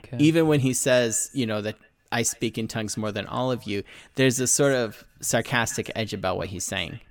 Okay. 0.05 0.17
even 0.23 0.47
when 0.47 0.61
he 0.61 0.73
says, 0.73 1.29
you 1.33 1.45
know, 1.45 1.59
that 1.61 1.75
I 2.13 2.23
speak 2.23 2.57
in 2.57 2.67
tongues 2.67 2.95
more 2.97 3.11
than 3.11 3.27
all 3.27 3.51
of 3.51 3.63
you, 3.63 3.83
there's 4.15 4.39
a 4.39 4.47
sort 4.47 4.73
of 4.73 5.03
sarcastic 5.19 5.91
edge 5.95 6.13
about 6.13 6.37
what 6.37 6.47
he's 6.47 6.63
saying. 6.63 7.01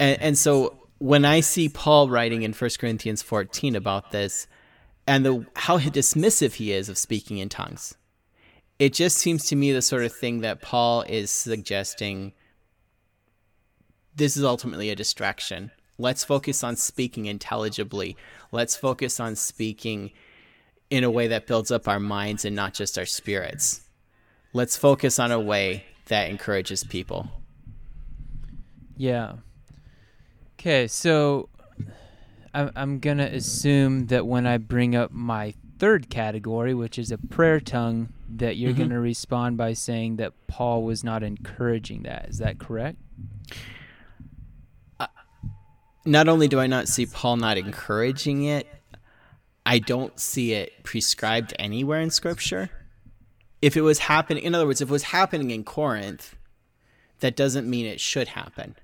And, 0.00 0.20
and 0.20 0.38
so 0.38 0.78
when 0.98 1.24
I 1.24 1.40
see 1.40 1.68
Paul 1.68 2.08
writing 2.08 2.42
in 2.42 2.52
1 2.52 2.70
Corinthians 2.80 3.22
14 3.22 3.76
about 3.76 4.10
this 4.10 4.48
and 5.06 5.24
the 5.24 5.46
how 5.54 5.78
dismissive 5.78 6.54
he 6.54 6.72
is 6.72 6.88
of 6.88 6.98
speaking 6.98 7.38
in 7.38 7.48
tongues, 7.48 7.94
it 8.80 8.94
just 8.94 9.18
seems 9.18 9.44
to 9.46 9.56
me 9.56 9.72
the 9.72 9.82
sort 9.82 10.02
of 10.02 10.12
thing 10.12 10.40
that 10.40 10.62
Paul 10.62 11.02
is 11.02 11.30
suggesting 11.30 12.32
this 14.16 14.36
is 14.36 14.42
ultimately 14.42 14.90
a 14.90 14.96
distraction. 14.96 15.70
Let's 15.98 16.24
focus 16.24 16.64
on 16.64 16.76
speaking 16.76 17.26
intelligibly. 17.26 18.16
Let's 18.52 18.74
focus 18.74 19.20
on 19.20 19.36
speaking 19.36 20.10
in 20.88 21.04
a 21.04 21.10
way 21.10 21.28
that 21.28 21.46
builds 21.46 21.70
up 21.70 21.86
our 21.86 22.00
minds 22.00 22.44
and 22.44 22.56
not 22.56 22.74
just 22.74 22.98
our 22.98 23.06
spirits. 23.06 23.82
Let's 24.52 24.76
focus 24.76 25.18
on 25.18 25.30
a 25.30 25.38
way 25.38 25.84
that 26.06 26.30
encourages 26.30 26.82
people. 26.84 27.28
Yeah. 28.96 29.34
Okay, 30.60 30.88
so 30.88 31.48
I'm, 32.52 32.70
I'm 32.76 32.98
going 32.98 33.16
to 33.16 33.24
assume 33.24 34.08
that 34.08 34.26
when 34.26 34.46
I 34.46 34.58
bring 34.58 34.94
up 34.94 35.10
my 35.10 35.54
third 35.78 36.10
category, 36.10 36.74
which 36.74 36.98
is 36.98 37.10
a 37.10 37.16
prayer 37.16 37.60
tongue, 37.60 38.12
that 38.28 38.58
you're 38.58 38.74
Mhm. 38.74 38.76
going 38.76 38.90
to 38.90 39.00
respond 39.00 39.56
by 39.56 39.72
saying 39.72 40.16
that 40.16 40.34
Paul 40.48 40.82
was 40.82 41.02
not 41.02 41.22
encouraging 41.22 42.02
that. 42.02 42.28
Is 42.28 42.38
that 42.38 42.58
correct? 42.58 42.98
Not 46.04 46.28
only 46.28 46.46
do 46.46 46.60
I 46.60 46.66
not 46.66 46.88
see 46.88 47.06
Paul 47.06 47.38
not 47.38 47.56
encouraging 47.56 48.44
it, 48.44 48.66
I 49.64 49.78
don't 49.78 50.20
see 50.20 50.52
it 50.52 50.82
prescribed 50.82 51.54
anywhere 51.58 52.00
in 52.02 52.10
Scripture. 52.10 52.68
If 53.62 53.78
it 53.78 53.82
was 53.82 54.00
happening, 54.00 54.42
in 54.42 54.54
other 54.54 54.66
words, 54.66 54.82
if 54.82 54.90
it 54.90 54.92
was 54.92 55.04
happening 55.04 55.50
in 55.50 55.64
Corinth, 55.64 56.36
that 57.20 57.34
doesn't 57.34 57.68
mean 57.68 57.86
it 57.86 58.00
should 58.00 58.28
happen. 58.28 58.76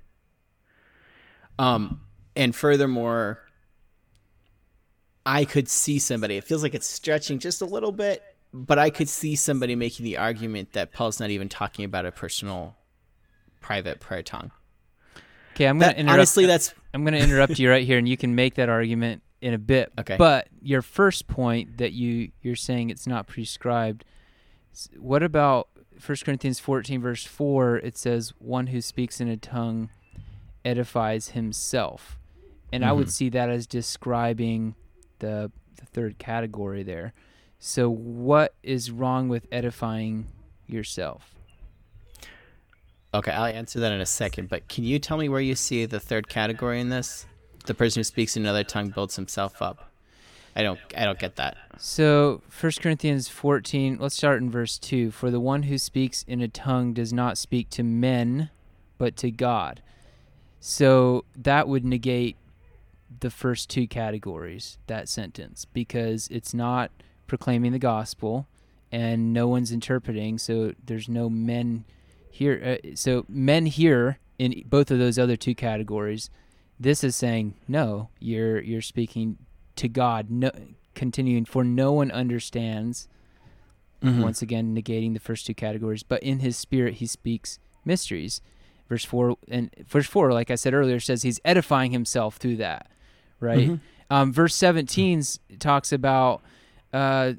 Um, 1.59 2.01
and 2.35 2.55
furthermore, 2.55 3.41
I 5.25 5.45
could 5.45 5.69
see 5.69 5.99
somebody. 5.99 6.37
It 6.37 6.45
feels 6.45 6.63
like 6.63 6.75
it's 6.75 6.87
stretching 6.87 7.39
just 7.39 7.61
a 7.63 7.65
little 7.67 7.93
bit, 7.93 8.23
but 8.53 8.79
I 8.79 8.91
could 8.91 9.09
see 9.09 9.35
somebody 9.37 9.75
making 9.75 10.05
the 10.05 10.19
argument 10.19 10.73
that 10.75 10.93
Paul's 10.93 11.19
not 11.19 11.31
even 11.31 11.49
talking 11.49 11.85
about 11.85 12.07
a 12.07 12.13
personal, 12.13 12.77
private 13.61 14.01
prayer 14.01 14.23
tongue. 14.23 14.53
Okay, 15.55 15.67
I'm 15.67 15.79
going 15.79 15.89
That, 15.89 15.95
to 15.95 16.01
interrupt. 16.01 16.19
honestly, 16.19 16.47
that's 16.47 16.75
I'm 16.95 17.03
going 17.05 17.15
to 17.15 17.21
interrupt 17.21 17.59
you 17.59 17.71
right 17.71 17.85
here, 17.87 17.99
and 17.99 18.09
you 18.09 18.17
can 18.17 18.35
make 18.35 18.55
that 18.57 18.69
argument 18.69 19.23
in 19.41 19.55
a 19.55 19.59
bit. 19.59 19.93
Okay. 19.99 20.17
But 20.17 20.49
your 20.61 20.83
first 20.83 21.27
point 21.27 21.79
that 21.79 21.93
you 21.93 22.31
you're 22.43 22.57
saying 22.57 22.91
it's 22.91 23.07
not 23.07 23.27
prescribed. 23.27 24.05
What 24.99 25.23
about 25.23 25.69
1 26.05 26.19
Corinthians 26.25 26.61
14 26.61 27.01
verse 27.01 27.25
4? 27.25 27.79
It 27.79 27.97
says, 27.97 28.35
"One 28.39 28.69
who 28.69 28.81
speaks 28.83 29.21
in 29.21 29.29
a 29.29 29.37
tongue 29.39 29.89
edifies 30.67 31.29
himself," 31.31 32.19
and 32.73 32.85
I 32.85 32.93
would 32.93 33.07
Mhm. 33.07 33.13
see 33.13 33.29
that 33.31 33.49
as 33.49 33.67
describing 33.67 34.75
the 35.21 35.51
the 35.77 35.87
third 35.87 36.19
category 36.19 36.83
there. 36.83 37.13
So, 37.59 37.89
what 37.91 38.55
is 38.63 38.91
wrong 38.91 39.29
with 39.29 39.47
edifying 39.53 40.27
yourself? 40.67 41.35
Okay, 43.15 43.31
I'll 43.31 43.45
answer 43.47 43.81
that 43.81 43.93
in 43.93 44.01
a 44.01 44.07
second, 44.07 44.49
but 44.49 44.69
can 44.69 44.85
you 44.85 44.99
tell 44.99 45.17
me 45.17 45.29
where 45.29 45.41
you 45.41 45.55
see 45.55 45.87
the 45.87 46.01
third 46.01 46.29
category 46.29 46.81
in 46.81 46.89
this? 46.91 47.27
The 47.67 47.75
person 47.75 48.01
who 48.01 48.05
speaks 48.05 48.37
in 48.37 48.43
another 48.43 48.65
tongue 48.65 48.91
builds 48.91 49.17
himself 49.17 49.61
up. 49.63 49.91
I 50.55 50.63
don't 50.63 50.79
I 50.97 51.05
don't 51.05 51.19
get 51.19 51.37
that. 51.37 51.57
So, 51.79 52.43
1 52.49 52.81
Corinthians 52.81 53.29
14, 53.29 53.99
let's 54.01 54.17
start 54.17 54.41
in 54.41 54.51
verse 54.51 54.79
2. 54.79 55.11
For 55.11 55.31
the 55.31 55.41
one 55.41 55.65
who 55.65 55.77
speaks 55.77 56.25
in 56.27 56.41
a 56.41 56.49
tongue 56.49 56.95
does 56.95 57.13
not 57.13 57.37
speak 57.37 57.69
to 57.71 57.83
men, 57.83 58.51
but 58.97 59.17
to 59.19 59.31
God. 59.31 59.83
So, 60.61 61.25
that 61.37 61.69
would 61.69 61.85
negate 61.85 62.37
the 63.21 63.31
first 63.31 63.71
two 63.71 63.87
categories, 63.87 64.79
that 64.89 65.09
sentence, 65.09 65.65
because 65.65 66.29
it's 66.29 66.53
not 66.55 66.91
proclaiming 67.27 67.73
the 67.73 67.79
gospel 67.79 68.47
and 68.91 69.33
no 69.33 69.47
one's 69.49 69.71
interpreting. 69.73 70.39
So, 70.39 70.73
there's 70.85 71.09
no 71.09 71.29
men 71.31 71.85
here. 72.31 72.79
Uh, 72.85 72.95
so, 72.95 73.25
men 73.29 73.67
here 73.67 74.19
in 74.39 74.63
both 74.67 74.91
of 74.91 74.99
those 74.99 75.19
other 75.19 75.37
two 75.37 75.55
categories. 75.55 76.31
This 76.79 77.03
is 77.03 77.17
saying 77.17 77.55
no. 77.67 78.11
You're 78.21 78.61
you're 78.61 78.83
speaking 78.83 79.39
to 79.77 79.89
God. 79.89 80.31
No, 80.31 80.51
continuing 80.95 81.45
for 81.47 81.65
no 81.65 81.93
one 81.93 82.11
understands. 82.11 83.09
Mhm. 84.03 84.23
Once 84.23 84.43
again, 84.43 84.75
negating 84.75 85.15
the 85.15 85.21
first 85.21 85.47
two 85.47 85.55
categories. 85.55 86.03
But 86.03 86.23
in 86.23 86.41
His 86.41 86.57
Spirit, 86.59 86.95
He 86.95 87.07
speaks 87.07 87.59
mysteries. 87.85 88.43
Verse 88.89 89.05
four 89.05 89.37
and 89.49 89.71
verse 89.89 90.07
four, 90.07 90.33
like 90.33 90.51
I 90.51 90.55
said 90.55 90.73
earlier, 90.75 91.01
says 91.01 91.23
He's 91.23 91.41
edifying 91.45 91.91
Himself 91.93 92.37
through 92.37 92.57
that. 92.57 92.89
Right. 93.41 93.69
Mhm. 93.71 93.81
Um, 94.11 94.33
verse 94.33 94.55
17 94.55 95.19
s- 95.19 95.39
talks 95.59 95.93
about 95.93 96.41
uh, 96.93 97.33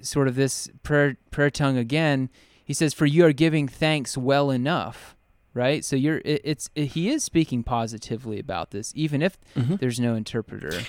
sort 0.00 0.28
of 0.28 0.36
this 0.36 0.68
prayer 0.84 1.16
prayer 1.32 1.50
tongue 1.50 1.76
again. 1.76 2.30
He 2.64 2.72
says, 2.72 2.94
"For 2.94 3.06
you 3.06 3.24
are 3.26 3.32
giving 3.32 3.66
thanks 3.68 4.16
well 4.16 4.50
enough." 4.50 5.16
Right. 5.52 5.84
So 5.84 5.96
you're 5.96 6.18
it, 6.24 6.40
it's 6.44 6.70
it, 6.74 6.86
he 6.86 7.10
is 7.10 7.22
speaking 7.24 7.62
positively 7.64 8.38
about 8.38 8.70
this, 8.70 8.92
even 8.94 9.20
if 9.22 9.36
Mhm. 9.56 9.78
there's 9.80 9.98
no 10.00 10.14
interpreter. 10.14 10.80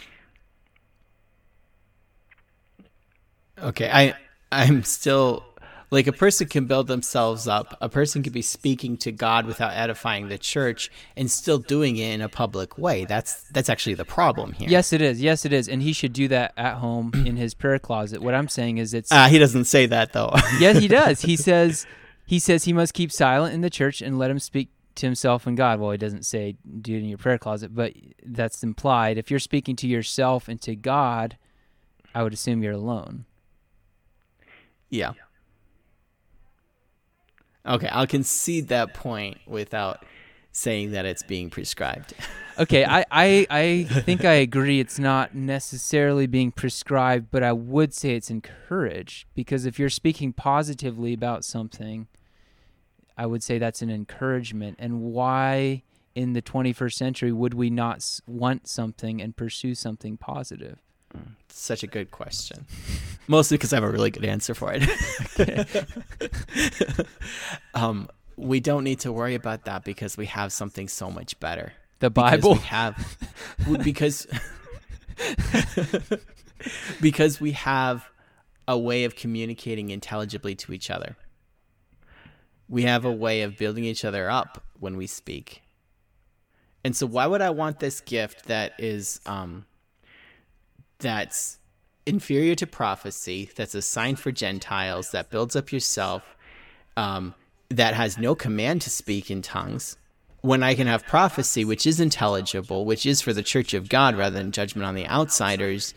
Okay, 3.61 3.89
I 3.91 4.13
I'm 4.51 4.83
still 4.83 5.43
like 5.91 6.07
a 6.07 6.11
person 6.11 6.47
can 6.47 6.65
build 6.65 6.87
themselves 6.87 7.47
up. 7.47 7.77
A 7.79 7.87
person 7.89 8.23
could 8.23 8.33
be 8.33 8.41
speaking 8.41 8.97
to 8.97 9.11
God 9.11 9.45
without 9.45 9.73
edifying 9.73 10.27
the 10.29 10.37
church 10.37 10.89
and 11.15 11.29
still 11.29 11.57
doing 11.59 11.97
it 11.97 12.13
in 12.13 12.21
a 12.21 12.29
public 12.29 12.77
way. 12.77 13.05
That's 13.05 13.43
that's 13.51 13.69
actually 13.69 13.95
the 13.95 14.05
problem 14.05 14.53
here. 14.53 14.67
Yes, 14.69 14.91
it 14.93 15.01
is. 15.01 15.21
Yes, 15.21 15.45
it 15.45 15.53
is. 15.53 15.69
And 15.69 15.81
he 15.81 15.93
should 15.93 16.13
do 16.13 16.27
that 16.29 16.53
at 16.57 16.75
home 16.75 17.11
in 17.25 17.37
his 17.37 17.53
prayer 17.53 17.79
closet. 17.79 18.21
What 18.21 18.33
I'm 18.33 18.47
saying 18.49 18.77
is 18.79 18.93
it's 18.93 19.11
Uh, 19.11 19.27
he 19.27 19.37
doesn't 19.37 19.65
say 19.65 19.85
that 19.87 20.13
though. 20.13 20.33
Yes, 20.59 20.79
he 20.79 20.87
does. 20.87 21.21
He 21.21 21.35
says 21.47 21.85
he 22.25 22.39
says 22.39 22.63
he 22.63 22.73
must 22.73 22.93
keep 22.93 23.11
silent 23.11 23.53
in 23.53 23.61
the 23.61 23.69
church 23.69 24.01
and 24.01 24.17
let 24.17 24.31
him 24.31 24.39
speak 24.39 24.69
to 24.95 25.05
himself 25.05 25.45
and 25.45 25.55
God. 25.57 25.79
Well, 25.79 25.91
he 25.91 25.97
doesn't 25.97 26.25
say 26.25 26.55
do 26.81 26.95
it 26.95 26.99
in 26.99 27.05
your 27.05 27.17
prayer 27.17 27.37
closet, 27.37 27.75
but 27.75 27.93
that's 28.25 28.63
implied. 28.63 29.17
If 29.17 29.29
you're 29.29 29.39
speaking 29.39 29.75
to 29.77 29.87
yourself 29.87 30.47
and 30.47 30.59
to 30.61 30.75
God, 30.75 31.37
I 32.15 32.23
would 32.23 32.31
assume 32.33 32.63
you're 32.63 32.73
alone. 32.73 33.25
yeah. 34.89 35.11
Okay, 37.65 37.87
I'll 37.87 38.07
concede 38.07 38.67
that 38.67 38.93
point 38.93 39.39
without 39.47 40.05
saying 40.51 40.91
that 40.91 41.05
it's 41.05 41.23
being 41.23 41.49
prescribed. 41.49 42.13
Okay, 42.57 42.85
I, 42.85 43.03
I, 43.11 43.47
I 43.49 43.83
think 43.83 44.23
I 44.23 44.35
agree 44.35 44.79
it's 44.79 44.97
not 44.97 45.35
necessarily 45.35 46.25
being 46.25 46.53
prescribed, 46.53 47.27
but 47.29 47.43
I 47.43 47.51
would 47.51 47.93
say 47.93 48.15
it's 48.15 48.29
encouraged 48.29 49.25
because 49.35 49.65
if 49.65 49.77
you're 49.77 49.89
speaking 49.89 50.31
positively 50.31 51.11
about 51.11 51.43
something, 51.43 52.07
I 53.17 53.25
would 53.25 53.43
say 53.43 53.57
that's 53.57 53.81
an 53.81 53.89
encouragement. 53.89 54.77
And 54.79 55.01
why 55.01 55.83
in 56.15 56.31
the 56.31 56.41
21st 56.41 56.93
century 56.93 57.33
would 57.33 57.53
we 57.53 57.69
not 57.69 58.21
want 58.25 58.69
something 58.69 59.21
and 59.21 59.35
pursue 59.35 59.75
something 59.75 60.15
positive? 60.15 60.79
Such 61.49 61.83
a 61.83 61.87
good 61.87 62.11
question. 62.11 62.65
Mostly 63.27 63.57
because 63.57 63.73
I 63.73 63.77
have 63.77 63.83
a 63.83 63.89
really 63.89 64.11
good 64.11 64.25
answer 64.25 64.53
for 64.53 64.73
it. 64.75 65.87
um, 67.73 68.07
we 68.37 68.59
don't 68.59 68.83
need 68.83 68.99
to 69.01 69.11
worry 69.11 69.35
about 69.35 69.65
that 69.65 69.83
because 69.83 70.17
we 70.17 70.25
have 70.27 70.51
something 70.51 70.87
so 70.87 71.09
much 71.09 71.39
better. 71.39 71.73
The 71.99 72.09
Because 72.09 72.41
Bible? 72.41 72.53
we 72.53 72.59
have 72.59 73.17
because 73.83 74.27
because 77.01 77.39
we 77.39 77.53
have 77.53 78.05
a 78.67 78.77
way 78.77 79.05
of 79.05 79.15
communicating 79.15 79.89
intelligibly 79.89 80.55
to 80.55 80.73
each 80.73 80.89
other. 80.91 81.15
We 82.67 82.83
have 82.83 83.05
a 83.05 83.11
way 83.11 83.43
of 83.43 83.57
building 83.57 83.85
each 83.85 84.03
other 84.03 84.29
up 84.29 84.63
when 84.79 84.97
we 84.97 85.07
speak. 85.07 85.61
And 86.83 86.95
so 86.95 87.05
why 87.07 87.25
would 87.27 87.41
I 87.41 87.51
want 87.51 87.79
this 87.79 88.01
gift 88.01 88.45
that 88.47 88.73
is 88.77 89.19
um 89.25 89.65
that's 90.99 91.59
inferior 92.05 92.55
to 92.55 92.67
prophecy, 92.67 93.49
that's 93.55 93.75
a 93.75 93.81
sign 93.81 94.15
for 94.15 94.31
Gentiles, 94.31 95.11
that 95.11 95.29
builds 95.29 95.55
up 95.55 95.71
yourself, 95.71 96.35
um, 96.97 97.33
that 97.69 97.93
has 97.93 98.17
no 98.17 98.35
command 98.35 98.81
to 98.83 98.89
speak 98.89 99.31
in 99.31 99.41
tongues, 99.41 99.97
when 100.41 100.61
I 100.61 100.75
can 100.75 100.85
have 100.85 101.05
prophecy, 101.07 101.65
which 101.65 101.87
is 101.87 101.99
intelligible, 101.99 102.85
which 102.85 103.05
is 103.05 103.21
for 103.21 103.33
the 103.33 103.41
church 103.41 103.73
of 103.73 103.89
God 103.89 104.15
rather 104.15 104.37
than 104.37 104.51
judgment 104.51 104.85
on 104.85 104.93
the 104.93 105.07
outsiders, 105.07 105.93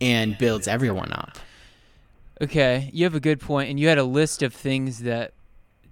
and 0.00 0.38
builds 0.38 0.66
everyone 0.66 1.12
up. 1.12 1.38
Okay, 2.40 2.90
you 2.92 3.04
have 3.04 3.14
a 3.14 3.20
good 3.20 3.40
point, 3.40 3.70
and 3.70 3.78
you 3.78 3.88
had 3.88 3.98
a 3.98 4.04
list 4.04 4.42
of 4.42 4.54
things 4.54 5.00
that 5.00 5.32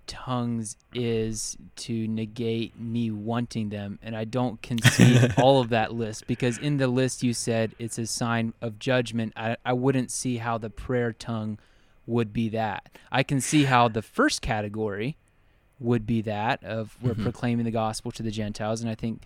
tongues 0.06 0.76
is 0.94 1.56
to 1.76 2.08
negate 2.08 2.78
me 2.78 3.10
wanting 3.10 3.68
them, 3.68 3.98
and 4.02 4.16
I 4.16 4.24
don't 4.24 4.60
concede 4.62 5.34
all 5.38 5.60
of 5.60 5.68
that 5.70 5.92
list 5.92 6.26
because 6.26 6.58
in 6.58 6.76
the 6.76 6.88
list 6.88 7.22
you 7.22 7.34
said 7.34 7.74
it's 7.78 7.98
a 7.98 8.06
sign 8.06 8.54
of 8.60 8.78
judgment. 8.78 9.32
I, 9.36 9.56
I 9.64 9.72
wouldn't 9.72 10.10
see 10.10 10.38
how 10.38 10.58
the 10.58 10.70
prayer 10.70 11.12
tongue 11.12 11.58
would 12.06 12.32
be 12.32 12.48
that. 12.50 12.88
I 13.10 13.22
can 13.22 13.40
see 13.40 13.64
how 13.64 13.88
the 13.88 14.02
first 14.02 14.42
category 14.42 15.16
would 15.80 16.06
be 16.06 16.22
that 16.22 16.62
of 16.62 16.96
we're 17.02 17.12
mm-hmm. 17.12 17.22
proclaiming 17.22 17.64
the 17.64 17.70
gospel 17.70 18.10
to 18.12 18.22
the 18.22 18.30
Gentiles, 18.30 18.80
and 18.80 18.90
I 18.90 18.94
think 18.94 19.22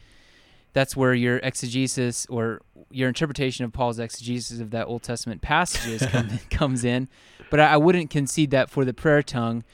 that's 0.73 0.97
where 0.97 1.15
your 1.15 1.39
exegesis 1.39 2.27
or 2.27 2.61
your 2.91 3.09
interpretation 3.09 3.65
of 3.65 3.73
Paul's 3.73 3.99
exegesis 3.99 4.61
of 4.61 4.71
that 4.71 4.87
Old 4.87 5.03
Testament 5.03 5.43
passages 5.43 6.07
come, 6.07 6.39
comes 6.51 6.85
in. 6.85 7.09
But 7.51 7.61
I, 7.61 7.75
I 7.75 7.77
wouldn't 7.77 8.11
concede 8.11 8.51
that 8.51 8.71
for 8.71 8.85
the 8.85 8.95
prayer 8.95 9.23
tongue. 9.23 9.65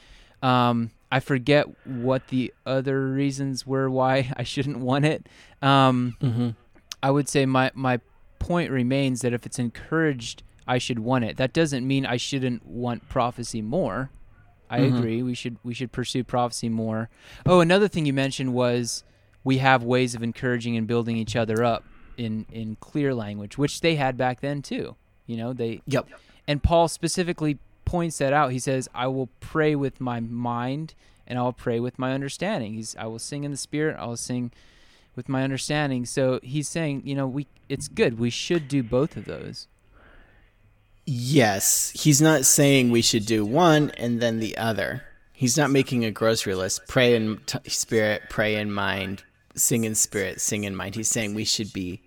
Um, 0.45 0.90
I 1.11 1.20
forget 1.20 1.66
what 1.86 2.28
the 2.28 2.53
other 2.66 3.09
reasons 3.09 3.66
were 3.66 3.88
why 3.88 4.30
I 4.36 4.42
shouldn't 4.42 4.78
want 4.78 5.05
it. 5.05 5.26
Um, 5.62 6.16
Mm-hmm. 6.20 6.51
I 7.03 7.11
would 7.11 7.28
say 7.28 7.45
my 7.47 7.70
my 7.74 8.01
point 8.38 8.70
remains 8.70 9.20
that 9.22 9.32
if 9.34 9.45
it's 9.47 9.59
encouraged, 9.59 10.42
I 10.66 10.78
should 10.78 10.99
want 10.99 11.24
it. 11.24 11.36
That 11.36 11.53
doesn't 11.53 11.86
mean 11.86 12.07
I 12.07 12.16
shouldn't 12.16 12.64
want 12.66 13.09
prophecy 13.09 13.61
more. 13.62 14.11
I 14.70 14.80
Mhm. 14.80 14.99
agree. 14.99 15.22
We 15.22 15.34
should 15.34 15.59
we 15.62 15.74
should 15.74 15.92
pursue 15.92 16.24
prophecy 16.24 16.68
more. 16.70 17.11
Oh, 17.47 17.61
another 17.61 17.88
thing 17.88 18.07
you 18.07 18.12
mentioned 18.14 18.55
was 18.55 19.05
we 19.45 19.59
have 19.59 19.82
ways 19.84 20.14
of 20.14 20.22
encouraging 20.22 20.76
and 20.78 20.86
building 20.86 21.16
each 21.18 21.36
other 21.36 21.62
up 21.62 21.84
in 22.16 22.47
in 22.51 22.76
clear 22.80 23.14
language, 23.14 23.59
which 23.59 23.82
they 23.82 23.97
had 23.97 24.16
back 24.16 24.40
then 24.40 24.62
too. 24.62 24.97
You 25.26 25.36
know, 25.36 25.53
they 25.53 25.82
Yep. 25.86 26.09
and 26.49 26.62
Paul 26.62 26.88
specifically 26.88 27.59
points 27.85 28.18
that 28.18 28.32
out. 28.32 28.53
He 28.53 28.59
says, 28.59 28.89
"I 28.95 29.07
will 29.07 29.28
pray 29.41 29.74
with 29.74 30.01
my 30.01 30.20
mind 30.20 30.95
and 31.26 31.39
I 31.39 31.43
will 31.43 31.53
pray 31.53 31.80
with 31.80 31.99
my 31.99 32.12
understanding." 32.12 32.74
He's 32.74 32.97
I 32.97 33.07
will 33.07 33.18
sing 33.18 33.45
in 33.45 33.51
the 33.51 33.57
spirit, 33.57 33.97
I 33.99 34.07
will 34.07 34.16
sing 34.16 34.53
with 35.16 35.28
my 35.28 35.43
understanding. 35.43 36.07
So 36.07 36.41
he's 36.43 36.68
saying, 36.68 37.03
you 37.05 37.14
know, 37.14 37.26
we 37.26 37.47
it's 37.68 37.89
good. 37.89 38.18
We 38.18 38.30
should 38.30 38.68
do 38.68 38.82
both 38.82 39.16
of 39.16 39.24
those. 39.24 39.68
Yes, 41.07 41.93
he's 41.95 42.22
not 42.22 42.47
saying 42.47 42.91
we 42.91 43.03
should 43.03 43.26
do 43.26 43.45
one 43.45 43.91
and 43.99 44.20
then 44.20 44.39
the 44.39 44.57
other. 44.57 45.03
He's 45.32 45.57
not 45.57 45.70
making 45.70 46.05
a 46.05 46.11
grocery 46.11 46.55
list. 46.55 46.87
Pray 46.89 47.14
in 47.14 47.41
t- 47.45 47.59
spirit, 47.68 48.22
pray 48.30 48.57
in 48.57 48.72
mind, 48.72 49.24
sing 49.55 49.85
in 49.85 49.95
spirit, 49.95 50.41
sing 50.41 50.64
in 50.64 50.74
mind. 50.74 50.95
He's 50.95 51.09
saying 51.09 51.35
we 51.35 51.45
should 51.45 51.72
be 51.72 52.03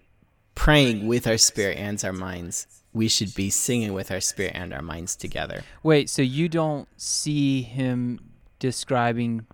praying 0.56 1.06
with 1.06 1.28
our 1.28 1.38
spirit 1.38 1.78
and 1.78 2.04
our 2.04 2.14
minds. 2.14 2.66
We 2.98 3.08
should 3.08 3.36
be 3.36 3.52
singing 3.52 3.94
with 3.94 4.12
our 4.12 4.20
spirit 4.20 4.54
and 4.56 4.74
our 4.74 4.82
minds 4.82 5.16
together. 5.16 5.62
Wait, 5.84 6.10
so 6.10 6.24
you 6.24 6.50
don't 6.50 6.88
see 7.00 7.62
him 7.62 8.20
describing 8.60 9.46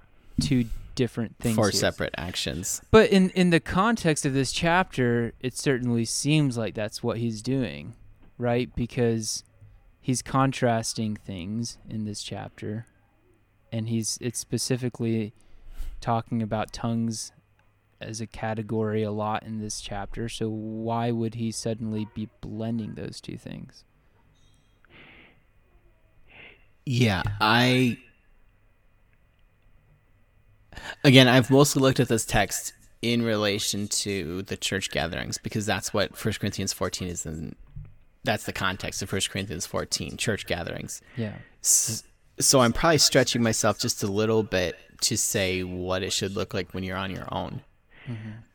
two 0.41 0.65
different 0.95 1.37
things 1.39 1.55
Four 1.55 1.69
here. 1.69 1.79
separate 1.79 2.15
actions. 2.17 2.81
But 2.89 3.09
in 3.09 3.31
in 3.31 3.49
the 3.49 3.59
context 3.59 4.25
of 4.25 4.33
this 4.33 4.51
chapter, 4.51 5.33
it 5.41 5.57
certainly 5.57 6.05
seems 6.05 6.57
like 6.57 6.73
that's 6.73 7.03
what 7.03 7.17
he's 7.17 7.41
doing, 7.41 7.95
right? 8.37 8.73
Because 8.75 9.43
he's 9.99 10.21
contrasting 10.21 11.15
things 11.15 11.77
in 11.89 12.05
this 12.05 12.23
chapter, 12.23 12.85
and 13.71 13.89
he's 13.89 14.17
it's 14.21 14.39
specifically 14.39 15.33
talking 15.99 16.41
about 16.41 16.71
tongues 16.71 17.31
as 18.03 18.21
a 18.21 18.27
category 18.27 19.03
a 19.03 19.11
lot 19.11 19.43
in 19.43 19.59
this 19.59 19.81
chapter. 19.81 20.29
So 20.29 20.49
why 20.49 21.11
would 21.11 21.35
he 21.35 21.51
suddenly 21.51 22.07
be 22.13 22.29
blending 22.41 22.93
those 22.95 23.19
two 23.21 23.37
things? 23.37 23.83
Yeah, 26.85 27.23
I. 27.39 27.97
Again, 31.03 31.27
I've 31.27 31.49
mostly 31.49 31.81
looked 31.81 31.99
at 31.99 32.07
this 32.09 32.25
text 32.25 32.73
in 33.01 33.21
relation 33.21 33.87
to 33.87 34.41
the 34.43 34.57
church 34.57 34.89
gatherings 34.89 35.37
because 35.37 35.65
that's 35.65 35.93
what 35.93 36.11
1 36.23 36.33
Corinthians 36.39 36.73
14 36.73 37.07
is 37.07 37.25
in. 37.25 37.55
That's 38.23 38.45
the 38.45 38.53
context 38.53 39.01
of 39.01 39.11
1 39.11 39.21
Corinthians 39.29 39.65
14, 39.65 40.17
church 40.17 40.45
gatherings. 40.47 41.01
Yeah. 41.17 41.35
S- 41.63 42.03
So 42.39 42.61
I'm 42.61 42.73
probably 42.73 42.97
stretching 42.97 43.43
myself 43.43 43.77
just 43.79 44.01
a 44.03 44.07
little 44.07 44.43
bit 44.43 44.75
to 45.01 45.17
say 45.17 45.63
what 45.63 46.01
it 46.03 46.11
should 46.13 46.35
look 46.35 46.53
like 46.53 46.73
when 46.73 46.83
you're 46.83 46.97
on 46.97 47.11
your 47.11 47.27
own. 47.31 47.61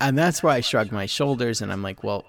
And 0.01 0.19
that's 0.19 0.43
why 0.43 0.57
I 0.57 0.61
shrug 0.61 0.93
my 0.93 1.07
shoulders 1.07 1.61
and 1.63 1.73
I'm 1.73 1.83
like, 1.83 2.05
well, 2.05 2.25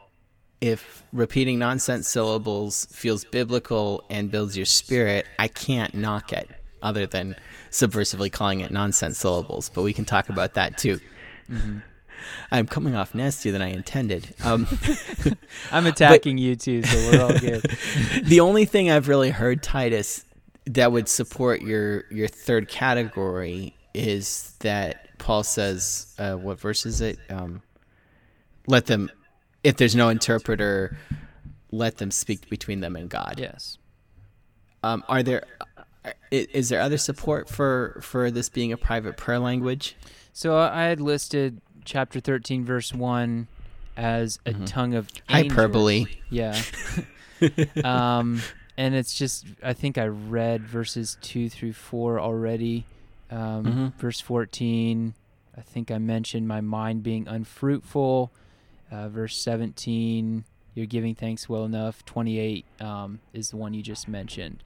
if 0.61 1.03
repeating 1.13 1.59
nonsense 1.59 2.07
syllables 2.07 2.85
feels 2.91 3.23
biblical 3.25 4.03
and 4.09 4.29
builds 4.29 4.57
your 4.57 4.65
spirit, 4.65 5.25
I 5.37 5.47
can't 5.47 5.93
knock 5.93 6.33
it 6.33 6.49
other 6.81 7.05
than 7.05 7.35
subversively 7.71 8.31
calling 8.31 8.61
it 8.61 8.71
nonsense 8.71 9.17
syllables. 9.17 9.69
But 9.73 9.83
we 9.83 9.93
can 9.93 10.05
talk 10.05 10.29
about 10.29 10.55
that 10.55 10.77
too. 10.77 10.99
I'm 12.51 12.67
coming 12.67 12.95
off 12.95 13.15
nastier 13.15 13.51
than 13.51 13.61
I 13.61 13.69
intended. 13.69 14.33
Um, 14.43 14.67
I'm 15.71 15.85
attacking 15.85 16.37
you 16.37 16.55
too, 16.55 16.83
so 16.83 17.11
we're 17.11 17.23
all 17.23 17.39
good. 17.39 17.61
the 18.23 18.39
only 18.39 18.65
thing 18.65 18.91
I've 18.91 19.07
really 19.07 19.31
heard, 19.31 19.63
Titus, 19.63 20.25
that 20.65 20.91
would 20.91 21.07
support 21.07 21.61
your 21.61 22.05
your 22.11 22.27
third 22.27 22.67
category 22.67 23.73
is 23.93 24.53
that 24.59 25.08
Paul 25.19 25.43
says, 25.43 26.13
uh, 26.17 26.33
what 26.35 26.59
verse 26.59 26.85
is 26.85 27.01
it? 27.01 27.19
Um, 27.29 27.61
let 28.67 28.87
them, 28.87 29.11
if 29.63 29.77
there's 29.77 29.95
no 29.95 30.09
interpreter, 30.09 30.97
let 31.71 31.97
them 31.97 32.11
speak 32.11 32.49
between 32.49 32.79
them 32.79 32.95
and 32.95 33.09
God. 33.09 33.35
yes. 33.37 33.77
Um, 34.81 35.03
are 35.09 35.21
there 35.23 35.43
is 36.31 36.69
there 36.69 36.79
other 36.79 36.97
support 36.97 37.49
for 37.49 37.99
for 38.01 38.31
this 38.31 38.47
being 38.47 38.71
a 38.71 38.77
private 38.77 39.17
prayer 39.17 39.39
language? 39.39 39.97
So 40.31 40.57
I 40.57 40.83
had 40.83 41.01
listed 41.01 41.59
chapter 41.83 42.19
13, 42.19 42.63
verse 42.63 42.93
1 42.93 43.47
as 43.97 44.39
a 44.45 44.53
tongue 44.53 44.93
of 44.93 45.09
angels. 45.29 45.51
Hyperbole. 45.51 46.05
Yeah. 46.29 46.61
um, 47.83 48.41
and 48.77 48.95
it's 48.95 49.13
just, 49.13 49.45
I 49.61 49.73
think 49.73 49.97
I 49.97 50.07
read 50.07 50.61
verses 50.61 51.17
2 51.21 51.49
through 51.49 51.73
4 51.73 52.19
already. 52.19 52.85
Um, 53.31 53.65
Mhm. 53.65 53.93
Verse 53.99 54.19
14, 54.19 55.13
I 55.57 55.61
think 55.61 55.91
I 55.91 55.97
mentioned 55.97 56.47
my 56.47 56.61
mind 56.61 57.03
being 57.03 57.27
unfruitful. 57.27 58.31
Uh, 58.91 59.07
verse 59.09 59.37
17, 59.37 60.43
you're 60.73 60.85
giving 60.85 61.13
thanks 61.15 61.47
well 61.47 61.65
enough. 61.65 62.03
28 62.05 62.65
um, 62.79 63.19
is 63.33 63.49
the 63.51 63.57
one 63.57 63.73
you 63.73 63.81
just 63.83 64.07
mentioned. 64.07 64.63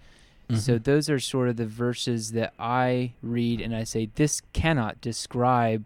So 0.54 0.74
Mm-hmm. 0.76 0.84
those 0.84 1.10
are 1.10 1.20
sort 1.20 1.50
of 1.50 1.56
the 1.56 1.66
verses 1.66 2.32
that 2.34 2.54
I 2.60 3.14
read 3.24 3.60
and 3.62 3.76
I 3.76 3.86
say 3.86 4.10
this 4.16 4.42
cannot 4.54 5.00
describe 5.02 5.84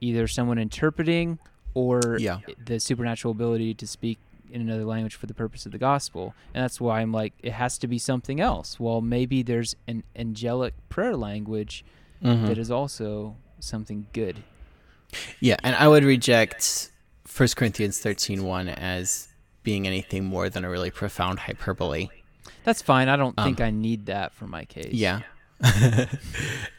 either 0.00 0.26
someone 0.28 0.58
interpreting 0.58 1.38
or 1.74 2.18
Yeah. 2.18 2.40
the 2.64 2.80
supernatural 2.80 3.32
ability 3.32 3.74
to 3.74 3.86
speak 3.86 4.18
in 4.50 4.60
another 4.60 4.84
language 4.84 5.14
for 5.14 5.26
the 5.26 5.34
purpose 5.34 5.66
of 5.66 5.72
the 5.72 5.78
gospel. 5.78 6.34
And 6.54 6.62
that's 6.62 6.80
why 6.80 7.00
I'm 7.00 7.12
like 7.12 7.32
it 7.42 7.52
has 7.52 7.78
to 7.78 7.86
be 7.86 7.98
something 7.98 8.40
else. 8.40 8.78
Well, 8.80 9.00
maybe 9.00 9.42
there's 9.42 9.74
an 9.86 10.02
angelic 10.16 10.74
prayer 10.88 11.16
language 11.16 11.84
Mhm. 12.22 12.46
that 12.46 12.58
is 12.58 12.70
also 12.70 13.36
something 13.60 14.06
good. 14.12 14.42
Yeah, 15.40 15.56
and 15.62 15.74
I 15.76 15.88
would 15.88 16.04
reject 16.04 16.90
1 17.24 17.56
Corinthians 17.56 17.98
13:1 18.00 18.68
as 18.68 19.28
being 19.62 19.86
anything 19.86 20.24
more 20.24 20.48
than 20.50 20.64
a 20.64 20.70
really 20.70 20.90
profound 20.90 21.40
hyperbole. 21.40 22.08
That's 22.64 22.82
fine. 22.82 23.08
I 23.08 23.16
don't 23.16 23.38
Um, 23.38 23.44
think 23.44 23.60
I 23.60 23.70
need 23.70 24.06
that 24.06 24.32
for 24.34 24.46
my 24.46 24.64
case. 24.64 24.92
Yeah. 24.92 25.20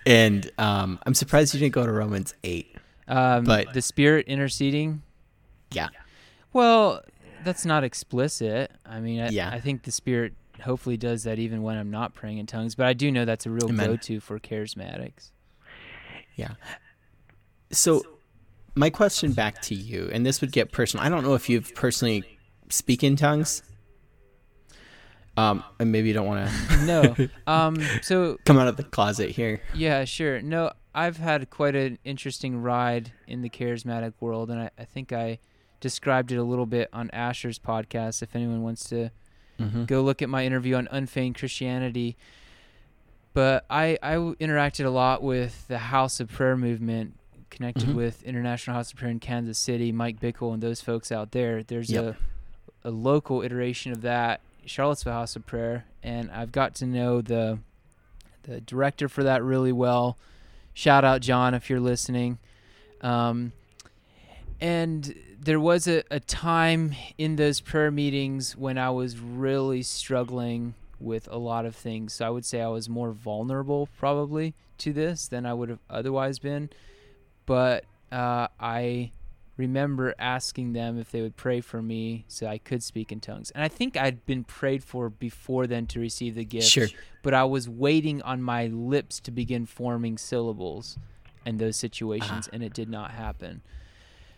and 0.05 0.49
um, 0.57 0.99
I'm 1.05 1.13
surprised 1.13 1.53
you 1.53 1.59
didn't 1.59 1.73
go 1.73 1.85
to 1.85 1.91
Romans 1.91 2.33
8. 2.43 2.75
Um, 3.07 3.43
But- 3.45 3.73
the 3.73 3.81
Spirit 3.81 4.27
interceding. 4.27 5.01
Yeah. 5.71 5.89
Well, 6.53 7.01
that's 7.43 7.65
not 7.65 7.83
explicit. 7.83 8.71
I 8.85 8.99
mean, 8.99 9.21
I, 9.21 9.29
Yeah. 9.29 9.49
I 9.49 9.59
think 9.59 9.83
the 9.83 9.91
Spirit 9.91 10.33
hopefully 10.61 10.97
does 10.97 11.23
that 11.23 11.39
even 11.39 11.63
when 11.63 11.77
I'm 11.77 11.91
not 11.91 12.13
praying 12.13 12.37
in 12.37 12.45
tongues. 12.45 12.75
But 12.75 12.85
I 12.87 12.93
do 12.93 13.11
know 13.11 13.25
that's 13.25 13.45
a 13.45 13.49
real 13.49 13.69
Amen. 13.69 13.85
go-to 13.87 14.19
for 14.19 14.39
charismatics. 14.39 15.31
Yeah. 16.35 16.51
So, 17.71 18.03
my 18.75 18.89
question 18.89 19.33
back 19.33 19.61
to 19.63 19.75
you, 19.75 20.09
and 20.11 20.25
this 20.25 20.41
would 20.41 20.51
get 20.51 20.71
personal. 20.71 21.05
I 21.05 21.09
don't 21.09 21.23
know 21.23 21.33
if 21.35 21.49
you've 21.49 21.73
personally 21.75 22.23
speak 22.69 23.03
in 23.03 23.15
tongues. 23.15 23.61
Um, 25.37 25.63
and 25.79 25.91
maybe 25.91 26.09
you 26.09 26.13
don't 26.13 26.27
want 26.27 26.49
to 26.49 26.77
No. 26.85 27.15
um. 27.47 27.77
So 28.01 28.37
come 28.45 28.57
out 28.57 28.67
of 28.67 28.75
the 28.77 28.83
closet 28.83 29.29
here. 29.31 29.61
Yeah, 29.73 30.03
sure. 30.03 30.41
No, 30.41 30.71
I've 30.93 31.17
had 31.17 31.49
quite 31.49 31.75
an 31.75 31.97
interesting 32.03 32.61
ride 32.61 33.11
in 33.27 33.41
the 33.41 33.49
charismatic 33.49 34.13
world, 34.19 34.49
and 34.49 34.59
I, 34.63 34.69
I 34.77 34.83
think 34.83 35.13
I 35.13 35.39
described 35.79 36.31
it 36.31 36.35
a 36.37 36.43
little 36.43 36.65
bit 36.65 36.89
on 36.93 37.09
Asher's 37.11 37.59
podcast. 37.59 38.21
If 38.21 38.35
anyone 38.35 38.61
wants 38.63 38.87
to 38.89 39.11
Mm-hmm. 39.59 39.83
go 39.85 40.01
look 40.01 40.21
at 40.21 40.29
my 40.29 40.45
interview 40.45 40.75
on 40.75 40.87
Unfeigned 40.89 41.35
Christianity. 41.37 42.15
But 43.33 43.65
I 43.69 43.97
interacted 44.01 44.85
a 44.85 44.89
lot 44.89 45.21
with 45.21 45.67
the 45.67 45.77
House 45.79 46.21
of 46.21 46.29
Prayer 46.31 46.55
movement, 46.55 47.15
connected 47.49 47.89
Mhm. 47.89 47.95
with 47.95 48.23
International 48.23 48.75
House 48.77 48.93
of 48.93 48.97
Prayer 48.97 49.11
in 49.11 49.19
Kansas 49.19 49.59
City, 49.59 49.91
Mike 49.91 50.17
Bickle, 50.19 50.53
and 50.53 50.63
those 50.63 50.79
folks 50.79 51.11
out 51.11 51.31
there. 51.31 51.61
There's 51.61 51.89
Yep. 51.89 52.15
a, 52.85 52.87
a 52.87 52.91
local 52.91 53.41
iteration 53.41 53.91
of 53.91 54.01
that, 54.01 54.39
Charlottesville 54.65 55.11
House 55.11 55.35
of 55.35 55.45
Prayer, 55.45 55.83
and 56.03 56.31
I've 56.31 56.53
got 56.53 56.73
to 56.75 56.85
know 56.85 57.19
the 57.21 57.59
the 58.43 58.61
director 58.61 59.09
for 59.09 59.23
that 59.23 59.43
really 59.43 59.73
well. 59.73 60.17
Shout 60.73 61.03
out 61.03 61.19
John 61.21 61.53
if 61.53 61.69
you're 61.69 61.81
listening. 61.81 62.37
Um, 63.01 63.51
and 64.61 65.13
there 65.41 65.59
was 65.59 65.87
a, 65.87 66.03
a 66.11 66.19
time 66.19 66.95
in 67.17 67.35
those 67.35 67.61
prayer 67.61 67.91
meetings 67.91 68.57
when 68.57 68.77
I 68.77 68.89
was 68.89 69.19
really 69.19 69.81
struggling 69.81 70.75
with 70.99 71.27
a 71.31 71.37
lot 71.37 71.65
of 71.65 71.75
things. 71.75 72.13
So 72.13 72.27
I 72.27 72.29
would 72.29 72.45
say 72.45 72.61
I 72.61 72.67
was 72.67 72.89
more 72.89 73.11
vulnerable 73.11 73.87
probably 73.97 74.53
to 74.79 74.91
this 74.91 75.27
than 75.27 75.45
I 75.45 75.53
would 75.53 75.69
have 75.69 75.79
otherwise 75.89 76.39
been. 76.39 76.69
But 77.45 77.85
uh, 78.11 78.47
I 78.59 79.11
remember 79.55 80.13
asking 80.19 80.73
them 80.73 80.99
if 80.99 81.11
they 81.11 81.21
would 81.21 81.37
pray 81.37 81.61
for 81.61 81.81
me 81.81 82.25
so 82.27 82.47
I 82.47 82.57
could 82.57 82.83
speak 82.83 83.11
in 83.11 83.19
tongues. 83.19 83.51
And 83.51 83.63
I 83.63 83.67
think 83.67 83.97
I'd 83.97 84.25
been 84.25 84.43
prayed 84.43 84.83
for 84.83 85.09
before 85.09 85.67
then 85.67 85.87
to 85.87 85.99
receive 85.99 86.35
the 86.35 86.45
gift. 86.45 86.67
Sure. 86.67 86.87
But 87.23 87.33
I 87.33 87.45
was 87.45 87.69
waiting 87.69 88.21
on 88.23 88.41
my 88.41 88.67
lips 88.67 89.19
to 89.21 89.31
begin 89.31 89.65
forming 89.65 90.17
syllables 90.17 90.97
in 91.45 91.57
those 91.57 91.77
situations, 91.77 92.49
and 92.51 92.61
it 92.61 92.73
did 92.73 92.89
not 92.89 93.11
happen 93.11 93.61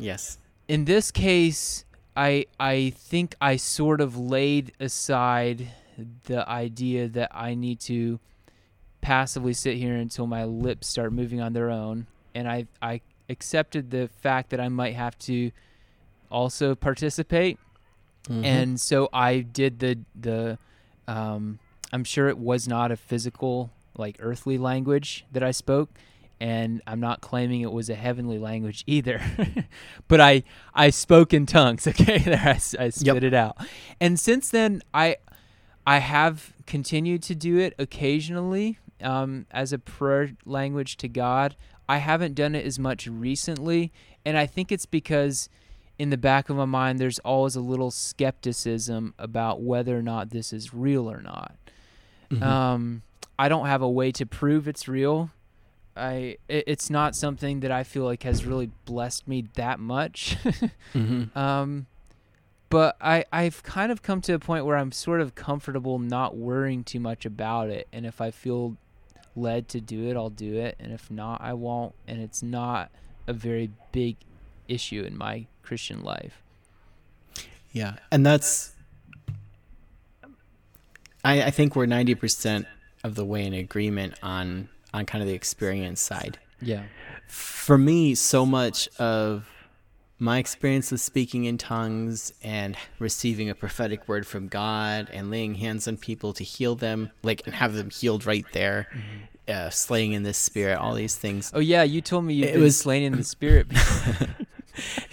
Yes. 0.01 0.39
In 0.71 0.85
this 0.85 1.11
case 1.11 1.83
i 2.15 2.45
i 2.59 2.91
think 2.95 3.35
i 3.41 3.57
sort 3.57 3.99
of 3.99 4.17
laid 4.17 4.71
aside 4.79 5.67
the 6.25 6.47
idea 6.49 7.07
that 7.09 7.29
i 7.33 7.53
need 7.53 7.79
to 7.79 8.19
passively 9.01 9.53
sit 9.53 9.75
here 9.77 9.95
until 9.95 10.25
my 10.27 10.43
lips 10.45 10.87
start 10.87 11.11
moving 11.11 11.41
on 11.41 11.53
their 11.53 11.69
own. 11.69 12.05
And 12.33 12.47
i 12.47 12.67
i 12.81 13.01
accepted 13.27 13.91
the 13.91 14.07
fact 14.21 14.51
that 14.51 14.59
i 14.59 14.69
might 14.69 14.95
have 14.95 15.17
to 15.19 15.51
also 16.29 16.75
participate. 16.75 17.57
Mhm. 18.29 18.45
and 18.45 18.79
so 18.79 19.09
I 19.11 19.39
did 19.39 19.79
the 19.79 19.93
the 20.27 20.57
um, 21.07 21.57
I'm 21.91 22.03
sure 22.03 22.27
it 22.29 22.37
was 22.37 22.67
not 22.67 22.91
a 22.91 22.95
physical 22.95 23.71
like 23.97 24.15
earthly 24.19 24.57
language 24.59 25.25
that 25.33 25.43
I 25.43 25.51
spoke 25.51 25.89
and 26.41 26.81
I'm 26.87 26.99
not 26.99 27.21
claiming 27.21 27.61
it 27.61 27.71
was 27.71 27.89
a 27.89 27.95
heavenly 27.95 28.39
language 28.39 28.83
either 28.87 29.21
but 30.07 30.19
I 30.19 30.43
I 30.73 30.89
spoke 30.89 31.33
in 31.33 31.45
tongues 31.45 31.85
okay 31.91 32.17
there 32.17 32.41
I 32.43 32.57
spit 32.57 33.05
Yep. 33.05 33.23
it 33.23 33.33
out 33.33 33.55
and 33.99 34.19
since 34.19 34.49
then 34.49 34.81
I 34.93 35.17
I 35.85 35.99
have 35.99 36.53
continued 36.65 37.21
to 37.23 37.35
do 37.35 37.57
it 37.59 37.73
occasionally 37.79 38.79
um, 39.01 39.45
as 39.51 39.71
a 39.73 39.79
prayer 39.79 40.31
language 40.45 40.97
to 40.97 41.07
God 41.07 41.55
I 41.87 41.97
haven't 41.97 42.33
done 42.35 42.55
it 42.55 42.65
as 42.65 42.77
much 42.79 43.07
recently 43.07 43.91
and 44.25 44.37
I 44.37 44.45
think 44.47 44.71
it's 44.71 44.85
because 44.85 45.47
in 45.99 46.09
the 46.09 46.17
back 46.17 46.49
of 46.49 46.55
my 46.55 46.65
mind, 46.65 46.97
there's 46.97 47.19
always 47.19 47.55
a 47.55 47.61
little 47.61 47.91
skepticism 47.91 49.13
about 49.19 49.61
whether 49.61 49.95
or 49.97 50.01
not 50.01 50.31
this 50.31 50.51
is 50.51 50.73
real 50.73 51.09
or 51.11 51.21
not. 51.21 51.55
Mhm. 52.31 52.41
Um, 52.41 53.01
I 53.37 53.47
don't 53.49 53.67
have 53.67 53.83
a 53.83 53.89
way 53.89 54.11
to 54.13 54.25
prove 54.25 54.67
it's 54.67 54.87
real. 54.87 55.29
I 55.95 56.37
it, 56.47 56.63
it's 56.67 56.89
not 56.89 57.15
something 57.15 57.59
that 57.61 57.71
I 57.71 57.83
feel 57.83 58.03
like 58.05 58.23
has 58.23 58.45
really 58.45 58.71
blessed 58.85 59.27
me 59.27 59.47
that 59.55 59.79
much. 59.79 60.37
Mhm. 60.93 61.35
um, 61.35 61.87
but 62.69 62.95
I 63.01 63.25
I've 63.31 63.63
kind 63.63 63.91
of 63.91 64.01
come 64.01 64.21
to 64.21 64.33
a 64.33 64.39
point 64.39 64.65
where 64.65 64.77
I'm 64.77 64.91
sort 64.91 65.19
of 65.21 65.35
comfortable 65.35 65.99
not 65.99 66.35
worrying 66.37 66.83
too 66.83 66.99
much 66.99 67.25
about 67.25 67.69
it, 67.69 67.87
and 67.91 68.05
if 68.05 68.21
I 68.21 68.31
feel 68.31 68.77
led 69.35 69.67
to 69.69 69.79
do 69.81 70.07
it, 70.09 70.15
I'll 70.17 70.29
do 70.29 70.55
it, 70.55 70.75
and 70.79 70.91
if 70.93 71.09
not, 71.11 71.41
I 71.41 71.53
won't. 71.53 71.93
And 72.07 72.21
it's 72.21 72.41
not 72.43 72.89
a 73.27 73.33
very 73.33 73.71
big 73.91 74.17
issue 74.67 75.03
in 75.03 75.17
my 75.17 75.47
Christian 75.63 76.01
life. 76.03 76.41
Yeah, 77.73 77.95
and 78.11 78.25
that's. 78.25 78.73
I 81.23 81.43
I 81.43 81.51
think 81.51 81.75
we're 81.75 81.85
ninety 81.85 82.15
percent 82.15 82.65
of 83.03 83.15
the 83.15 83.25
way 83.25 83.45
in 83.45 83.53
agreement 83.53 84.15
on 84.23 84.69
on 84.93 85.05
kind 85.05 85.21
of 85.21 85.27
the 85.27 85.33
experience 85.35 86.01
side. 86.01 86.39
Yeah. 86.61 86.83
For 87.27 87.77
me, 87.77 88.13
so 88.15 88.45
much 88.45 88.87
of 88.99 89.47
my 90.19 90.37
experience 90.37 90.91
with 90.91 91.01
speaking 91.01 91.45
in 91.45 91.57
tongues 91.57 92.31
and 92.43 92.77
receiving 92.99 93.49
a 93.49 93.55
prophetic 93.55 94.07
word 94.07 94.27
from 94.27 94.47
God 94.47 95.09
and 95.11 95.31
laying 95.31 95.55
hands 95.55 95.87
on 95.87 95.97
people 95.97 96.33
to 96.33 96.43
heal 96.43 96.75
them, 96.75 97.09
like 97.23 97.41
and 97.45 97.55
have 97.55 97.73
them 97.73 97.89
healed 97.89 98.25
right 98.27 98.45
there, 98.53 98.87
uh, 99.47 99.69
slaying 99.71 100.11
in 100.13 100.21
the 100.23 100.33
spirit, 100.33 100.77
all 100.77 100.93
these 100.93 101.15
things. 101.15 101.51
Oh 101.55 101.59
yeah, 101.59 101.81
you 101.81 102.01
told 102.01 102.25
me 102.25 102.35
you've 102.35 102.49
It 102.49 102.53
been 102.53 102.61
was- 102.61 102.77
slain 102.77 103.01
in 103.03 103.13
the 103.17 103.23
spirit. 103.23 103.67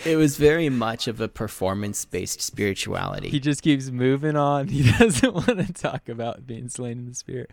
It 0.09 0.17
was 0.17 0.37
very 0.37 0.69
much 0.69 1.07
of 1.09 1.21
a 1.21 1.29
performance 1.29 2.05
based 2.05 2.41
spirituality. 2.41 3.29
he 3.29 3.41
just 3.41 3.63
keeps 3.63 3.91
moving 3.91 4.37
on. 4.37 4.69
He 4.79 4.91
doesn't 4.91 5.35
want 5.35 5.47
to 5.67 5.73
talk 5.73 6.09
about 6.09 6.47
being 6.47 6.69
slain 6.69 6.99
in 6.99 7.07
the 7.07 7.15
spirit. 7.15 7.51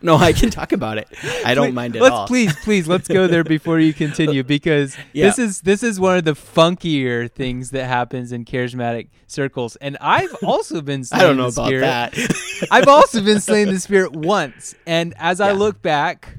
No, 0.00 0.16
I 0.16 0.32
can 0.32 0.50
talk 0.50 0.72
about 0.72 0.98
it. 0.98 1.06
I 1.44 1.54
don't 1.54 1.66
Please- 1.68 1.74
mind 1.74 1.96
at 1.96 2.02
let's, 2.02 2.12
all. 2.12 2.26
Please, 2.26 2.54
please, 2.64 2.88
let's 2.88 3.06
go 3.06 3.26
there 3.28 3.44
before 3.44 3.78
you 3.78 3.92
continue 3.92 4.42
because 4.42 4.96
Yeah. 5.12 5.26
this 5.26 5.38
is 5.38 5.60
this 5.60 5.82
is 5.84 6.00
one 6.00 6.16
of 6.18 6.24
the 6.24 6.32
funkier 6.34 7.30
things 7.30 7.70
that 7.70 7.86
happens 7.86 8.32
in 8.32 8.44
charismatic 8.44 9.08
circles, 9.28 9.76
and 9.76 9.96
I've 10.00 10.34
also 10.42 10.80
been. 10.80 11.04
Slain 11.04 11.20
I 11.20 11.24
don't 11.24 11.36
know 11.36 11.46
about 11.48 11.66
spirit. 11.66 11.82
that. 11.82 12.68
I've 12.70 12.88
also 12.88 13.22
been 13.22 13.40
slain 13.40 13.68
in 13.68 13.74
the 13.74 13.80
spirit 13.80 14.12
once, 14.12 14.74
and 14.86 15.14
as 15.18 15.40
I 15.40 15.52
look 15.52 15.80
back, 15.82 16.36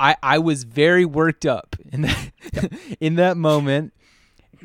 I 0.00 0.16
I 0.22 0.38
was 0.38 0.64
very 0.64 1.04
worked 1.04 1.46
up 1.46 1.76
in 1.92 2.02
that 2.02 2.30
in 3.00 3.14
that 3.16 3.36
moment. 3.36 3.92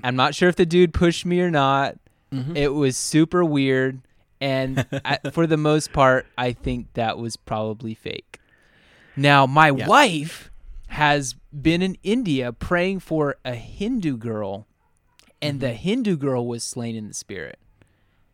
I'm 0.03 0.15
not 0.15 0.33
sure 0.35 0.49
if 0.49 0.55
the 0.55 0.65
dude 0.65 0.93
pushed 0.93 1.25
me 1.25 1.39
or 1.41 1.51
not. 1.51 1.97
Mhm. 2.31 2.55
It 2.57 2.69
was 2.69 2.97
super 2.97 3.43
weird, 3.43 4.01
and 4.41 4.85
I, 5.05 5.19
for 5.31 5.45
the 5.45 5.57
most 5.57 5.93
part, 5.93 6.25
I 6.37 6.53
think 6.53 6.93
that 6.93 7.17
was 7.17 7.37
probably 7.37 7.93
fake. 7.93 8.39
Now, 9.15 9.45
my 9.45 9.69
Yeah. 9.69 9.87
wife 9.87 10.49
has 10.87 11.35
been 11.51 11.81
in 11.81 11.97
India 12.03 12.51
praying 12.51 12.99
for 12.99 13.35
a 13.45 13.55
Hindu 13.55 14.17
girl, 14.17 14.65
and 15.41 15.55
Mm-hmm. 15.55 15.59
the 15.59 15.73
Hindu 15.73 16.17
girl 16.17 16.47
was 16.47 16.63
slain 16.63 16.95
in 16.95 17.07
the 17.07 17.13
spirit. 17.13 17.59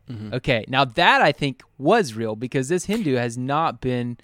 Mhm. 0.09 0.33
Okay, 0.33 0.65
now 0.67 0.85
that 0.85 1.21
I 1.21 1.31
think 1.31 1.61
was 1.77 2.13
real 2.15 2.35
because 2.35 2.69
this 2.69 2.85
Hindu 2.85 3.15
has 3.15 3.37
not 3.37 3.79
been 3.81 4.17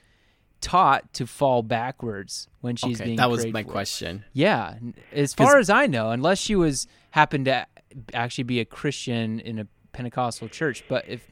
taught 0.61 1.13
to 1.13 1.27
fall 1.27 1.61
backwards 1.61 2.47
when 2.61 2.75
she's 2.75 2.97
Okay, 2.99 3.05
being 3.05 3.17
that 3.17 3.29
was 3.29 3.45
my 3.47 3.61
for. 3.63 3.69
question. 3.71 4.23
Yeah, 4.33 4.75
as 5.11 5.33
far 5.33 5.59
as 5.59 5.69
I 5.69 5.85
know, 5.85 6.09
unless 6.11 6.39
she 6.39 6.55
was 6.55 6.87
happened 7.15 7.45
to 7.45 7.65
actually 8.13 8.43
be 8.43 8.59
a 8.59 8.65
Christian 8.65 9.39
in 9.39 9.57
a 9.59 9.67
Pentecostal 9.93 10.49
church, 10.49 10.83
but 10.89 11.05
if 11.07 11.25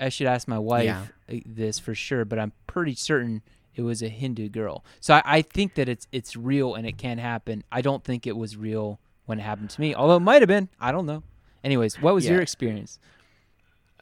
I 0.00 0.08
should 0.08 0.26
ask 0.26 0.48
my 0.48 0.58
wife 0.58 0.84
Yeah. 0.86 1.06
uh, 1.32 1.36
this 1.46 1.78
for 1.78 1.94
sure, 1.94 2.24
but 2.24 2.38
I'm 2.40 2.52
pretty 2.66 2.96
certain 2.96 3.42
it 3.76 3.82
was 3.82 4.02
a 4.02 4.08
Hindu 4.08 4.48
girl. 4.48 4.84
So 5.00 5.14
I, 5.14 5.22
I 5.24 5.42
think 5.42 5.74
that 5.76 5.88
it's 5.88 6.06
it's 6.10 6.34
real 6.36 6.74
and 6.74 6.84
it 6.86 6.98
can 6.98 7.18
happen. 7.18 7.62
I 7.70 7.80
don't 7.80 8.02
think 8.02 8.26
it 8.26 8.36
was 8.36 8.56
real 8.56 8.98
when 9.26 9.38
it 9.38 9.42
happened 9.42 9.70
to 9.70 9.80
me, 9.80 9.94
although 9.94 10.16
it 10.16 10.20
might 10.20 10.42
have 10.42 10.48
been. 10.48 10.68
I 10.80 10.90
don't 10.92 11.06
know. 11.06 11.22
Anyways, 11.62 12.02
what 12.02 12.12
was 12.14 12.24
Yeah. 12.24 12.32
your 12.32 12.42
experience? 12.42 12.98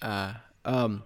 Uh, 0.01 0.33
um, 0.65 1.03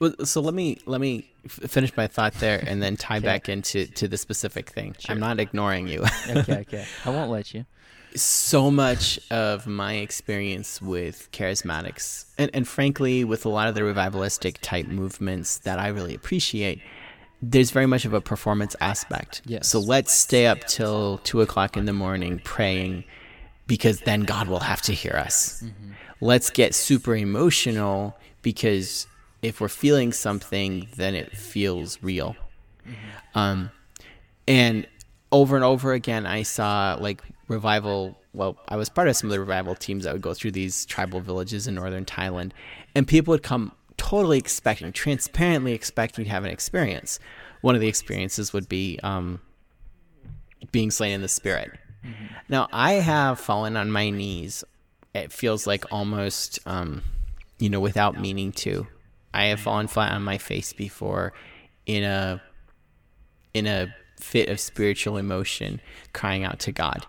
Well, 0.00 0.12
so 0.24 0.40
let 0.40 0.54
me 0.54 0.78
let 0.86 1.00
me 1.00 1.30
f- 1.44 1.70
finish 1.70 1.96
my 1.96 2.06
thought 2.08 2.34
there, 2.34 2.62
and 2.66 2.82
then 2.82 2.96
tie 3.08 3.20
back 3.20 3.48
into 3.48 3.86
to 3.86 4.06
the 4.08 4.16
specific 4.18 4.68
thing. 4.70 4.94
I'm 5.08 5.18
not 5.20 5.40
ignoring 5.40 5.88
you. 5.88 6.04
okay, 6.28 6.58
okay. 6.68 6.84
I 7.06 7.10
won't 7.10 7.30
let 7.30 7.54
you. 7.54 7.64
So 8.22 8.70
much 8.70 9.18
of 9.30 9.66
my 9.66 9.94
experience 9.94 10.80
with 10.80 11.28
charismatics 11.32 12.26
and, 12.38 12.50
and 12.54 12.66
frankly 12.66 13.24
with 13.24 13.44
a 13.44 13.48
lot 13.48 13.68
of 13.68 13.74
the 13.74 13.82
revivalistic 13.82 14.58
type 14.60 14.86
movements 14.86 15.58
that 15.58 15.78
I 15.78 15.88
really 15.88 16.14
appreciate, 16.14 16.80
there's 17.42 17.70
very 17.70 17.86
much 17.86 18.04
of 18.04 18.12
a 18.12 18.20
performance 18.20 18.74
aspect. 18.80 19.42
Yes. 19.44 19.68
So 19.68 19.78
let's 19.78 20.12
stay 20.12 20.46
up 20.46 20.60
till 20.66 21.18
two 21.18 21.40
o'clock 21.40 21.76
in 21.76 21.84
the 21.84 21.92
morning 21.92 22.40
praying 22.44 23.04
because 23.66 24.00
then 24.00 24.22
God 24.22 24.48
will 24.48 24.60
have 24.60 24.82
to 24.82 24.92
hear 24.92 25.12
us. 25.12 25.64
Let's 26.20 26.50
get 26.50 26.74
super 26.74 27.14
emotional 27.14 28.16
because 28.42 29.06
if 29.42 29.60
we're 29.60 29.68
feeling 29.68 30.12
something, 30.12 30.88
then 30.96 31.14
it 31.14 31.36
feels 31.36 32.02
real. 32.02 32.36
Um, 33.34 33.70
and 34.48 34.86
over 35.36 35.54
and 35.54 35.64
over 35.64 35.92
again, 35.92 36.26
I 36.26 36.42
saw 36.42 36.96
like 36.98 37.22
revival. 37.48 38.18
Well, 38.32 38.56
I 38.68 38.76
was 38.76 38.88
part 38.88 39.08
of 39.08 39.16
some 39.16 39.28
of 39.28 39.32
the 39.32 39.40
revival 39.40 39.74
teams 39.74 40.04
that 40.04 40.12
would 40.12 40.22
go 40.22 40.34
through 40.34 40.52
these 40.52 40.84
tribal 40.86 41.20
villages 41.20 41.66
in 41.66 41.74
northern 41.74 42.04
Thailand, 42.04 42.52
and 42.94 43.06
people 43.06 43.32
would 43.32 43.42
come 43.42 43.72
totally 43.96 44.38
expecting, 44.38 44.92
transparently 44.92 45.72
expecting 45.72 46.24
to 46.24 46.30
have 46.30 46.44
an 46.44 46.50
experience. 46.50 47.18
One 47.60 47.74
of 47.74 47.80
the 47.80 47.88
experiences 47.88 48.52
would 48.52 48.68
be 48.68 48.98
um, 49.02 49.40
being 50.72 50.90
slain 50.90 51.12
in 51.12 51.22
the 51.22 51.28
spirit. 51.28 51.70
Now, 52.48 52.68
I 52.72 52.92
have 52.94 53.40
fallen 53.40 53.76
on 53.76 53.90
my 53.90 54.10
knees. 54.10 54.62
It 55.14 55.32
feels 55.32 55.66
like 55.66 55.84
almost, 55.90 56.60
um, 56.66 57.02
you 57.58 57.68
know, 57.68 57.80
without 57.80 58.20
meaning 58.20 58.52
to. 58.52 58.86
I 59.34 59.46
have 59.46 59.60
fallen 59.60 59.88
flat 59.88 60.12
on 60.12 60.22
my 60.22 60.38
face 60.38 60.72
before 60.72 61.32
in 61.84 62.04
a 62.04 62.40
in 63.54 63.66
a 63.66 63.94
fit 64.26 64.48
of 64.48 64.58
spiritual 64.58 65.16
emotion, 65.16 65.80
crying 66.12 66.44
out 66.44 66.58
to 66.60 66.72
God. 66.72 67.06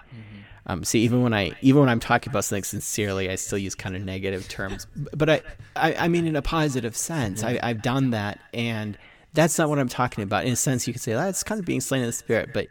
Um, 0.68 0.84
see, 0.84 1.00
even 1.00 1.24
when 1.24 1.34
I 1.34 1.54
even 1.62 1.80
when 1.80 1.90
I'm 1.90 2.00
talking 2.00 2.30
about 2.30 2.44
something 2.44 2.64
sincerely, 2.64 3.30
I 3.30 3.36
still 3.36 3.58
use 3.58 3.74
kind 3.74 3.96
of 3.96 4.04
negative 4.04 4.48
terms. 4.50 4.86
But 4.96 5.30
I, 5.30 5.42
I, 5.76 5.94
I 5.96 6.08
mean 6.10 6.28
in 6.28 6.36
a 6.36 6.42
positive 6.42 6.96
sense. 6.96 7.42
I, 7.44 7.58
I've 7.64 7.82
done 7.82 8.12
that, 8.12 8.40
and 8.54 8.98
that's 9.34 9.58
not 9.58 9.70
what 9.70 9.80
I'm 9.80 9.88
talking 9.88 10.24
about. 10.24 10.46
In 10.46 10.52
a 10.52 10.58
sense, 10.58 10.86
you 10.86 10.94
could 10.94 11.02
say 11.02 11.14
that's 11.14 11.42
kind 11.42 11.60
of 11.60 11.66
being 11.66 11.80
slain 11.80 12.02
in 12.02 12.08
the 12.08 12.14
spirit. 12.14 12.50
But 12.54 12.68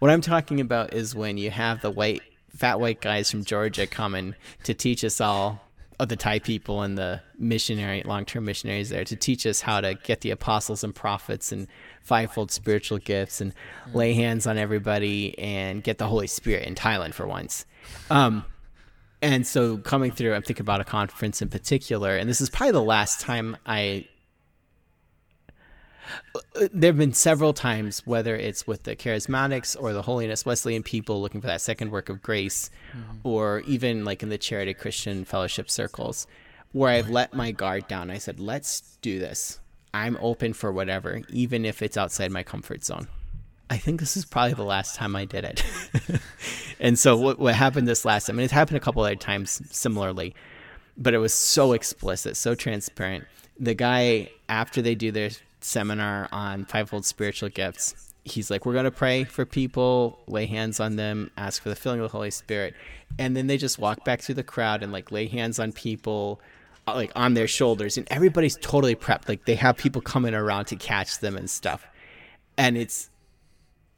what 0.00 0.10
I'm 0.10 0.20
talking 0.20 0.60
about 0.60 0.92
is 0.92 1.14
when 1.14 1.38
you 1.38 1.50
have 1.52 1.80
the 1.82 1.90
white, 1.90 2.22
fat 2.54 2.80
white 2.80 3.00
guys 3.00 3.30
from 3.30 3.44
Georgia 3.44 3.86
coming 3.86 4.34
to 4.64 4.74
teach 4.74 5.04
us 5.04 5.20
all 5.20 5.60
of 6.00 6.08
the 6.08 6.16
Thai 6.16 6.38
people 6.38 6.82
and 6.82 6.98
the 6.98 7.20
missionary, 7.38 8.02
long-term 8.04 8.44
missionaries 8.44 8.88
there 8.88 9.04
to 9.04 9.14
teach 9.14 9.46
us 9.46 9.60
how 9.60 9.80
to 9.82 9.94
get 9.94 10.22
the 10.22 10.30
apostles 10.30 10.82
and 10.82 10.94
prophets 10.94 11.52
and 11.52 11.68
fivefold 12.02 12.50
spiritual 12.50 12.98
gifts 12.98 13.40
and 13.40 13.54
lay 13.94 14.14
hands 14.14 14.46
on 14.46 14.58
everybody 14.58 15.38
and 15.38 15.82
get 15.82 15.98
the 15.98 16.06
Holy 16.06 16.26
Spirit 16.26 16.66
in 16.66 16.74
Thailand 16.74 17.14
for 17.14 17.26
once. 17.26 17.64
Um, 18.10 18.44
and 19.22 19.46
so 19.46 19.76
coming 19.76 20.10
through, 20.10 20.34
I'm 20.34 20.42
thinking 20.42 20.64
about 20.64 20.80
a 20.80 20.84
conference 20.84 21.42
in 21.42 21.48
particular, 21.48 22.16
and 22.16 22.28
this 22.28 22.40
is 22.40 22.50
probably 22.50 22.72
the 22.72 22.82
last 22.82 23.20
time 23.20 23.56
I. 23.66 24.06
There 26.72 26.88
have 26.88 26.98
been 26.98 27.12
several 27.12 27.52
times, 27.52 28.04
whether 28.04 28.34
it's 28.34 28.66
with 28.66 28.82
the 28.82 28.96
charismatics 28.96 29.76
or 29.80 29.92
the 29.92 30.02
holiness 30.02 30.44
Wesleyan 30.44 30.82
people 30.82 31.20
looking 31.22 31.40
for 31.40 31.46
that 31.46 31.60
second 31.60 31.92
work 31.92 32.08
of 32.08 32.20
grace, 32.20 32.68
or 33.22 33.60
even 33.60 34.04
like 34.04 34.24
in 34.24 34.28
the 34.28 34.38
charity 34.38 34.74
Christian 34.74 35.24
fellowship 35.24 35.70
circles, 35.70 36.26
where 36.72 36.90
I've 36.90 37.10
let 37.10 37.32
my 37.32 37.52
guard 37.52 37.86
down. 37.86 38.10
I 38.10 38.18
said, 38.18 38.40
let's 38.40 38.98
do 39.02 39.20
this. 39.20 39.59
I'm 39.92 40.16
open 40.20 40.52
for 40.52 40.72
whatever, 40.72 41.22
even 41.30 41.64
if 41.64 41.82
it's 41.82 41.96
outside 41.96 42.30
my 42.30 42.42
comfort 42.42 42.84
zone. 42.84 43.08
I 43.68 43.76
think 43.76 44.00
this 44.00 44.16
is 44.16 44.24
probably 44.24 44.54
the 44.54 44.64
last 44.64 44.96
time 44.96 45.14
I 45.14 45.24
did 45.24 45.44
it. 45.44 45.64
and 46.80 46.98
so 46.98 47.16
what, 47.16 47.38
what 47.38 47.54
happened 47.54 47.86
this 47.86 48.04
last 48.04 48.26
time, 48.26 48.38
and 48.38 48.44
it 48.44 48.50
happened 48.50 48.76
a 48.76 48.80
couple 48.80 49.02
other 49.02 49.14
times 49.14 49.62
similarly, 49.70 50.34
but 50.96 51.14
it 51.14 51.18
was 51.18 51.32
so 51.32 51.72
explicit, 51.72 52.36
so 52.36 52.54
transparent. 52.54 53.26
The 53.58 53.74
guy, 53.74 54.30
after 54.48 54.82
they 54.82 54.96
do 54.96 55.12
their 55.12 55.30
seminar 55.60 56.28
on 56.32 56.64
fivefold 56.64 57.04
spiritual 57.04 57.48
gifts, 57.48 58.12
he's 58.24 58.50
like, 58.50 58.66
We're 58.66 58.72
going 58.72 58.84
to 58.86 58.90
pray 58.90 59.24
for 59.24 59.46
people, 59.46 60.18
lay 60.26 60.46
hands 60.46 60.80
on 60.80 60.96
them, 60.96 61.30
ask 61.36 61.62
for 61.62 61.68
the 61.68 61.76
filling 61.76 62.00
of 62.00 62.04
the 62.04 62.16
Holy 62.16 62.30
Spirit. 62.30 62.74
And 63.18 63.36
then 63.36 63.46
they 63.46 63.56
just 63.56 63.78
walk 63.78 64.04
back 64.04 64.20
through 64.20 64.36
the 64.36 64.42
crowd 64.42 64.82
and 64.82 64.92
like 64.92 65.12
lay 65.12 65.26
hands 65.26 65.58
on 65.58 65.72
people, 65.72 66.40
Uh, 66.90 66.94
like 66.94 67.12
on 67.14 67.34
their 67.34 67.48
shoulders. 67.48 67.96
And 67.96 68.06
everybody's 68.10 68.56
totally 68.56 68.94
prepped. 68.94 69.28
Like 69.28 69.44
they 69.44 69.54
have 69.56 69.76
people 69.76 70.02
coming 70.02 70.34
around 70.34 70.66
to 70.66 70.76
catch 70.76 71.20
them 71.20 71.36
and 71.36 71.48
stuff. 71.48 71.86
And 72.56 72.76
it's, 72.76 73.10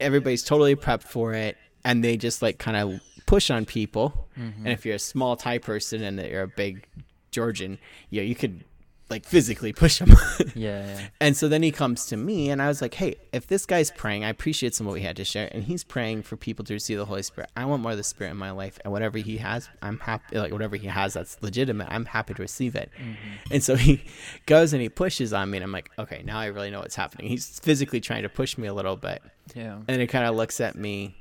everybody's 0.01 0.43
totally 0.43 0.77
prepped 0.77 1.05
for 1.05 1.33
it 1.33 1.57
and 1.85 2.03
they 2.03 2.17
just 2.17 2.43
like 2.43 2.59
kind 2.59 2.77
of 2.77 3.01
push 3.27 3.51
on 3.51 3.65
people 3.65 4.29
mm-hmm. 4.39 4.67
and 4.67 4.69
if 4.69 4.85
you're 4.85 4.97
a 4.97 5.01
small 5.01 5.37
thai 5.37 5.59
person 5.59 6.03
and 6.03 6.21
you're 6.21 6.43
a 6.43 6.49
big 6.49 6.87
georgian 7.31 7.79
you 8.11 8.21
know, 8.21 8.27
you 8.27 8.35
could 8.35 8.65
like 9.11 9.25
physically 9.27 9.73
push 9.73 9.99
him. 10.01 10.11
Yeah, 10.55 10.87
yeah. 10.87 11.01
and 11.21 11.37
so 11.37 11.49
then 11.49 11.63
he 11.63 11.71
comes 11.71 12.07
to 12.07 12.17
me 12.17 12.51
and 12.51 12.61
i 12.61 12.69
was 12.69 12.83
like 12.83 12.95
hey 12.95 13.15
if 13.33 13.47
this 13.47 13.65
guy's 13.65 13.91
praying 13.91 14.25
i 14.25 14.29
appreciate 14.29 14.75
some 14.75 14.87
of 14.87 14.93
what 14.93 15.01
he 15.01 15.07
had 15.07 15.17
to 15.17 15.25
share 15.25 15.49
and 15.53 15.65
he's 15.65 15.83
praying 15.83 16.23
for 16.23 16.37
people 16.37 16.65
to 16.67 16.75
receive 16.75 16.99
the 16.99 17.05
holy 17.07 17.23
spirit. 17.23 17.51
I 17.57 17.65
want 17.65 17.83
more 17.83 17.93
of 17.93 17.97
the 17.97 18.05
spirit 18.05 18.33
in 18.33 18.37
my 18.37 18.51
life 18.51 18.79
and 18.85 18.93
whatever 18.93 19.19
he 19.19 19.39
has 19.39 19.69
i'm 19.81 19.99
happy 19.99 20.39
like 20.39 20.53
whatever 20.53 20.77
he 20.77 20.89
has 20.89 21.15
that's 21.15 21.39
legitimate 21.43 21.89
i'm 21.91 22.05
happy 22.05 22.35
to 22.35 22.43
receive 22.43 22.75
it. 22.75 22.91
Mm-hmm. 22.99 23.53
And 23.55 23.63
so 23.63 23.77
he 23.77 24.05
goes 24.47 24.73
and 24.73 24.83
he 24.83 24.89
pushes 24.89 25.33
on 25.33 25.51
me 25.51 25.59
and 25.59 25.65
i'm 25.65 25.73
like 25.73 25.91
okay 25.99 26.23
now 26.25 26.39
i 26.39 26.47
really 26.47 26.71
know 26.71 26.81
what's 26.81 26.97
happening. 26.97 27.29
He's 27.29 27.59
physically 27.61 28.01
trying 28.01 28.23
to 28.23 28.29
push 28.29 28.59
me 28.59 28.67
a 28.69 28.75
little 28.75 28.97
bit. 28.97 29.23
Yeah. 29.55 29.79
and 29.89 30.01
it 30.03 30.09
kind 30.09 30.27
of 30.27 30.35
looks 30.37 30.61
at 30.61 30.77
me 30.77 31.17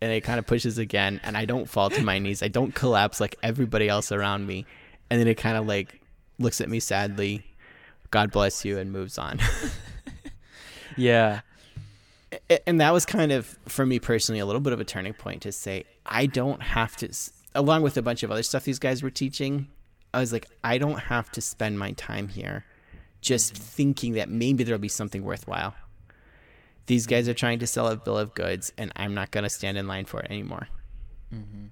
and 0.00 0.10
it 0.12 0.22
kind 0.22 0.38
of 0.38 0.46
pushes 0.46 0.78
again 0.78 1.20
and 1.22 1.36
i 1.36 1.44
don't 1.44 1.68
fall 1.68 1.90
to 1.90 2.02
my 2.02 2.18
knees. 2.18 2.42
I 2.42 2.48
don't 2.48 2.74
collapse 2.74 3.20
like 3.20 3.36
everybody 3.42 3.88
else 3.88 4.10
around 4.12 4.46
me. 4.46 4.66
And 5.10 5.20
then 5.20 5.28
it 5.28 5.36
kind 5.36 5.56
of 5.56 5.66
like 5.66 6.00
looks 6.38 6.60
at 6.60 6.68
me 6.68 6.80
sadly 6.80 7.44
god 8.10 8.30
bless 8.30 8.64
you 8.64 8.78
and 8.78 8.92
moves 8.92 9.18
on. 9.18 9.40
Yeah. 10.96 11.40
And 12.66 12.80
that 12.80 12.92
was 12.92 13.06
kind 13.06 13.32
of 13.32 13.46
for 13.66 13.86
me 13.86 13.98
personally 13.98 14.40
a 14.40 14.46
little 14.46 14.60
bit 14.60 14.72
of 14.72 14.80
a 14.80 14.84
turning 14.84 15.12
point 15.12 15.42
to 15.42 15.52
say 15.52 15.84
i 16.04 16.26
don't 16.26 16.60
have 16.60 16.96
to 16.96 17.08
along 17.54 17.82
with 17.82 17.96
a 17.96 18.02
bunch 18.02 18.24
of 18.24 18.32
other 18.32 18.42
stuff 18.42 18.64
these 18.64 18.80
guys 18.80 19.04
were 19.04 19.10
teaching 19.10 19.68
i 20.12 20.18
was 20.18 20.32
like 20.32 20.46
i 20.64 20.76
don't 20.76 20.98
have 20.98 21.30
to 21.30 21.40
spend 21.40 21.78
my 21.78 21.92
time 21.92 22.26
here 22.26 22.64
just 23.20 23.56
thinking 23.56 24.14
that 24.14 24.28
maybe 24.28 24.64
there'll 24.64 24.78
be 24.78 24.88
something 24.88 25.24
worthwhile. 25.24 25.74
These 26.86 27.06
guys 27.06 27.26
are 27.26 27.34
trying 27.34 27.60
to 27.60 27.66
sell 27.66 27.88
a 27.88 27.96
bill 27.96 28.18
of 28.18 28.34
goods 28.34 28.72
and 28.76 28.92
i'm 28.96 29.14
not 29.14 29.30
going 29.30 29.44
to 29.44 29.50
stand 29.50 29.78
in 29.78 29.86
line 29.86 30.04
for 30.04 30.20
it 30.20 30.30
anymore 30.30 30.68
mm-hmm. 31.32 31.66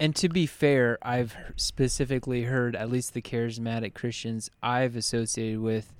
And 0.00 0.14
to 0.16 0.28
be 0.28 0.46
fair, 0.46 0.98
I've 1.02 1.36
specifically 1.56 2.42
heard 2.44 2.76
at 2.76 2.90
least 2.90 3.14
the 3.14 3.22
charismatic 3.22 3.94
Christians 3.94 4.50
I've 4.62 4.94
associated 4.94 5.60
with 5.60 5.92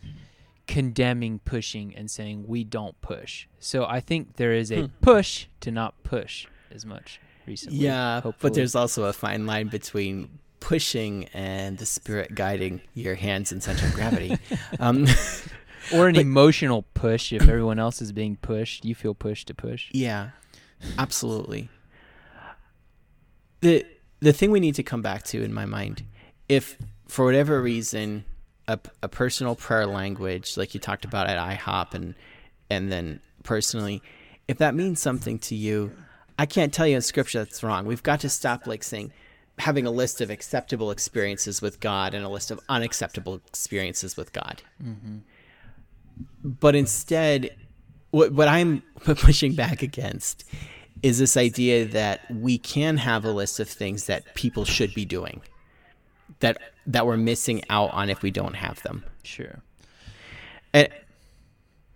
condemning 0.68 1.40
pushing 1.44 1.94
and 1.96 2.10
saying 2.10 2.44
we 2.46 2.62
don't 2.62 3.00
push. 3.00 3.48
So 3.58 3.86
I 3.86 4.00
think 4.00 4.36
there 4.36 4.52
is 4.52 4.70
a 4.70 4.88
push 5.00 5.46
to 5.60 5.72
not 5.72 6.02
push 6.04 6.46
as 6.70 6.86
much 6.86 7.20
recently. 7.46 7.78
Yeah, 7.78 8.20
hopefully. 8.20 8.50
but 8.50 8.54
there's 8.54 8.76
also 8.76 9.04
a 9.04 9.12
fine 9.12 9.46
line 9.46 9.68
between 9.68 10.38
pushing 10.60 11.24
and 11.32 11.78
the 11.78 11.86
spirit 11.86 12.34
guiding 12.34 12.82
your 12.94 13.14
hands 13.14 13.50
in 13.50 13.60
center 13.60 13.86
of 13.86 13.94
gravity. 13.94 14.36
um, 14.80 15.06
or 15.94 16.06
an 16.06 16.16
emotional 16.16 16.82
push 16.94 17.32
if 17.32 17.42
everyone 17.42 17.78
else 17.78 18.00
is 18.02 18.12
being 18.12 18.36
pushed, 18.36 18.84
you 18.84 18.94
feel 18.94 19.14
pushed 19.14 19.48
to 19.48 19.54
push. 19.54 19.88
yeah, 19.92 20.30
absolutely. 20.98 21.68
The 23.60 23.84
The 24.20 24.32
thing 24.32 24.50
we 24.50 24.60
need 24.60 24.74
to 24.76 24.82
come 24.82 25.02
back 25.02 25.22
to, 25.24 25.42
in 25.42 25.52
my 25.52 25.64
mind, 25.64 26.04
if 26.48 26.76
for 27.06 27.24
whatever 27.24 27.60
reason, 27.62 28.24
a, 28.66 28.78
a 29.02 29.08
personal 29.08 29.54
prayer 29.54 29.86
language, 29.86 30.56
like 30.56 30.74
you 30.74 30.80
talked 30.80 31.04
about 31.04 31.28
at 31.28 31.38
IHOP, 31.38 31.94
and 31.94 32.14
and 32.70 32.92
then 32.92 33.20
personally, 33.42 34.02
if 34.46 34.58
that 34.58 34.74
means 34.74 35.00
something 35.00 35.38
to 35.40 35.54
you, 35.54 35.92
I 36.38 36.46
can't 36.46 36.72
tell 36.72 36.86
you 36.86 36.96
in 36.96 37.02
scripture 37.02 37.38
that's 37.38 37.62
wrong. 37.62 37.86
We've 37.86 38.02
got 38.02 38.20
to 38.20 38.28
stop 38.28 38.66
like 38.66 38.82
saying 38.82 39.12
having 39.58 39.86
a 39.86 39.90
list 39.90 40.20
of 40.20 40.30
acceptable 40.30 40.90
experiences 40.90 41.60
with 41.60 41.80
God 41.80 42.14
and 42.14 42.24
a 42.24 42.28
list 42.28 42.50
of 42.50 42.60
unacceptable 42.68 43.40
experiences 43.48 44.16
with 44.16 44.32
God. 44.32 44.62
Mm-hmm. 44.82 45.18
But 46.44 46.76
instead, 46.76 47.56
what 48.10 48.32
what 48.32 48.48
I'm 48.48 48.82
pushing 49.04 49.54
back 49.54 49.82
against 49.82 50.44
is 51.02 51.18
this 51.18 51.36
idea 51.36 51.84
that 51.86 52.30
we 52.30 52.58
can 52.58 52.96
have 52.96 53.24
a 53.24 53.30
list 53.30 53.60
of 53.60 53.68
things 53.68 54.06
that 54.06 54.34
people 54.34 54.64
should 54.64 54.94
be 54.94 55.04
doing 55.04 55.40
that 56.40 56.58
that 56.86 57.06
we're 57.06 57.16
missing 57.16 57.62
out 57.70 57.90
on 57.92 58.10
if 58.10 58.22
we 58.22 58.30
don't 58.30 58.54
have 58.54 58.82
them. 58.82 59.04
Sure. 59.22 59.60
And 60.72 60.88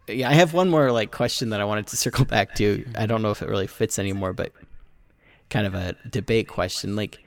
yeah, 0.09 0.29
I 0.29 0.35
have 0.35 0.53
one 0.53 0.69
more 0.69 0.93
like 0.93 1.11
question 1.11 1.51
that 1.51 1.61
I 1.61 1.65
wanted 1.65 1.87
to 1.89 1.97
circle 1.97 2.25
back 2.25 2.55
to. 2.57 2.85
I 2.97 3.07
don't 3.07 3.23
know 3.23 3.31
if 3.31 3.43
it 3.43 3.49
really 3.49 3.67
fits 3.67 3.99
anymore, 3.99 4.33
but 4.33 4.53
kind 5.51 5.67
of 5.67 5.75
a 5.75 5.95
debate 6.09 6.49
question. 6.49 6.97
Like 6.97 7.25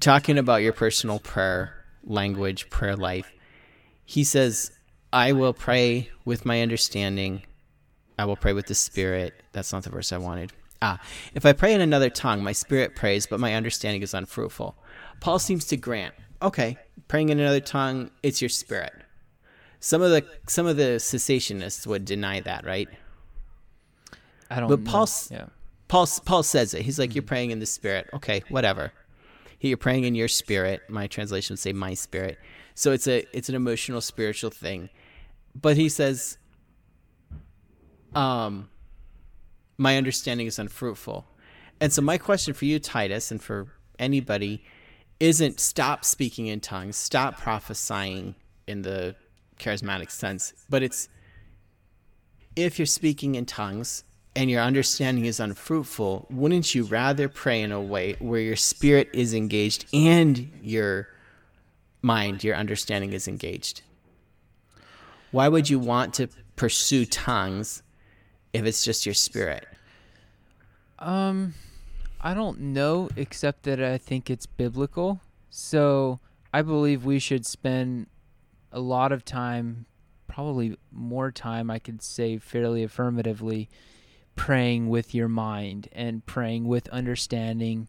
talking 0.00 0.38
about 0.38 0.62
your 0.62 0.72
personal 0.72 1.18
prayer 1.18 1.74
language, 2.04 2.70
prayer 2.70 2.96
life. 2.96 3.30
he 4.04 4.24
says, 4.24 4.72
I 5.12 5.32
will 5.32 5.52
pray 5.52 6.10
with 6.24 6.44
my 6.44 6.62
understanding. 6.62 7.42
I 8.18 8.24
will 8.24 8.36
pray 8.36 8.52
with 8.52 8.66
the 8.66 8.74
spirit. 8.74 9.42
That's 9.52 9.72
not 9.72 9.84
the 9.84 9.90
verse 9.90 10.12
I 10.12 10.18
wanted. 10.18 10.52
Ah, 10.82 11.00
if 11.34 11.44
I 11.46 11.52
pray 11.52 11.72
in 11.74 11.80
another 11.80 12.10
tongue, 12.10 12.42
my 12.42 12.52
spirit 12.52 12.94
prays, 12.94 13.26
but 13.26 13.40
my 13.40 13.54
understanding 13.54 14.02
is 14.02 14.14
unfruitful. 14.14 14.76
Paul 15.20 15.38
seems 15.38 15.64
to 15.66 15.76
grant, 15.76 16.14
okay, 16.40 16.78
praying 17.08 17.30
in 17.30 17.40
another 17.40 17.60
tongue, 17.60 18.10
it's 18.22 18.40
your 18.40 18.48
spirit. 18.48 18.92
Some 19.80 20.02
of 20.02 20.10
the 20.10 20.24
some 20.48 20.66
of 20.66 20.76
the 20.76 20.98
cessationists 20.98 21.86
would 21.86 22.04
deny 22.04 22.40
that, 22.40 22.64
right? 22.64 22.88
I 24.50 24.60
don't 24.60 24.68
But 24.68 24.80
know. 24.80 24.90
Paul's- 24.90 25.30
yeah. 25.30 25.46
Paul 25.88 26.06
Paul 26.24 26.42
says 26.42 26.74
it. 26.74 26.82
He's 26.82 26.98
like, 26.98 27.14
you're 27.14 27.22
praying 27.22 27.50
in 27.50 27.60
the 27.60 27.66
spirit. 27.66 28.08
Okay, 28.12 28.42
whatever. 28.48 28.92
You're 29.60 29.76
praying 29.76 30.04
in 30.04 30.14
your 30.14 30.28
spirit. 30.28 30.82
My 30.88 31.06
translation 31.06 31.54
would 31.54 31.58
say 31.60 31.72
my 31.72 31.94
spirit. 31.94 32.38
So 32.74 32.92
it's 32.92 33.08
a 33.08 33.24
it's 33.36 33.48
an 33.48 33.54
emotional 33.54 34.00
spiritual 34.00 34.50
thing. 34.50 34.90
But 35.60 35.76
he 35.76 35.88
says, 35.88 36.38
um, 38.14 38.68
my 39.76 39.96
understanding 39.96 40.46
is 40.46 40.58
unfruitful. 40.58 41.26
And 41.80 41.92
so 41.92 42.02
my 42.02 42.18
question 42.18 42.54
for 42.54 42.64
you, 42.64 42.78
Titus, 42.78 43.30
and 43.30 43.42
for 43.42 43.68
anybody, 43.98 44.64
isn't 45.20 45.60
stop 45.60 46.04
speaking 46.04 46.46
in 46.46 46.60
tongues, 46.60 46.96
stop 46.96 47.38
prophesying 47.38 48.34
in 48.66 48.82
the 48.82 49.16
charismatic 49.58 50.10
sense, 50.10 50.52
but 50.68 50.82
it's 50.82 51.08
if 52.56 52.78
you're 52.78 52.86
speaking 52.86 53.34
in 53.34 53.46
tongues 53.46 54.04
and 54.34 54.50
your 54.50 54.62
understanding 54.62 55.24
is 55.24 55.40
unfruitful, 55.40 56.26
wouldn't 56.30 56.74
you 56.74 56.84
rather 56.84 57.28
pray 57.28 57.62
in 57.62 57.72
a 57.72 57.80
way 57.80 58.14
where 58.18 58.40
your 58.40 58.56
spirit 58.56 59.08
is 59.12 59.34
engaged 59.34 59.86
and 59.92 60.50
your 60.62 61.08
mind, 62.02 62.44
your 62.44 62.56
understanding 62.56 63.12
is 63.12 63.26
engaged? 63.26 63.82
Why 65.30 65.48
would 65.48 65.68
you 65.68 65.78
want 65.78 66.14
to 66.14 66.28
pursue 66.56 67.04
tongues 67.04 67.82
if 68.52 68.64
it's 68.64 68.84
just 68.84 69.06
your 69.06 69.14
spirit? 69.14 69.66
Um, 70.98 71.54
I 72.20 72.34
don't 72.34 72.58
know, 72.60 73.08
except 73.16 73.62
that 73.64 73.82
I 73.82 73.98
think 73.98 74.30
it's 74.30 74.46
biblical. 74.46 75.20
So 75.50 76.20
I 76.52 76.62
believe 76.62 77.04
we 77.04 77.18
should 77.18 77.46
spend 77.46 78.06
a 78.72 78.80
lot 78.80 79.12
of 79.12 79.24
time, 79.24 79.86
probably 80.26 80.76
more 80.90 81.30
time, 81.30 81.70
I 81.70 81.78
could 81.78 82.02
say 82.02 82.38
fairly 82.38 82.82
affirmatively, 82.82 83.68
praying 84.34 84.88
with 84.88 85.14
your 85.14 85.28
mind 85.28 85.88
and 85.92 86.24
praying 86.26 86.66
with 86.66 86.88
understanding, 86.88 87.88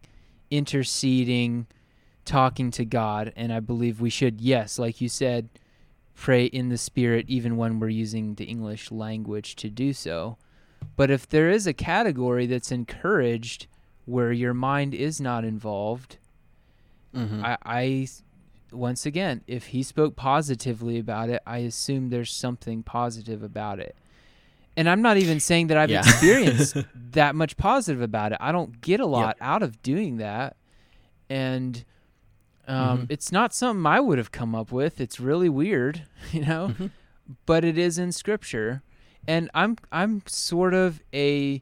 interceding, 0.49 1.67
talking 2.25 2.71
to 2.71 2.85
God. 2.85 3.33
And 3.35 3.51
I 3.51 3.59
believe 3.59 3.99
we 3.99 4.09
should, 4.09 4.41
yes, 4.41 4.79
like 4.79 5.01
you 5.01 5.09
said, 5.09 5.49
pray 6.15 6.45
in 6.45 6.69
the 6.69 6.77
Spirit, 6.77 7.25
even 7.27 7.57
when 7.57 7.79
we're 7.79 7.89
using 7.89 8.35
the 8.35 8.45
English 8.45 8.91
language 8.91 9.55
to 9.57 9.69
do 9.69 9.93
so. 9.93 10.37
But 10.95 11.09
if 11.11 11.27
there 11.27 11.49
is 11.49 11.65
a 11.67 11.73
category 11.73 12.45
that's 12.45 12.71
encouraged 12.71 13.67
where 14.05 14.31
your 14.31 14.53
mind 14.53 14.93
is 14.93 15.19
not 15.21 15.43
involved, 15.45 16.17
Mm-hmm. 17.15 17.43
I, 17.43 17.57
I, 17.65 18.07
once 18.71 19.03
again, 19.07 19.41
if 19.47 19.67
he 19.67 19.81
spoke 19.81 20.15
positively 20.15 20.99
about 20.99 21.29
it, 21.29 21.41
I 21.47 21.57
assume 21.59 22.09
there's 22.09 22.31
something 22.31 22.83
positive 22.83 23.41
about 23.41 23.79
it. 23.79 23.95
And 24.77 24.87
I'm 24.87 25.01
not 25.01 25.17
even 25.17 25.39
saying 25.39 25.67
that 25.67 25.77
I've 25.77 25.89
Yeah. 25.89 26.01
experienced 26.01 26.77
that 27.13 27.33
much 27.33 27.57
positive 27.57 28.01
about 28.03 28.31
it. 28.31 28.37
I 28.39 28.51
don't 28.51 28.79
get 28.81 28.99
a 28.99 29.07
lot 29.07 29.37
out 29.41 29.63
of 29.63 29.81
doing 29.81 30.17
that. 30.17 30.55
And 31.31 31.83
um, 32.67 32.99
Mhm. 33.01 33.05
it's 33.09 33.31
not 33.31 33.55
something 33.55 33.87
I 33.87 33.99
would 33.99 34.19
have 34.19 34.31
come 34.31 34.53
up 34.53 34.71
with. 34.71 35.01
It's 35.01 35.19
really 35.19 35.49
weird, 35.49 36.03
you 36.31 36.41
know, 36.45 36.75
Mhm. 36.77 36.91
but 37.47 37.65
it 37.65 37.77
is 37.79 37.97
in 37.97 38.11
scripture. 38.11 38.83
And 39.27 39.49
I'm 39.53 39.77
I'm 39.91 40.23
sort 40.25 40.73
of 40.73 41.01
a 41.13 41.61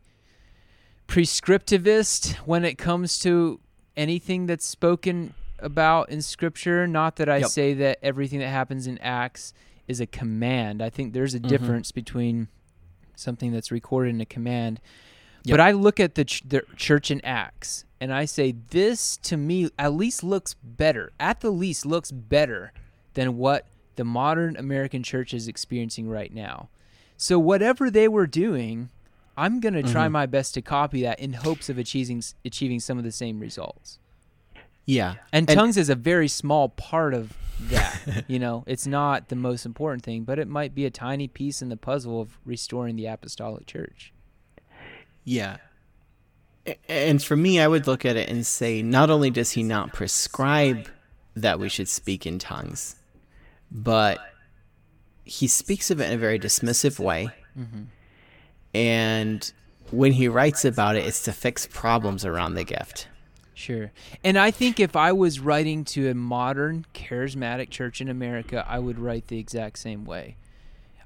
prescriptivist 1.08 2.36
when 2.38 2.66
it 2.66 2.78
comes 2.78 3.20
to 3.20 3.60
anything 3.96 4.46
that's 4.46 4.66
spoken 4.66 5.34
about 5.60 6.10
in 6.10 6.22
scripture. 6.22 6.88
Not 6.88 7.16
that 7.18 7.30
I 7.30 7.38
Yep. 7.38 7.50
say 7.50 7.74
that 7.74 8.00
everything 8.02 8.40
that 8.40 8.50
happens 8.50 8.88
in 8.88 8.98
Acts 9.00 9.54
is 9.88 10.00
a 10.00 10.06
command. 10.06 10.82
I 10.82 10.90
think 10.90 11.14
there's 11.14 11.34
a 11.34 11.40
mm-hmm. 11.40 11.48
difference 11.48 11.92
between 11.92 12.50
something 13.16 13.52
that's 13.52 13.72
recorded 13.72 14.12
in 14.12 14.22
a 14.22 14.26
command. 14.26 14.80
Yep. 15.44 15.54
But 15.54 15.60
I 15.62 15.72
look 15.72 16.00
at 16.00 16.16
the, 16.16 16.26
ch- 16.26 16.44
the 16.46 16.64
church 16.76 17.10
in 17.10 17.22
Acts 17.22 17.86
and 18.00 18.14
I 18.14 18.26
say, 18.26 18.52
this 18.52 19.18
to 19.18 19.38
me 19.38 19.70
at 19.80 19.94
least 19.94 20.24
looks 20.24 20.54
better, 20.54 21.12
at 21.20 21.40
the 21.40 21.52
least 21.52 21.86
looks 21.86 22.12
better 22.12 22.74
than 23.14 23.38
what 23.38 23.68
the 23.96 24.04
modern 24.06 24.56
American 24.58 25.02
church 25.04 25.34
is 25.34 25.48
experiencing 25.48 26.08
right 26.08 26.34
now. 26.34 26.70
So, 27.18 27.40
whatever 27.40 27.90
they 27.90 28.08
were 28.08 28.28
doing, 28.28 28.90
I'm 29.36 29.60
going 29.60 29.74
to 29.74 29.84
try 29.84 30.08
Mhm. 30.08 30.12
my 30.12 30.26
best 30.28 30.54
to 30.54 30.62
copy 30.62 31.02
that 31.04 31.20
in 31.20 31.34
hopes 31.34 31.68
of 31.70 31.78
achieving, 31.78 32.24
achieving 32.46 32.80
some 32.80 32.98
of 32.98 33.04
the 33.04 33.12
same 33.12 33.40
results. 33.40 34.00
Yeah. 34.86 35.16
And, 35.34 35.48
tongues 35.48 35.78
is 35.78 35.90
a 35.90 35.96
very 35.96 36.28
small 36.28 36.70
part 36.70 37.14
of 37.14 37.34
that. 37.70 38.26
you 38.28 38.40
know, 38.40 38.64
it's 38.68 38.88
not 38.88 39.30
the 39.30 39.36
most 39.36 39.66
important 39.66 40.04
thing, 40.04 40.24
but 40.24 40.40
it 40.40 40.48
might 40.48 40.74
be 40.74 40.86
a 40.86 40.90
tiny 40.92 41.28
piece 41.28 41.62
in 41.62 41.70
the 41.70 41.78
puzzle 41.78 42.22
of 42.22 42.38
restoring 42.46 42.96
the 42.96 43.06
apostolic 43.08 43.66
church. 43.66 44.14
Yeah. 45.26 45.58
And 46.88 47.22
for 47.24 47.36
me, 47.36 47.60
I 47.60 47.68
would 47.68 47.88
look 47.88 48.06
at 48.06 48.16
it 48.16 48.30
and 48.30 48.46
say, 48.46 48.82
not 48.82 49.10
only 49.10 49.30
does 49.30 49.52
he 49.52 49.64
not 49.64 49.94
prescribe 49.94 50.88
that 51.36 51.60
we 51.60 51.70
should 51.70 51.88
speak 51.88 52.26
in 52.26 52.40
tongues, 52.40 52.96
but 53.72 54.20
he 55.28 55.48
speaks 55.48 55.92
of 55.92 56.00
it 56.02 56.06
in 56.10 56.14
a 56.14 56.18
very 56.18 56.40
dismissive 56.40 57.00
way. 57.00 57.30
And 58.74 59.52
when 59.92 60.14
he 60.14 60.28
writes 60.28 60.66
about 60.66 60.96
it, 60.96 61.06
it's 61.06 61.24
to 61.24 61.32
fix 61.32 61.68
problems 61.68 62.26
around 62.26 62.56
the 62.56 62.64
gift. 62.64 63.08
Sure. 63.54 63.92
And 64.24 64.38
I 64.38 64.52
think 64.52 64.80
if 64.80 64.96
I 64.96 65.12
was 65.12 65.40
writing 65.40 65.84
to 65.86 66.10
a 66.10 66.14
modern 66.14 66.86
charismatic 66.94 67.72
church 67.72 68.02
in 68.02 68.08
America, 68.10 68.64
I 68.68 68.78
would 68.78 69.00
write 69.00 69.28
the 69.28 69.40
exact 69.40 69.80
same 69.80 70.06
way. 70.06 70.36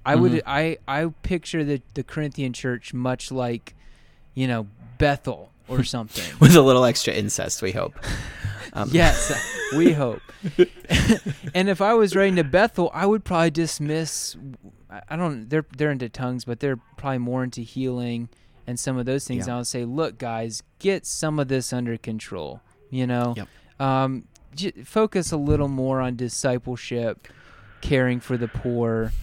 I 0.06 0.16
would 0.16 0.34
Mhm. 0.34 0.42
I 0.46 0.78
I 0.88 1.06
picture 1.22 1.64
the 1.64 1.82
the 1.94 2.04
Corinthian 2.04 2.52
church 2.52 2.94
much 2.94 3.32
like, 3.32 3.76
you 4.34 4.48
know, 4.48 4.68
Bethel 4.98 5.52
or 5.72 5.84
something. 5.96 6.24
With 6.40 6.56
a 6.56 6.62
little 6.62 6.86
extra 6.86 7.14
incest, 7.14 7.62
we 7.62 7.72
hope. 7.72 7.94
Um, 8.74 8.90
yes, 8.94 9.32
we 9.76 9.92
hope. 9.94 10.22
and 11.54 11.70
if 11.70 11.82
I 11.82 11.94
was 11.94 12.16
writing 12.16 12.36
to 12.38 12.44
Bethel, 12.44 12.92
I 12.94 13.06
would 13.06 13.24
probably 13.24 13.52
dismiss. 13.52 14.36
I- 15.10 15.16
don't. 15.16 15.50
They're 15.50 15.66
they're 15.78 15.92
into 15.92 16.10
tongues, 16.10 16.46
but 16.46 16.60
they're 16.60 16.78
probably 16.98 17.18
more 17.20 17.44
into 17.44 17.62
healing 17.62 18.30
and 18.68 18.80
some 18.80 18.98
of 18.98 19.06
those 19.06 19.26
things. 19.28 19.48
Yeah. 19.48 19.56
I 19.56 19.58
would 19.58 19.68
say, 19.68 19.86
look, 19.86 20.18
guys, 20.18 20.62
get 20.80 21.06
some 21.06 21.40
of 21.40 21.48
this 21.48 21.74
under 21.74 21.98
control. 21.98 22.62
You 22.90 23.08
know, 23.08 23.34
Yep. 23.38 23.48
um, 23.80 24.26
j- 24.56 24.72
focus 24.84 25.32
a 25.32 25.38
little 25.38 25.70
more 25.70 26.02
on 26.02 26.16
discipleship, 26.18 27.28
caring 27.80 28.20
for 28.20 28.38
the 28.38 28.50
poor, 28.50 29.14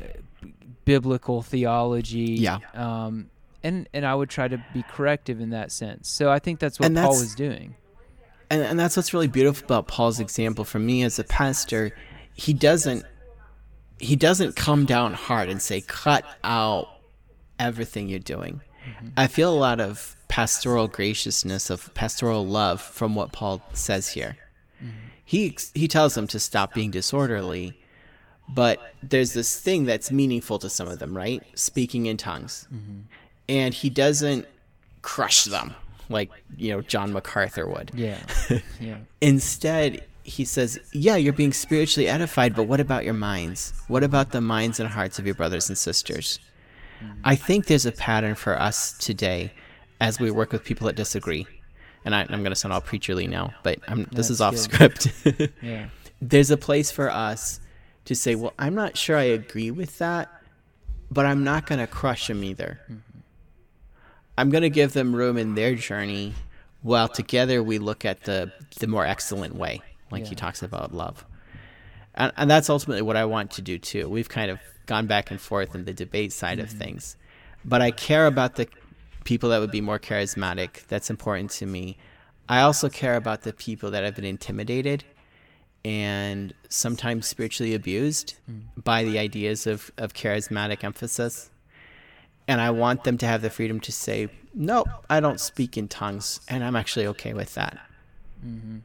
uh, 0.00 0.48
biblical 0.84 1.40
theology. 1.42 2.36
Yeah. 2.38 2.58
Um, 2.74 3.30
and 3.64 3.88
and 3.92 4.06
I 4.06 4.14
would 4.14 4.30
try 4.30 4.46
to 4.46 4.62
be 4.72 4.84
corrective 4.84 5.40
in 5.40 5.50
that 5.50 5.72
sense. 5.72 6.08
So 6.08 6.30
I 6.30 6.38
think 6.38 6.60
that's 6.60 6.78
what 6.78 6.94
Paul 6.94 7.18
was 7.18 7.34
doing. 7.34 7.74
and, 8.50 8.62
and 8.62 8.78
that's 8.78 8.96
what's 8.96 9.12
really 9.12 9.26
beautiful 9.26 9.64
about 9.64 9.88
Paul's 9.88 10.20
example 10.20 10.64
for 10.64 10.78
me 10.78 11.02
as 11.02 11.18
a 11.18 11.24
pastor. 11.24 11.96
He 12.34 12.52
doesn't 12.52 13.04
he 13.98 14.14
doesn't 14.16 14.54
come 14.54 14.84
down 14.84 15.14
hard 15.14 15.48
and 15.48 15.60
say 15.62 15.80
cut 15.80 16.24
out 16.44 16.88
everything 17.58 18.08
you're 18.08 18.18
doing. 18.18 18.60
Mm-hmm. 18.86 19.08
I 19.16 19.26
feel 19.28 19.52
a 19.52 19.56
lot 19.56 19.80
of 19.80 20.14
pastoral 20.28 20.88
graciousness 20.88 21.70
of 21.70 21.92
pastoral 21.94 22.46
love 22.46 22.80
from 22.80 23.14
what 23.14 23.32
Paul 23.32 23.62
says 23.72 24.10
here. 24.10 24.36
Mm-hmm. 24.82 24.90
He 25.24 25.46
ex- 25.46 25.72
he 25.74 25.88
tells 25.88 26.14
them 26.14 26.26
to 26.26 26.38
stop 26.38 26.74
being 26.74 26.90
disorderly, 26.90 27.80
but 28.48 28.78
there's 29.02 29.32
this 29.32 29.58
thing 29.58 29.84
that's 29.84 30.10
meaningful 30.10 30.58
to 30.58 30.68
some 30.68 30.88
of 30.88 30.98
them, 30.98 31.16
right? 31.16 31.42
Speaking 31.54 32.06
in 32.06 32.18
tongues. 32.18 32.68
Mm-hmm. 32.74 33.00
And 33.48 33.74
he 33.74 33.90
doesn't 33.90 34.46
crush 35.02 35.44
them 35.44 35.74
like, 36.08 36.30
you 36.56 36.72
know, 36.72 36.82
John 36.82 37.12
MacArthur 37.12 37.66
would. 37.66 37.90
Yeah. 37.94 38.18
yeah. 38.80 38.98
Instead, 39.20 40.04
he 40.22 40.44
says, 40.44 40.78
Yeah, 40.92 41.16
you're 41.16 41.32
being 41.32 41.52
spiritually 41.52 42.08
edified, 42.08 42.54
but 42.54 42.64
what 42.64 42.80
about 42.80 43.04
your 43.04 43.14
minds? 43.14 43.72
What 43.88 44.02
about 44.02 44.32
the 44.32 44.40
minds 44.40 44.80
and 44.80 44.88
hearts 44.88 45.18
of 45.18 45.26
your 45.26 45.34
brothers 45.34 45.68
and 45.68 45.76
sisters? 45.76 46.38
Mm. 47.02 47.16
I 47.24 47.36
think 47.36 47.66
there's 47.66 47.86
a 47.86 47.92
pattern 47.92 48.34
for 48.34 48.58
us 48.58 48.96
today 48.98 49.52
as 50.00 50.20
we 50.20 50.30
work 50.30 50.52
with 50.52 50.64
people 50.64 50.86
that 50.86 50.96
disagree. 50.96 51.46
And 52.04 52.14
I, 52.14 52.22
I'm 52.22 52.40
going 52.40 52.50
to 52.50 52.56
sound 52.56 52.74
all 52.74 52.82
preacherly 52.82 53.28
now, 53.28 53.54
but 53.62 53.78
I'm, 53.88 54.04
this 54.12 54.30
is 54.30 54.40
off 54.40 54.56
script. 54.56 55.08
Yeah. 55.62 55.88
there's 56.20 56.50
a 56.50 56.56
place 56.56 56.90
for 56.90 57.10
us 57.10 57.60
to 58.06 58.14
say, 58.14 58.34
Well, 58.34 58.52
I'm 58.58 58.74
not 58.74 58.96
sure 58.96 59.16
I 59.16 59.24
agree 59.24 59.70
with 59.70 59.98
that, 59.98 60.30
but 61.10 61.24
I'm 61.24 61.44
not 61.44 61.66
going 61.66 61.80
to 61.80 61.86
crush 61.86 62.28
them 62.28 62.44
either. 62.44 62.80
Mm-hmm. 62.84 63.13
I'm 64.36 64.50
going 64.50 64.62
to 64.62 64.70
give 64.70 64.92
them 64.92 65.14
room 65.14 65.36
in 65.36 65.54
their 65.54 65.74
journey 65.74 66.34
while 66.82 67.08
together 67.08 67.62
we 67.62 67.78
look 67.78 68.04
at 68.04 68.24
the, 68.24 68.52
the 68.78 68.86
more 68.86 69.06
excellent 69.06 69.54
way, 69.54 69.80
like 70.10 70.26
he 70.26 70.34
talks 70.34 70.62
about 70.62 70.94
love. 70.94 71.24
and, 72.14 72.32
and 72.36 72.50
that's 72.50 72.68
ultimately 72.68 73.02
what 73.02 73.16
I 73.16 73.24
want 73.24 73.52
to 73.52 73.62
do 73.62 73.78
too. 73.78 74.08
We've 74.08 74.28
kind 74.28 74.50
of 74.50 74.58
gone 74.86 75.06
back 75.06 75.30
and 75.30 75.40
forth 75.40 75.74
in 75.74 75.84
the 75.84 75.94
debate 75.94 76.32
side 76.32 76.58
mm-hmm. 76.58 76.66
of 76.66 76.70
things, 76.70 77.16
but 77.64 77.80
I 77.80 77.90
care 77.90 78.26
about 78.26 78.56
the 78.56 78.68
people 79.24 79.50
that 79.50 79.58
would 79.58 79.70
be 79.70 79.80
more 79.80 79.98
charismatic. 79.98 80.86
That's 80.88 81.10
important 81.10 81.50
to 81.52 81.66
me. 81.66 81.96
I 82.48 82.60
also 82.60 82.88
care 82.90 83.16
about 83.16 83.42
the 83.42 83.52
people 83.52 83.90
that 83.92 84.04
have 84.04 84.14
been 84.14 84.24
intimidated 84.26 85.04
and 85.84 86.52
sometimes 86.68 87.26
spiritually 87.26 87.74
abused 87.74 88.34
mm. 88.50 88.62
by 88.82 89.04
the 89.04 89.18
ideas 89.18 89.66
of, 89.66 89.90
of 89.96 90.12
charismatic 90.14 90.84
emphasis. 90.84 91.50
And 92.46 92.60
I 92.60 92.70
want 92.70 93.04
them 93.04 93.16
to 93.18 93.26
have 93.26 93.42
the 93.42 93.50
freedom 93.50 93.80
to 93.80 93.92
say, 93.92 94.28
no, 94.54 94.84
I 95.10 95.20
don't 95.20 95.40
speak 95.40 95.76
in 95.76 95.88
tongues, 95.88 96.40
and 96.48 96.62
I'm 96.62 96.76
actually 96.76 97.06
okay 97.08 97.32
with 97.32 97.54
that. 97.54 97.78
Mm-hmm. 98.46 98.78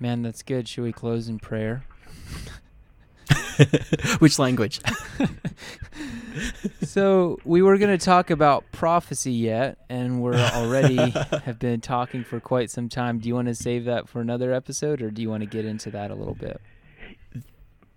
Man, 0.00 0.22
that's 0.22 0.42
good. 0.42 0.68
Should 0.68 0.84
we 0.84 0.92
close 0.92 1.28
in 1.28 1.38
prayer? 1.38 1.84
Which 4.18 4.38
language? 4.38 4.80
so 6.82 7.38
we 7.44 7.62
were 7.62 7.78
going 7.78 7.96
to 7.96 8.04
talk 8.04 8.30
about 8.30 8.64
prophecy 8.72 9.32
yet, 9.32 9.78
and 9.88 10.20
we're 10.20 10.34
already 10.34 10.96
have 11.44 11.58
been 11.58 11.80
talking 11.80 12.24
for 12.24 12.40
quite 12.40 12.70
some 12.70 12.88
time. 12.88 13.18
Do 13.18 13.28
you 13.28 13.34
want 13.34 13.48
to 13.48 13.54
save 13.54 13.84
that 13.84 14.08
for 14.08 14.20
another 14.20 14.52
episode, 14.52 15.00
or 15.00 15.10
do 15.10 15.22
you 15.22 15.30
want 15.30 15.42
to 15.42 15.48
get 15.48 15.64
into 15.64 15.90
that 15.92 16.10
a 16.10 16.14
little 16.14 16.34
bit? 16.34 16.60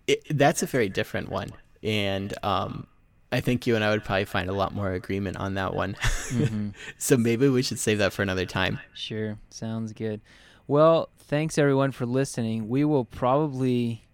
It, 0.07 0.23
that's 0.29 0.63
a 0.63 0.65
very 0.65 0.89
different 0.89 1.29
one, 1.29 1.49
and 1.83 2.33
um, 2.43 2.87
I 3.31 3.41
think 3.41 3.67
you 3.67 3.75
and 3.75 3.83
I 3.83 3.89
would 3.89 4.03
probably 4.03 4.25
find 4.25 4.49
a 4.49 4.53
lot 4.53 4.73
more 4.73 4.93
agreement 4.93 5.37
on 5.37 5.55
that 5.55 5.73
one. 5.73 5.95
Mm-hmm. 6.29 6.69
so 6.97 7.17
maybe 7.17 7.49
we 7.49 7.61
should 7.61 7.79
save 7.79 7.97
that 7.97 8.13
for 8.13 8.21
another 8.21 8.45
time. 8.45 8.79
Sure, 8.93 9.37
sounds 9.49 9.93
good. 9.93 10.21
Well, 10.65 11.09
thanks 11.19 11.57
everyone 11.57 11.91
for 11.91 12.05
listening. 12.05 12.69
We 12.69 12.85
will 12.85 13.05
probably 13.05 14.05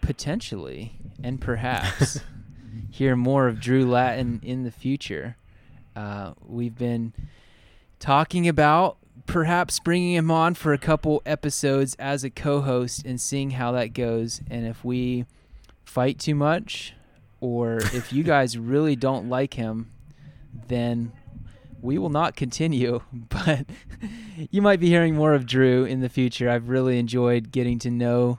potentially 0.00 0.98
and 1.22 1.40
perhaps 1.40 2.20
hear 2.90 3.14
more 3.14 3.46
of 3.46 3.60
Drew 3.60 3.88
Latin 3.88 4.40
in 4.42 4.64
the 4.64 4.70
future. 4.70 5.36
Uh, 5.94 6.32
we've 6.42 6.76
been 6.76 7.12
talking 7.98 8.48
about 8.48 8.96
perhaps 9.26 9.78
bringing 9.80 10.14
him 10.14 10.30
on 10.30 10.54
for 10.54 10.72
a 10.72 10.78
couple 10.78 11.22
episodes 11.26 11.94
as 11.98 12.24
a 12.24 12.30
co-host 12.30 13.04
and 13.04 13.20
seeing 13.20 13.52
how 13.52 13.70
that 13.72 13.92
goes 13.92 14.40
and 14.50 14.66
if 14.66 14.84
we 14.84 15.26
fight 15.84 16.18
too 16.18 16.34
much 16.34 16.94
or 17.40 17.78
if 17.78 18.12
you 18.12 18.22
guys 18.22 18.58
really 18.58 18.96
don't 18.96 19.28
like 19.28 19.54
him 19.54 19.90
then 20.68 21.12
we 21.82 21.96
will 21.96 22.10
not 22.10 22.36
continue 22.36 23.00
but 23.12 23.66
you 24.50 24.62
might 24.62 24.80
be 24.80 24.88
hearing 24.88 25.14
more 25.14 25.34
of 25.34 25.46
Drew 25.46 25.84
in 25.84 26.00
the 26.00 26.08
future. 26.08 26.48
I've 26.48 26.68
really 26.68 26.98
enjoyed 26.98 27.50
getting 27.52 27.78
to 27.80 27.90
know 27.90 28.38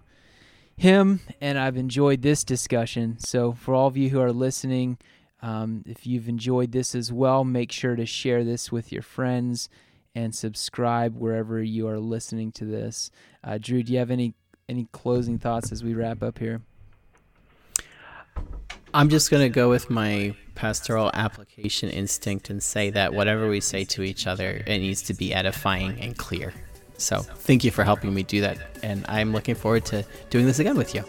him, 0.76 1.20
and 1.40 1.60
I've 1.60 1.78
enjoyed 1.78 2.22
this 2.22 2.44
discussion. 2.44 3.20
So, 3.20 3.54
for 3.54 3.74
all 3.76 3.88
of 3.88 3.98
you 3.98 4.10
who 4.10 4.20
are 4.20 4.32
listening, 4.32 4.98
um, 5.42 5.84
if 5.86 6.08
you've 6.08 6.28
enjoyed 6.28 6.72
this 6.72 6.96
as 6.96 7.12
well, 7.12 7.44
make 7.44 7.72
sure 7.72 7.96
to 7.96 8.06
share 8.06 8.44
this 8.44 8.72
with 8.72 8.92
your 8.92 9.02
friends 9.02 9.70
and 10.16 10.36
subscribe 10.36 11.16
wherever 11.16 11.62
you 11.62 11.88
are 11.88 12.00
listening 12.00 12.52
to 12.54 12.66
this. 12.66 13.12
Uh, 13.44 13.58
Drew, 13.60 13.84
do 13.84 13.94
you 13.94 14.00
have 14.00 14.12
any 14.12 14.34
any 14.68 14.88
closing 14.92 15.38
thoughts 15.38 15.72
as 15.72 15.84
we 15.84 15.94
wrap 15.94 16.24
up 16.24 16.40
here? 16.40 16.62
I'm 18.94 19.10
just 19.10 19.32
going 19.32 19.44
to 19.44 19.50
go 19.50 19.70
with 19.70 19.90
my 19.90 20.36
pastoral 20.56 21.12
application 21.14 21.90
instinct 21.90 22.50
and 22.50 22.62
say 22.62 22.90
that 22.90 23.14
whatever 23.14 23.50
we 23.50 23.62
say 23.62 23.86
to 23.86 24.04
each 24.04 24.28
other, 24.28 24.62
it 24.68 24.80
needs 24.80 25.02
to 25.04 25.14
be 25.14 25.34
edifying 25.34 26.00
and 26.00 26.18
clear. 26.18 26.54
So 26.98 27.20
thank 27.20 27.64
you 27.64 27.72
for 27.72 27.84
helping 27.84 28.14
me 28.14 28.24
do 28.24 28.42
that. 28.42 28.58
And 28.84 29.06
I'm 29.08 29.32
looking 29.32 29.56
forward 29.56 29.86
to 29.86 30.06
doing 30.30 30.46
this 30.46 30.60
again 30.60 30.78
with 30.78 30.94
you. 30.94 31.04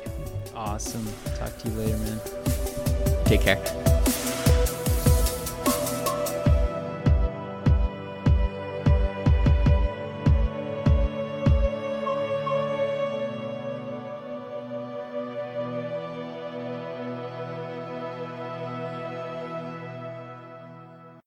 Awesome. 0.54 1.06
Talk 1.38 1.58
to 1.58 1.68
you 1.68 1.74
later, 1.74 1.98
man. 1.98 2.20
Take 3.24 3.40
care. 3.40 3.91